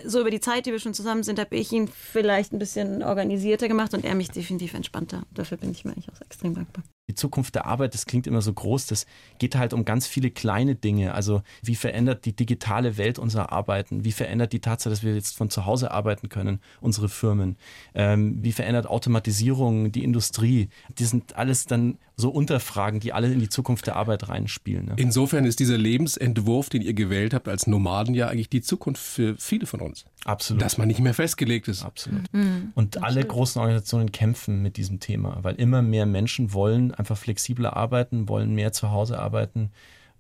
so 0.06 0.20
über 0.20 0.30
die 0.30 0.42
Zeit, 0.42 0.66
die 0.66 0.72
wir 0.72 0.80
schon 0.80 0.94
zusammen 0.94 1.24
sind, 1.24 1.40
habe 1.40 1.56
ich 1.56 1.72
ihn 1.72 1.88
vielleicht 1.88 2.54
ein 2.54 2.60
bisschen 2.60 3.02
organisierter 3.02 3.68
gemacht 3.68 3.94
und 3.94 4.04
er 4.04 4.16
mich 4.16 4.30
definitiv 4.30 4.74
entspannter. 4.74 5.24
Dafür 5.32 5.58
bin 5.58 5.72
ich 5.72 5.86
mir 5.86 5.92
eigentlich 5.92 6.10
auch 6.12 6.22
extrem 6.22 6.54
dankbar. 6.54 6.84
Die 7.10 7.16
Zukunft 7.16 7.56
der 7.56 7.66
Arbeit, 7.66 7.94
das 7.94 8.06
klingt 8.06 8.28
immer 8.28 8.42
so 8.42 8.54
groß, 8.54 8.86
das 8.86 9.06
geht 9.38 9.56
halt 9.56 9.74
um 9.74 9.84
ganz 9.84 10.08
viele 10.08 10.32
kleine 10.32 10.76
Dinge. 10.76 11.14
Also 11.14 11.42
wie 11.62 11.76
verändert 11.76 12.26
die 12.26 12.34
digitale 12.34 12.98
Welt 12.98 13.20
unser 13.20 13.52
Arbeiten? 13.52 14.06
Wie 14.06 14.14
verändert 14.14 14.54
die 14.54 14.62
Tatsache, 14.62 14.92
dass 14.92 15.04
wir 15.04 15.14
jetzt 15.16 15.36
von 15.36 15.50
zu 15.50 15.66
Hause 15.66 15.92
arbeiten 15.92 16.30
können, 16.30 16.62
unsere 16.80 17.10
Firmen? 17.10 17.58
Ähm, 17.94 18.38
wie 18.42 18.54
verändert 18.54 18.88
Automatisierung 18.88 19.92
die 19.92 20.04
Industrie? 20.04 20.70
Die 21.00 21.06
sind 21.06 21.36
alles 21.36 21.66
dann 21.66 21.98
so 22.22 22.30
Unterfragen, 22.30 23.02
die 23.02 23.12
alle 23.12 23.32
in 23.34 23.40
die 23.40 23.50
Zukunft 23.50 23.88
der 23.88 23.98
Arbeit 23.98 24.30
reinspielen. 24.30 24.86
Ne? 24.86 24.94
Insofern 24.96 25.44
ist 25.44 25.60
dieser 25.60 25.78
Lebensentwurf, 25.78 26.70
den 26.70 26.82
ihr 26.82 26.94
gewählt 26.94 27.34
habt 27.34 27.50
als 27.50 27.68
Nomaden, 27.68 28.16
ja 28.16 28.30
eigentlich 28.30 28.50
die 28.50 28.62
Zukunft 28.62 29.02
für 29.04 29.36
viele 29.38 29.66
von 29.66 29.82
uns. 29.82 30.06
Absolut. 30.24 30.62
Dass 30.62 30.78
man 30.78 30.88
nicht 30.88 31.02
mehr 31.02 31.14
festgelegt 31.14 31.68
ist. 31.68 31.84
Absolut. 31.84 32.22
Und 32.76 33.04
alle 33.04 33.26
großen 33.26 33.60
Organisationen 33.60 34.14
kämpfen 34.14 34.62
mit 34.62 34.78
diesem 34.78 35.00
Thema, 35.02 35.40
weil 35.42 35.56
immer 35.56 35.82
mehr 35.82 36.06
Menschen 36.06 36.54
wollen 36.54 36.94
einfach 36.94 37.18
flexibler 37.18 37.76
arbeiten, 37.76 38.30
wollen 38.30 38.54
mehr 38.56 38.72
zu 38.72 38.92
Hause 38.92 39.20
arbeiten. 39.20 39.72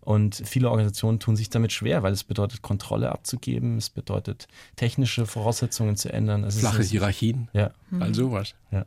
Und 0.03 0.41
viele 0.45 0.71
Organisationen 0.71 1.19
tun 1.19 1.35
sich 1.35 1.51
damit 1.51 1.71
schwer, 1.71 2.01
weil 2.01 2.11
es 2.11 2.23
bedeutet, 2.23 2.63
Kontrolle 2.63 3.11
abzugeben, 3.11 3.77
es 3.77 3.91
bedeutet, 3.91 4.47
technische 4.75 5.27
Voraussetzungen 5.27 5.95
zu 5.95 6.11
ändern. 6.11 6.43
Es 6.43 6.57
Flache 6.57 6.81
ist- 6.81 6.89
Hierarchien, 6.89 7.49
Ja, 7.53 7.69
all 7.99 8.15
sowas. 8.15 8.55
ja. 8.71 8.85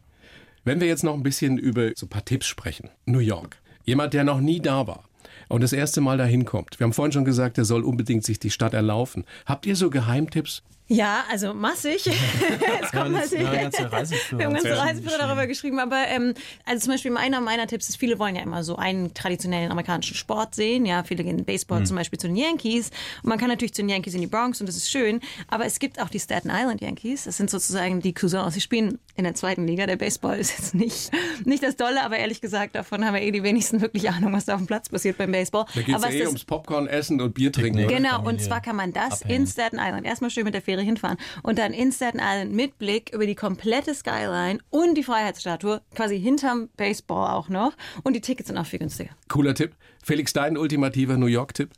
Wenn 0.64 0.80
wir 0.80 0.88
jetzt 0.88 1.04
noch 1.04 1.12
ein 1.12 1.22
bisschen 1.22 1.58
über 1.58 1.90
so 1.94 2.06
ein 2.06 2.08
paar 2.08 2.24
Tipps 2.24 2.46
sprechen. 2.46 2.88
New 3.04 3.18
York. 3.18 3.58
Jemand, 3.84 4.14
der 4.14 4.24
noch 4.24 4.40
nie 4.40 4.60
da 4.60 4.86
war 4.86 5.04
und 5.48 5.62
das 5.62 5.74
erste 5.74 6.00
Mal 6.00 6.16
dahin 6.16 6.46
kommt. 6.46 6.80
Wir 6.80 6.84
haben 6.84 6.94
vorhin 6.94 7.12
schon 7.12 7.26
gesagt, 7.26 7.58
der 7.58 7.66
soll 7.66 7.84
unbedingt 7.84 8.24
sich 8.24 8.38
die 8.38 8.50
Stadt 8.50 8.72
erlaufen. 8.72 9.24
Habt 9.44 9.66
ihr 9.66 9.76
so 9.76 9.90
Geheimtipps? 9.90 10.62
Ja, 10.86 11.24
also 11.30 11.54
massig. 11.54 12.06
es 12.82 12.92
kommt 12.92 13.12
natürlich. 13.12 13.50
ganze 13.50 13.90
Reiseführer 13.90 14.38
Wir 14.38 14.46
haben 14.46 14.54
ganze 14.54 14.70
haben 14.70 14.88
Reiseführer 14.88 15.18
darüber 15.18 15.46
geschrieben, 15.46 15.78
aber 15.78 16.08
ähm, 16.08 16.34
also 16.66 16.84
zum 16.84 16.92
Beispiel 16.92 17.16
einer 17.16 17.40
meiner 17.40 17.66
Tipps 17.66 17.88
ist, 17.88 17.96
viele 17.96 18.18
wollen 18.18 18.36
ja 18.36 18.42
immer 18.42 18.62
so 18.62 18.76
einen 18.76 19.14
traditionellen 19.14 19.70
amerikanischen 19.70 20.14
Sport 20.14 20.54
sehen. 20.54 20.84
Ja, 20.84 21.02
viele 21.02 21.24
gehen 21.24 21.44
Baseball 21.44 21.78
Hm. 21.78 21.86
zum 21.86 21.96
Beispiel 21.96 22.18
zu 22.18 22.26
den 22.26 22.36
Yankees 22.36 22.90
und 23.22 23.30
man 23.30 23.38
kann 23.38 23.48
natürlich 23.48 23.72
zu 23.72 23.82
den 23.82 23.88
Yankees 23.88 24.14
in 24.14 24.20
die 24.20 24.26
Bronx 24.26 24.60
und 24.60 24.66
das 24.66 24.76
ist 24.76 24.90
schön, 24.90 25.20
aber 25.48 25.64
es 25.64 25.78
gibt 25.78 26.00
auch 26.00 26.08
die 26.08 26.20
Staten 26.20 26.50
Island 26.50 26.82
Yankees. 26.82 27.24
Das 27.24 27.36
sind 27.36 27.48
sozusagen 27.50 28.00
die 28.00 28.12
Cousins. 28.12 28.54
Sie 28.54 28.60
spielen 28.60 28.98
in 29.16 29.24
der 29.24 29.34
zweiten 29.34 29.66
Liga. 29.66 29.86
Der 29.86 29.96
Baseball 29.96 30.38
ist 30.38 30.58
jetzt 30.58 30.74
nicht, 30.74 31.10
nicht 31.44 31.62
das 31.62 31.76
Dolle, 31.76 32.04
aber 32.04 32.18
ehrlich 32.18 32.40
gesagt, 32.40 32.74
davon 32.74 33.04
haben 33.04 33.14
wir 33.14 33.22
eh 33.22 33.30
die 33.30 33.42
wenigsten 33.42 33.80
wirklich 33.80 34.10
Ahnung, 34.10 34.32
was 34.34 34.44
da 34.44 34.54
auf 34.54 34.60
dem 34.60 34.66
Platz 34.66 34.88
passiert 34.90 35.16
beim 35.16 35.32
Baseball. 35.32 35.64
Da 35.74 35.80
geht 35.80 35.96
es 35.96 36.04
eh 36.04 36.26
ums 36.26 36.44
Popcorn 36.44 36.86
essen 36.86 37.20
und 37.20 37.32
Bier 37.34 37.52
trinken. 37.52 37.88
Genau, 37.88 38.22
und 38.22 38.40
zwar 38.42 38.60
kann 38.60 38.76
man 38.76 38.92
das 38.92 39.22
abhängen. 39.22 39.42
in 39.42 39.46
Staten 39.46 39.78
Island 39.78 40.04
erstmal 40.04 40.30
schön 40.30 40.44
mit 40.44 40.54
der 40.54 40.62
Fähre 40.62 40.73
hinfahren 40.82 41.18
und 41.42 41.58
dann 41.58 41.72
in 41.72 41.92
Staten 41.92 42.18
Island 42.20 42.52
mit 42.52 42.78
Blick 42.78 43.12
über 43.12 43.26
die 43.26 43.34
komplette 43.34 43.94
Skyline 43.94 44.58
und 44.70 44.96
die 44.96 45.02
Freiheitsstatue, 45.02 45.80
quasi 45.94 46.20
hinterm 46.20 46.68
Baseball 46.76 47.30
auch 47.30 47.48
noch. 47.48 47.72
Und 48.02 48.14
die 48.14 48.20
Tickets 48.20 48.48
sind 48.48 48.58
auch 48.58 48.66
viel 48.66 48.78
günstiger. 48.78 49.10
Cooler 49.28 49.54
Tipp. 49.54 49.74
Felix, 50.02 50.32
dein 50.32 50.56
ultimativer 50.56 51.16
New 51.16 51.26
York-Tipp? 51.26 51.70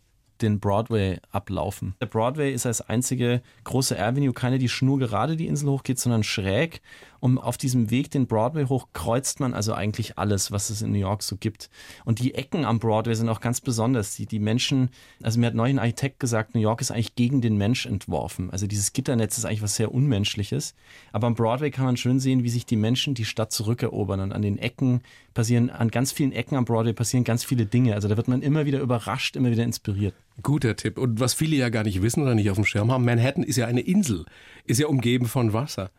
den 0.43 0.61
Broadway 0.61 1.19
ablaufen. 1.31 1.95
Der 2.01 2.07
Broadway 2.07 2.53
ist 2.53 2.67
als 2.67 2.81
einzige 2.81 3.43
große 3.65 3.99
Avenue 3.99 4.33
keine, 4.33 4.59
die 4.59 4.69
schnurgerade 4.69 5.37
die 5.37 5.47
Insel 5.47 5.71
hochgeht, 5.71 5.99
sondern 5.99 6.23
schräg. 6.23 6.83
Und 7.27 7.39
auf 7.39 7.57
diesem 7.57 7.91
Weg 7.91 8.13
den 8.13 8.29
Broadway 8.29 8.67
hoch 8.67 8.87
kreuzt 8.93 9.41
man 9.41 9.53
also 9.53 9.75
eigentlich 9.75 10.17
alles, 10.17 10.53
was 10.53 10.71
es 10.71 10.81
in 10.81 10.93
New 10.93 10.99
York 10.99 11.25
so 11.25 11.37
gibt. 11.37 11.71
Und 12.05 12.21
die 12.21 12.35
Ecken 12.35 12.65
am 12.65 12.79
Broadway 12.79 13.17
sind 13.17 13.29
auch 13.29 13.41
ganz 13.41 13.61
besonders. 13.61 14.15
Die, 14.15 14.27
die 14.27 14.39
Menschen, 14.39 14.91
also 15.21 15.41
mir 15.41 15.47
hat 15.47 15.57
neulich 15.57 15.75
ein 15.75 15.81
Architekt 15.81 16.21
gesagt, 16.21 16.55
New 16.55 16.61
York 16.61 16.81
ist 16.81 16.93
eigentlich 16.93 17.17
gegen 17.17 17.41
den 17.41 17.57
Mensch 17.57 17.85
entworfen. 17.85 18.53
Also 18.53 18.69
dieses 18.69 18.93
Gitternetz 18.93 19.39
ist 19.39 19.45
eigentlich 19.45 19.63
was 19.63 19.75
sehr 19.75 19.93
Unmenschliches. 19.93 20.77
Aber 21.11 21.27
am 21.27 21.35
Broadway 21.35 21.73
kann 21.73 21.85
man 21.85 21.97
schön 21.97 22.21
sehen, 22.21 22.45
wie 22.45 22.49
sich 22.49 22.65
die 22.65 22.77
Menschen 22.77 23.15
die 23.15 23.25
Stadt 23.25 23.51
zurückerobern. 23.51 24.21
Und 24.21 24.33
an 24.33 24.43
den 24.43 24.57
Ecken 24.57 25.01
passieren, 25.35 25.69
an 25.69 25.91
ganz 25.91 26.13
vielen 26.13 26.31
Ecken 26.31 26.55
am 26.55 26.65
Broadway 26.65 26.93
passieren 26.93 27.25
ganz 27.25 27.43
viele 27.43 27.67
Dinge. 27.67 27.95
Also 27.95 28.07
da 28.07 28.17
wird 28.17 28.29
man 28.29 28.41
immer 28.41 28.67
wieder 28.67 28.79
überrascht, 28.79 29.35
immer 29.35 29.51
wieder 29.51 29.65
inspiriert. 29.65 30.15
Guter 30.45 30.77
Tipp. 30.77 30.97
Und 30.97 31.19
was 31.19 31.35
viele 31.35 31.57
ja 31.57 31.71
gar 31.71 31.83
nicht 31.83 32.03
wissen 32.03 32.23
oder 32.23 32.37
nicht 32.37 32.51
auf 32.51 32.57
dem 32.57 32.65
Schirm 32.65 32.93
haben, 32.93 33.05
Manhattan 33.05 33.43
ist 33.43 33.57
ja 33.57 33.67
eine 33.67 33.81
Insel, 33.81 34.27
ist 34.65 34.79
ja 34.79 34.87
umgeben 34.87 35.27
von 35.27 35.53
Wasser. 35.53 35.91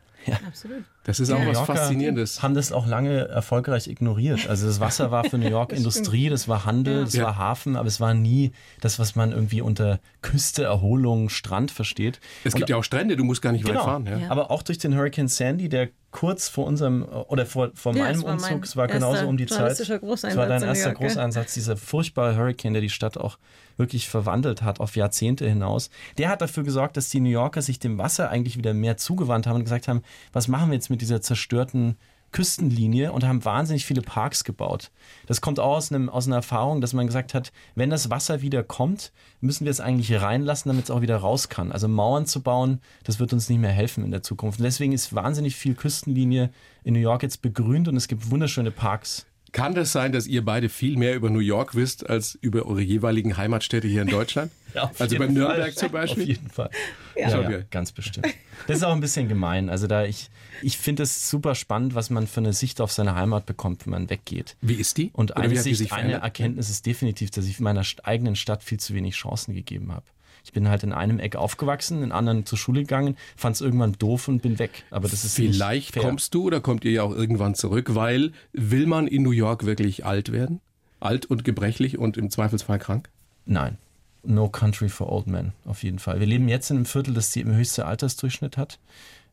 Absolut. 0.46 0.84
Das 1.06 1.20
ist 1.22 1.32
auch 1.32 1.40
New 1.40 1.48
was 1.48 1.58
Yorker 1.58 1.76
Faszinierendes. 1.78 2.42
Haben 2.44 2.54
das 2.54 2.72
auch 2.74 2.86
lange 2.86 3.28
erfolgreich 3.30 3.88
ignoriert. 3.88 4.48
Also 4.50 4.68
das 4.68 4.80
Wasser 4.82 5.10
war 5.10 5.24
für 5.24 5.38
New 5.38 5.50
York 5.50 5.72
Industrie, 5.74 6.30
das 6.30 6.48
war 6.50 6.66
Handel, 6.66 7.06
das 7.06 7.14
Ja. 7.14 7.24
war 7.26 7.38
Hafen, 7.38 7.76
aber 7.78 7.88
es 7.88 8.00
war 8.02 8.14
nie 8.14 8.52
das, 8.82 9.00
was 9.00 9.16
man 9.16 9.32
irgendwie 9.32 9.62
unter 9.62 10.00
Küste, 10.22 10.64
Erholung, 10.64 11.30
Strand 11.30 11.72
versteht. 11.72 12.20
Es 12.44 12.56
gibt 12.56 12.70
ja 12.70 12.76
auch 12.76 12.84
Strände, 12.84 13.16
du 13.16 13.24
musst 13.24 13.42
gar 13.42 13.52
nicht 13.54 13.64
weit 13.66 13.72
Genau. 13.74 13.86
fahren. 13.86 14.06
Ja. 14.06 14.30
Aber 14.30 14.52
auch 14.52 14.64
durch 14.64 14.78
den 14.80 14.96
Hurricane 14.98 15.28
Sandy, 15.30 15.70
der 15.70 15.90
kurz 16.12 16.48
vor 16.48 16.66
unserem 16.66 17.04
oder 17.04 17.46
vor, 17.46 17.72
vor 17.74 17.96
Ja, 17.96 18.06
meinem 18.06 18.24
war 18.24 18.36
mein 18.36 18.54
Umzug, 18.56 18.64
es 18.66 18.76
war 18.76 18.88
genauso 18.88 19.28
um 19.28 19.38
die 19.38 19.46
Zeit. 19.46 19.80
Es 19.80 19.90
war 19.90 20.48
dein 20.48 20.64
erster 20.64 20.90
York. 20.90 20.98
Großeinsatz, 20.98 21.54
dieser 21.54 21.78
furchtbare 21.78 22.36
Hurricane, 22.36 22.74
der 22.74 22.82
die 22.82 22.90
Stadt 22.90 23.18
auch 23.18 23.38
wirklich 23.76 24.10
verwandelt 24.10 24.62
hat 24.62 24.80
auf 24.80 24.96
Jahrzehnte 24.96 25.48
hinaus. 25.48 25.90
Der 26.18 26.30
hat 26.30 26.42
dafür 26.42 26.64
gesorgt, 26.64 26.98
dass 26.98 27.10
die 27.10 27.20
New 27.20 27.30
Yorker 27.30 27.62
sich 27.62 27.80
dem 27.80 27.98
Wasser 27.98 28.30
eigentlich 28.30 28.58
wieder 28.58 28.74
mehr 28.74 28.98
zugewandt 28.98 29.48
haben 29.48 29.58
und 29.58 29.64
gesagt 29.64 29.88
haben, 29.88 30.02
was 30.34 30.48
machen 30.48 30.70
wir 30.70 30.76
jetzt 30.76 30.90
mit 30.90 31.02
dieser 31.02 31.22
zerstörten 31.22 31.98
Küstenlinie 32.32 33.12
und 33.14 33.24
haben 33.24 33.46
wahnsinnig 33.46 33.86
viele 33.86 34.02
Parks 34.02 34.44
gebaut. 34.44 34.92
Das 35.26 35.42
kommt 35.42 35.60
auch 35.60 35.78
aus, 35.78 35.92
einem, 35.92 36.10
aus 36.10 36.28
einer 36.28 36.38
Erfahrung, 36.38 36.82
dass 36.82 36.94
man 36.94 37.08
gesagt 37.08 37.34
hat, 37.34 37.52
wenn 37.76 37.90
das 37.90 38.10
Wasser 38.10 38.42
wieder 38.42 38.64
kommt, 38.64 39.12
müssen 39.40 39.66
wir 39.66 39.72
es 39.72 39.80
eigentlich 39.80 40.14
reinlassen, 40.22 40.70
damit 40.70 40.86
es 40.86 40.92
auch 40.92 41.02
wieder 41.02 41.18
raus 41.18 41.50
kann. 41.50 41.72
Also 41.72 41.88
Mauern 41.88 42.26
zu 42.26 42.42
bauen, 42.42 42.82
das 43.04 43.20
wird 43.20 43.34
uns 43.34 43.50
nicht 43.50 43.60
mehr 43.60 43.72
helfen 43.72 44.04
in 44.04 44.12
der 44.12 44.24
Zukunft. 44.24 44.60
Und 44.60 44.66
deswegen 44.66 44.94
ist 44.94 45.16
wahnsinnig 45.16 45.56
viel 45.56 45.76
Küstenlinie 45.76 46.52
in 46.84 46.94
New 46.94 47.00
York 47.00 47.24
jetzt 47.24 47.42
begrünt 47.42 47.88
und 47.88 47.96
es 47.96 48.08
gibt 48.08 48.30
wunderschöne 48.30 48.72
Parks. 48.72 49.26
Kann 49.58 49.74
das 49.74 49.92
sein, 49.92 50.12
dass 50.12 50.28
ihr 50.28 50.46
beide 50.46 50.70
viel 50.70 50.98
mehr 50.98 51.16
über 51.16 51.32
New 51.32 51.40
York 51.40 51.74
wisst 51.74 52.08
als 52.08 52.38
über 52.42 52.68
eure 52.68 52.82
jeweiligen 52.82 53.38
Heimatstädte 53.38 53.88
hier 53.88 54.04
in 54.04 54.08
Deutschland? 54.08 54.52
auf 54.76 55.02
also 55.02 55.18
bei 55.18 55.26
Nürnberg 55.26 55.74
Fall. 55.74 55.74
zum 55.74 55.92
Beispiel? 55.92 56.24
Auf 56.24 56.28
jeden 56.28 56.50
Fall. 56.52 56.70
Ja, 57.16 57.30
ja, 57.30 57.42
geil. 57.42 57.66
ganz 57.72 57.92
bestimmt. 57.92 58.28
Das 58.68 58.78
ist 58.78 58.84
auch 58.84 58.94
ein 58.94 59.00
bisschen 59.00 59.28
gemein. 59.28 59.72
Also 59.72 59.88
da 59.88 60.06
ich, 60.06 60.30
ich 60.62 60.78
finde 60.78 61.02
es 61.02 61.28
super 61.28 61.56
spannend, 61.56 61.96
was 61.96 62.12
man 62.12 62.28
für 62.28 62.40
eine 62.40 62.54
Sicht 62.54 62.80
auf 62.82 62.92
seine 62.92 63.16
Heimat 63.16 63.48
bekommt, 63.48 63.88
wenn 63.88 63.92
man 63.94 64.10
weggeht. 64.12 64.58
Wie 64.62 64.76
ist 64.76 64.98
die? 64.98 65.10
Und 65.14 65.38
eine 65.38 65.58
Sicht, 65.60 65.78
sich 65.78 65.92
eine? 65.92 66.22
Erkenntnis 66.22 66.70
ist 66.70 66.86
definitiv, 66.86 67.32
dass 67.32 67.48
ich 67.48 67.60
meiner 67.60 67.84
eigenen 68.04 68.36
Stadt 68.36 68.62
viel 68.62 68.80
zu 68.80 68.94
wenig 68.94 69.16
Chancen 69.16 69.56
gegeben 69.56 69.92
habe. 69.92 70.06
Ich 70.48 70.54
bin 70.54 70.70
halt 70.70 70.84
in 70.84 70.94
einem 70.94 71.20
Eck 71.20 71.36
aufgewachsen, 71.36 72.04
in 72.04 72.14
anderen 72.14 72.46
zur 72.46 72.58
Schule 72.58 72.80
gegangen, 72.80 73.18
fand 73.36 73.56
es 73.58 73.62
irgendwann 73.62 73.92
doof 74.00 74.30
und 74.30 74.42
bin 74.42 74.60
weg. 74.60 74.86
Aber 74.92 75.10
das 75.10 75.26
ist 75.26 75.36
Vielleicht 75.36 75.94
kommst 75.98 76.34
du 76.34 76.44
oder 76.44 76.62
kommt 76.62 76.86
ihr 76.86 76.92
ja 76.92 77.04
auch 77.04 77.14
irgendwann 77.14 77.54
zurück, 77.54 77.96
weil 77.96 78.32
will 78.54 78.86
man 78.86 79.08
in 79.08 79.24
New 79.24 79.32
York 79.32 79.66
wirklich 79.66 80.06
alt 80.06 80.32
werden? 80.32 80.62
Alt 81.02 81.26
und 81.26 81.44
gebrechlich 81.44 81.98
und 81.98 82.16
im 82.16 82.30
Zweifelsfall 82.30 82.80
krank? 82.80 83.10
Nein. 83.46 83.78
No 84.24 84.48
Country 84.48 84.88
for 84.88 85.12
Old 85.12 85.28
Men, 85.28 85.52
auf 85.66 85.84
jeden 85.84 86.00
Fall. 86.00 86.22
Wir 86.22 86.28
leben 86.28 86.48
jetzt 86.48 86.72
in 86.72 86.78
einem 86.78 86.86
Viertel, 86.86 87.14
das 87.14 87.32
den 87.32 87.54
höchsten 87.54 87.82
Altersdurchschnitt 87.82 88.56
hat. 88.56 88.80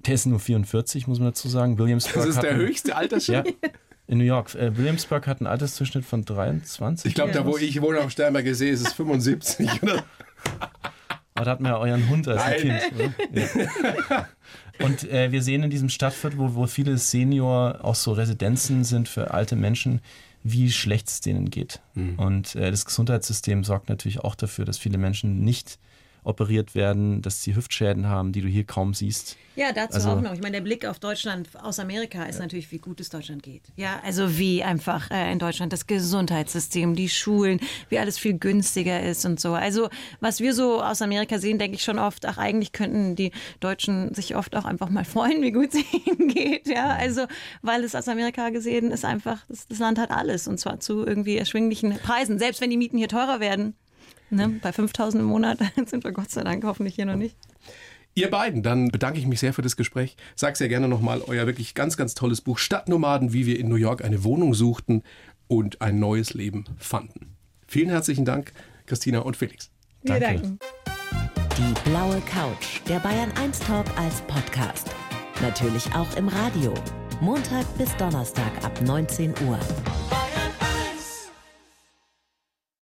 Der 0.00 0.14
ist 0.14 0.26
nur 0.26 0.40
44, 0.40 1.06
muss 1.06 1.20
man 1.20 1.28
dazu 1.28 1.48
sagen. 1.48 1.78
Williamsburg 1.78 2.26
das 2.26 2.34
ist 2.34 2.42
der 2.42 2.56
höchste 2.56 2.96
Altersdurchschnitt? 2.96 3.56
Ja, 3.62 3.70
in 4.08 4.18
New 4.18 4.24
York. 4.24 4.54
Äh, 4.54 4.76
Williamsburg 4.76 5.26
hat 5.26 5.40
einen 5.40 5.46
Altersdurchschnitt 5.46 6.04
von 6.04 6.24
23. 6.24 7.08
Ich 7.08 7.14
glaube, 7.14 7.32
da 7.32 7.46
wo 7.46 7.56
ich 7.56 7.80
wohne 7.80 8.00
am 8.00 8.10
Sternberger 8.10 8.54
See, 8.54 8.70
ist 8.70 8.86
es 8.86 8.92
75. 8.92 9.68
Oder? 9.82 10.04
Aber 11.34 11.44
da 11.44 11.50
hatten 11.50 11.64
wir 11.64 11.70
ja 11.70 11.78
euren 11.78 12.08
Hund 12.08 12.28
als 12.28 12.42
Nein. 12.42 12.80
Kind. 12.90 13.68
Ja. 14.10 14.28
Und 14.80 15.08
äh, 15.10 15.30
wir 15.30 15.42
sehen 15.42 15.62
in 15.62 15.70
diesem 15.70 15.88
Stadtviertel, 15.88 16.38
wo, 16.38 16.54
wo 16.54 16.66
viele 16.66 16.98
Senior 16.98 17.84
auch 17.84 17.94
so 17.94 18.12
Residenzen 18.12 18.84
sind 18.84 19.08
für 19.08 19.32
alte 19.32 19.54
Menschen, 19.56 20.00
wie 20.42 20.70
schlecht 20.70 21.08
es 21.08 21.20
denen 21.20 21.50
geht. 21.50 21.80
Mhm. 21.94 22.18
Und 22.18 22.54
äh, 22.54 22.70
das 22.70 22.84
Gesundheitssystem 22.84 23.64
sorgt 23.64 23.88
natürlich 23.88 24.20
auch 24.20 24.34
dafür, 24.34 24.64
dass 24.64 24.78
viele 24.78 24.98
Menschen 24.98 25.40
nicht 25.40 25.78
operiert 26.24 26.74
werden, 26.74 27.22
dass 27.22 27.42
sie 27.42 27.54
Hüftschäden 27.54 28.08
haben, 28.08 28.32
die 28.32 28.40
du 28.40 28.48
hier 28.48 28.64
kaum 28.64 28.94
siehst. 28.94 29.36
Ja, 29.56 29.72
dazu 29.72 29.94
also, 29.94 30.10
auch 30.10 30.20
noch. 30.20 30.32
Ich 30.32 30.40
meine, 30.40 30.56
der 30.56 30.62
Blick 30.62 30.84
auf 30.84 30.98
Deutschland 30.98 31.48
aus 31.62 31.78
Amerika 31.78 32.24
ist 32.24 32.36
ja. 32.36 32.42
natürlich, 32.42 32.72
wie 32.72 32.78
gut 32.78 32.98
es 33.00 33.08
Deutschland 33.08 33.42
geht. 33.42 33.62
Ja, 33.76 34.00
also 34.04 34.36
wie 34.36 34.64
einfach 34.64 35.10
äh, 35.10 35.30
in 35.30 35.38
Deutschland 35.38 35.72
das 35.72 35.86
Gesundheitssystem, 35.86 36.96
die 36.96 37.08
Schulen, 37.08 37.60
wie 37.88 37.98
alles 37.98 38.18
viel 38.18 38.36
günstiger 38.36 39.00
ist 39.02 39.24
und 39.24 39.38
so. 39.38 39.52
Also 39.52 39.90
was 40.20 40.40
wir 40.40 40.54
so 40.54 40.82
aus 40.82 41.02
Amerika 41.02 41.38
sehen, 41.38 41.58
denke 41.58 41.76
ich 41.76 41.84
schon 41.84 42.00
oft, 42.00 42.26
ach 42.26 42.38
eigentlich 42.38 42.72
könnten 42.72 43.14
die 43.14 43.30
Deutschen 43.60 44.12
sich 44.12 44.34
oft 44.34 44.56
auch 44.56 44.64
einfach 44.64 44.88
mal 44.88 45.04
freuen, 45.04 45.40
wie 45.42 45.52
gut 45.52 45.72
es 45.72 45.84
ihnen 46.06 46.28
geht. 46.28 46.66
Ja, 46.66 46.88
also 46.88 47.26
weil 47.62 47.84
es 47.84 47.94
aus 47.94 48.08
Amerika 48.08 48.50
gesehen 48.50 48.90
ist 48.90 49.04
einfach, 49.04 49.44
das, 49.48 49.68
das 49.68 49.78
Land 49.78 49.98
hat 49.98 50.10
alles 50.10 50.48
und 50.48 50.58
zwar 50.58 50.80
zu 50.80 51.06
irgendwie 51.06 51.36
erschwinglichen 51.36 51.96
Preisen. 51.98 52.38
Selbst 52.38 52.60
wenn 52.60 52.70
die 52.70 52.76
Mieten 52.76 52.98
hier 52.98 53.08
teurer 53.08 53.38
werden, 53.38 53.74
Ne? 54.30 54.58
Bei 54.62 54.72
5000 54.72 55.22
im 55.22 55.28
Monat 55.28 55.58
sind 55.86 56.04
wir 56.04 56.12
Gott 56.12 56.30
sei 56.30 56.42
Dank 56.42 56.64
hoffentlich 56.64 56.94
hier 56.94 57.06
noch 57.06 57.16
nicht. 57.16 57.36
Ihr 58.16 58.30
beiden, 58.30 58.62
dann 58.62 58.88
bedanke 58.88 59.18
ich 59.18 59.26
mich 59.26 59.40
sehr 59.40 59.52
für 59.52 59.62
das 59.62 59.76
Gespräch. 59.76 60.16
Sag 60.36 60.56
sehr 60.56 60.68
gerne 60.68 60.88
nochmal 60.88 61.20
euer 61.26 61.46
wirklich 61.46 61.74
ganz, 61.74 61.96
ganz 61.96 62.14
tolles 62.14 62.40
Buch 62.40 62.58
Stadtnomaden, 62.58 63.32
wie 63.32 63.44
wir 63.46 63.58
in 63.58 63.68
New 63.68 63.74
York 63.74 64.04
eine 64.04 64.22
Wohnung 64.22 64.54
suchten 64.54 65.02
und 65.48 65.82
ein 65.82 65.98
neues 65.98 66.32
Leben 66.32 66.64
fanden. 66.78 67.34
Vielen 67.66 67.90
herzlichen 67.90 68.24
Dank, 68.24 68.52
Christina 68.86 69.20
und 69.20 69.36
Felix. 69.36 69.70
Wir 70.02 70.20
Danke. 70.20 70.42
danken. 70.42 70.58
Die 71.58 71.90
blaue 71.90 72.20
Couch, 72.20 72.80
der 72.88 73.00
Bayern 73.00 73.32
1 73.32 73.58
Talk 73.60 73.86
als 73.96 74.20
Podcast. 74.22 74.90
Natürlich 75.40 75.92
auch 75.94 76.16
im 76.16 76.28
Radio. 76.28 76.72
Montag 77.20 77.66
bis 77.78 77.94
Donnerstag 77.96 78.52
ab 78.64 78.80
19 78.82 79.34
Uhr. 79.46 79.58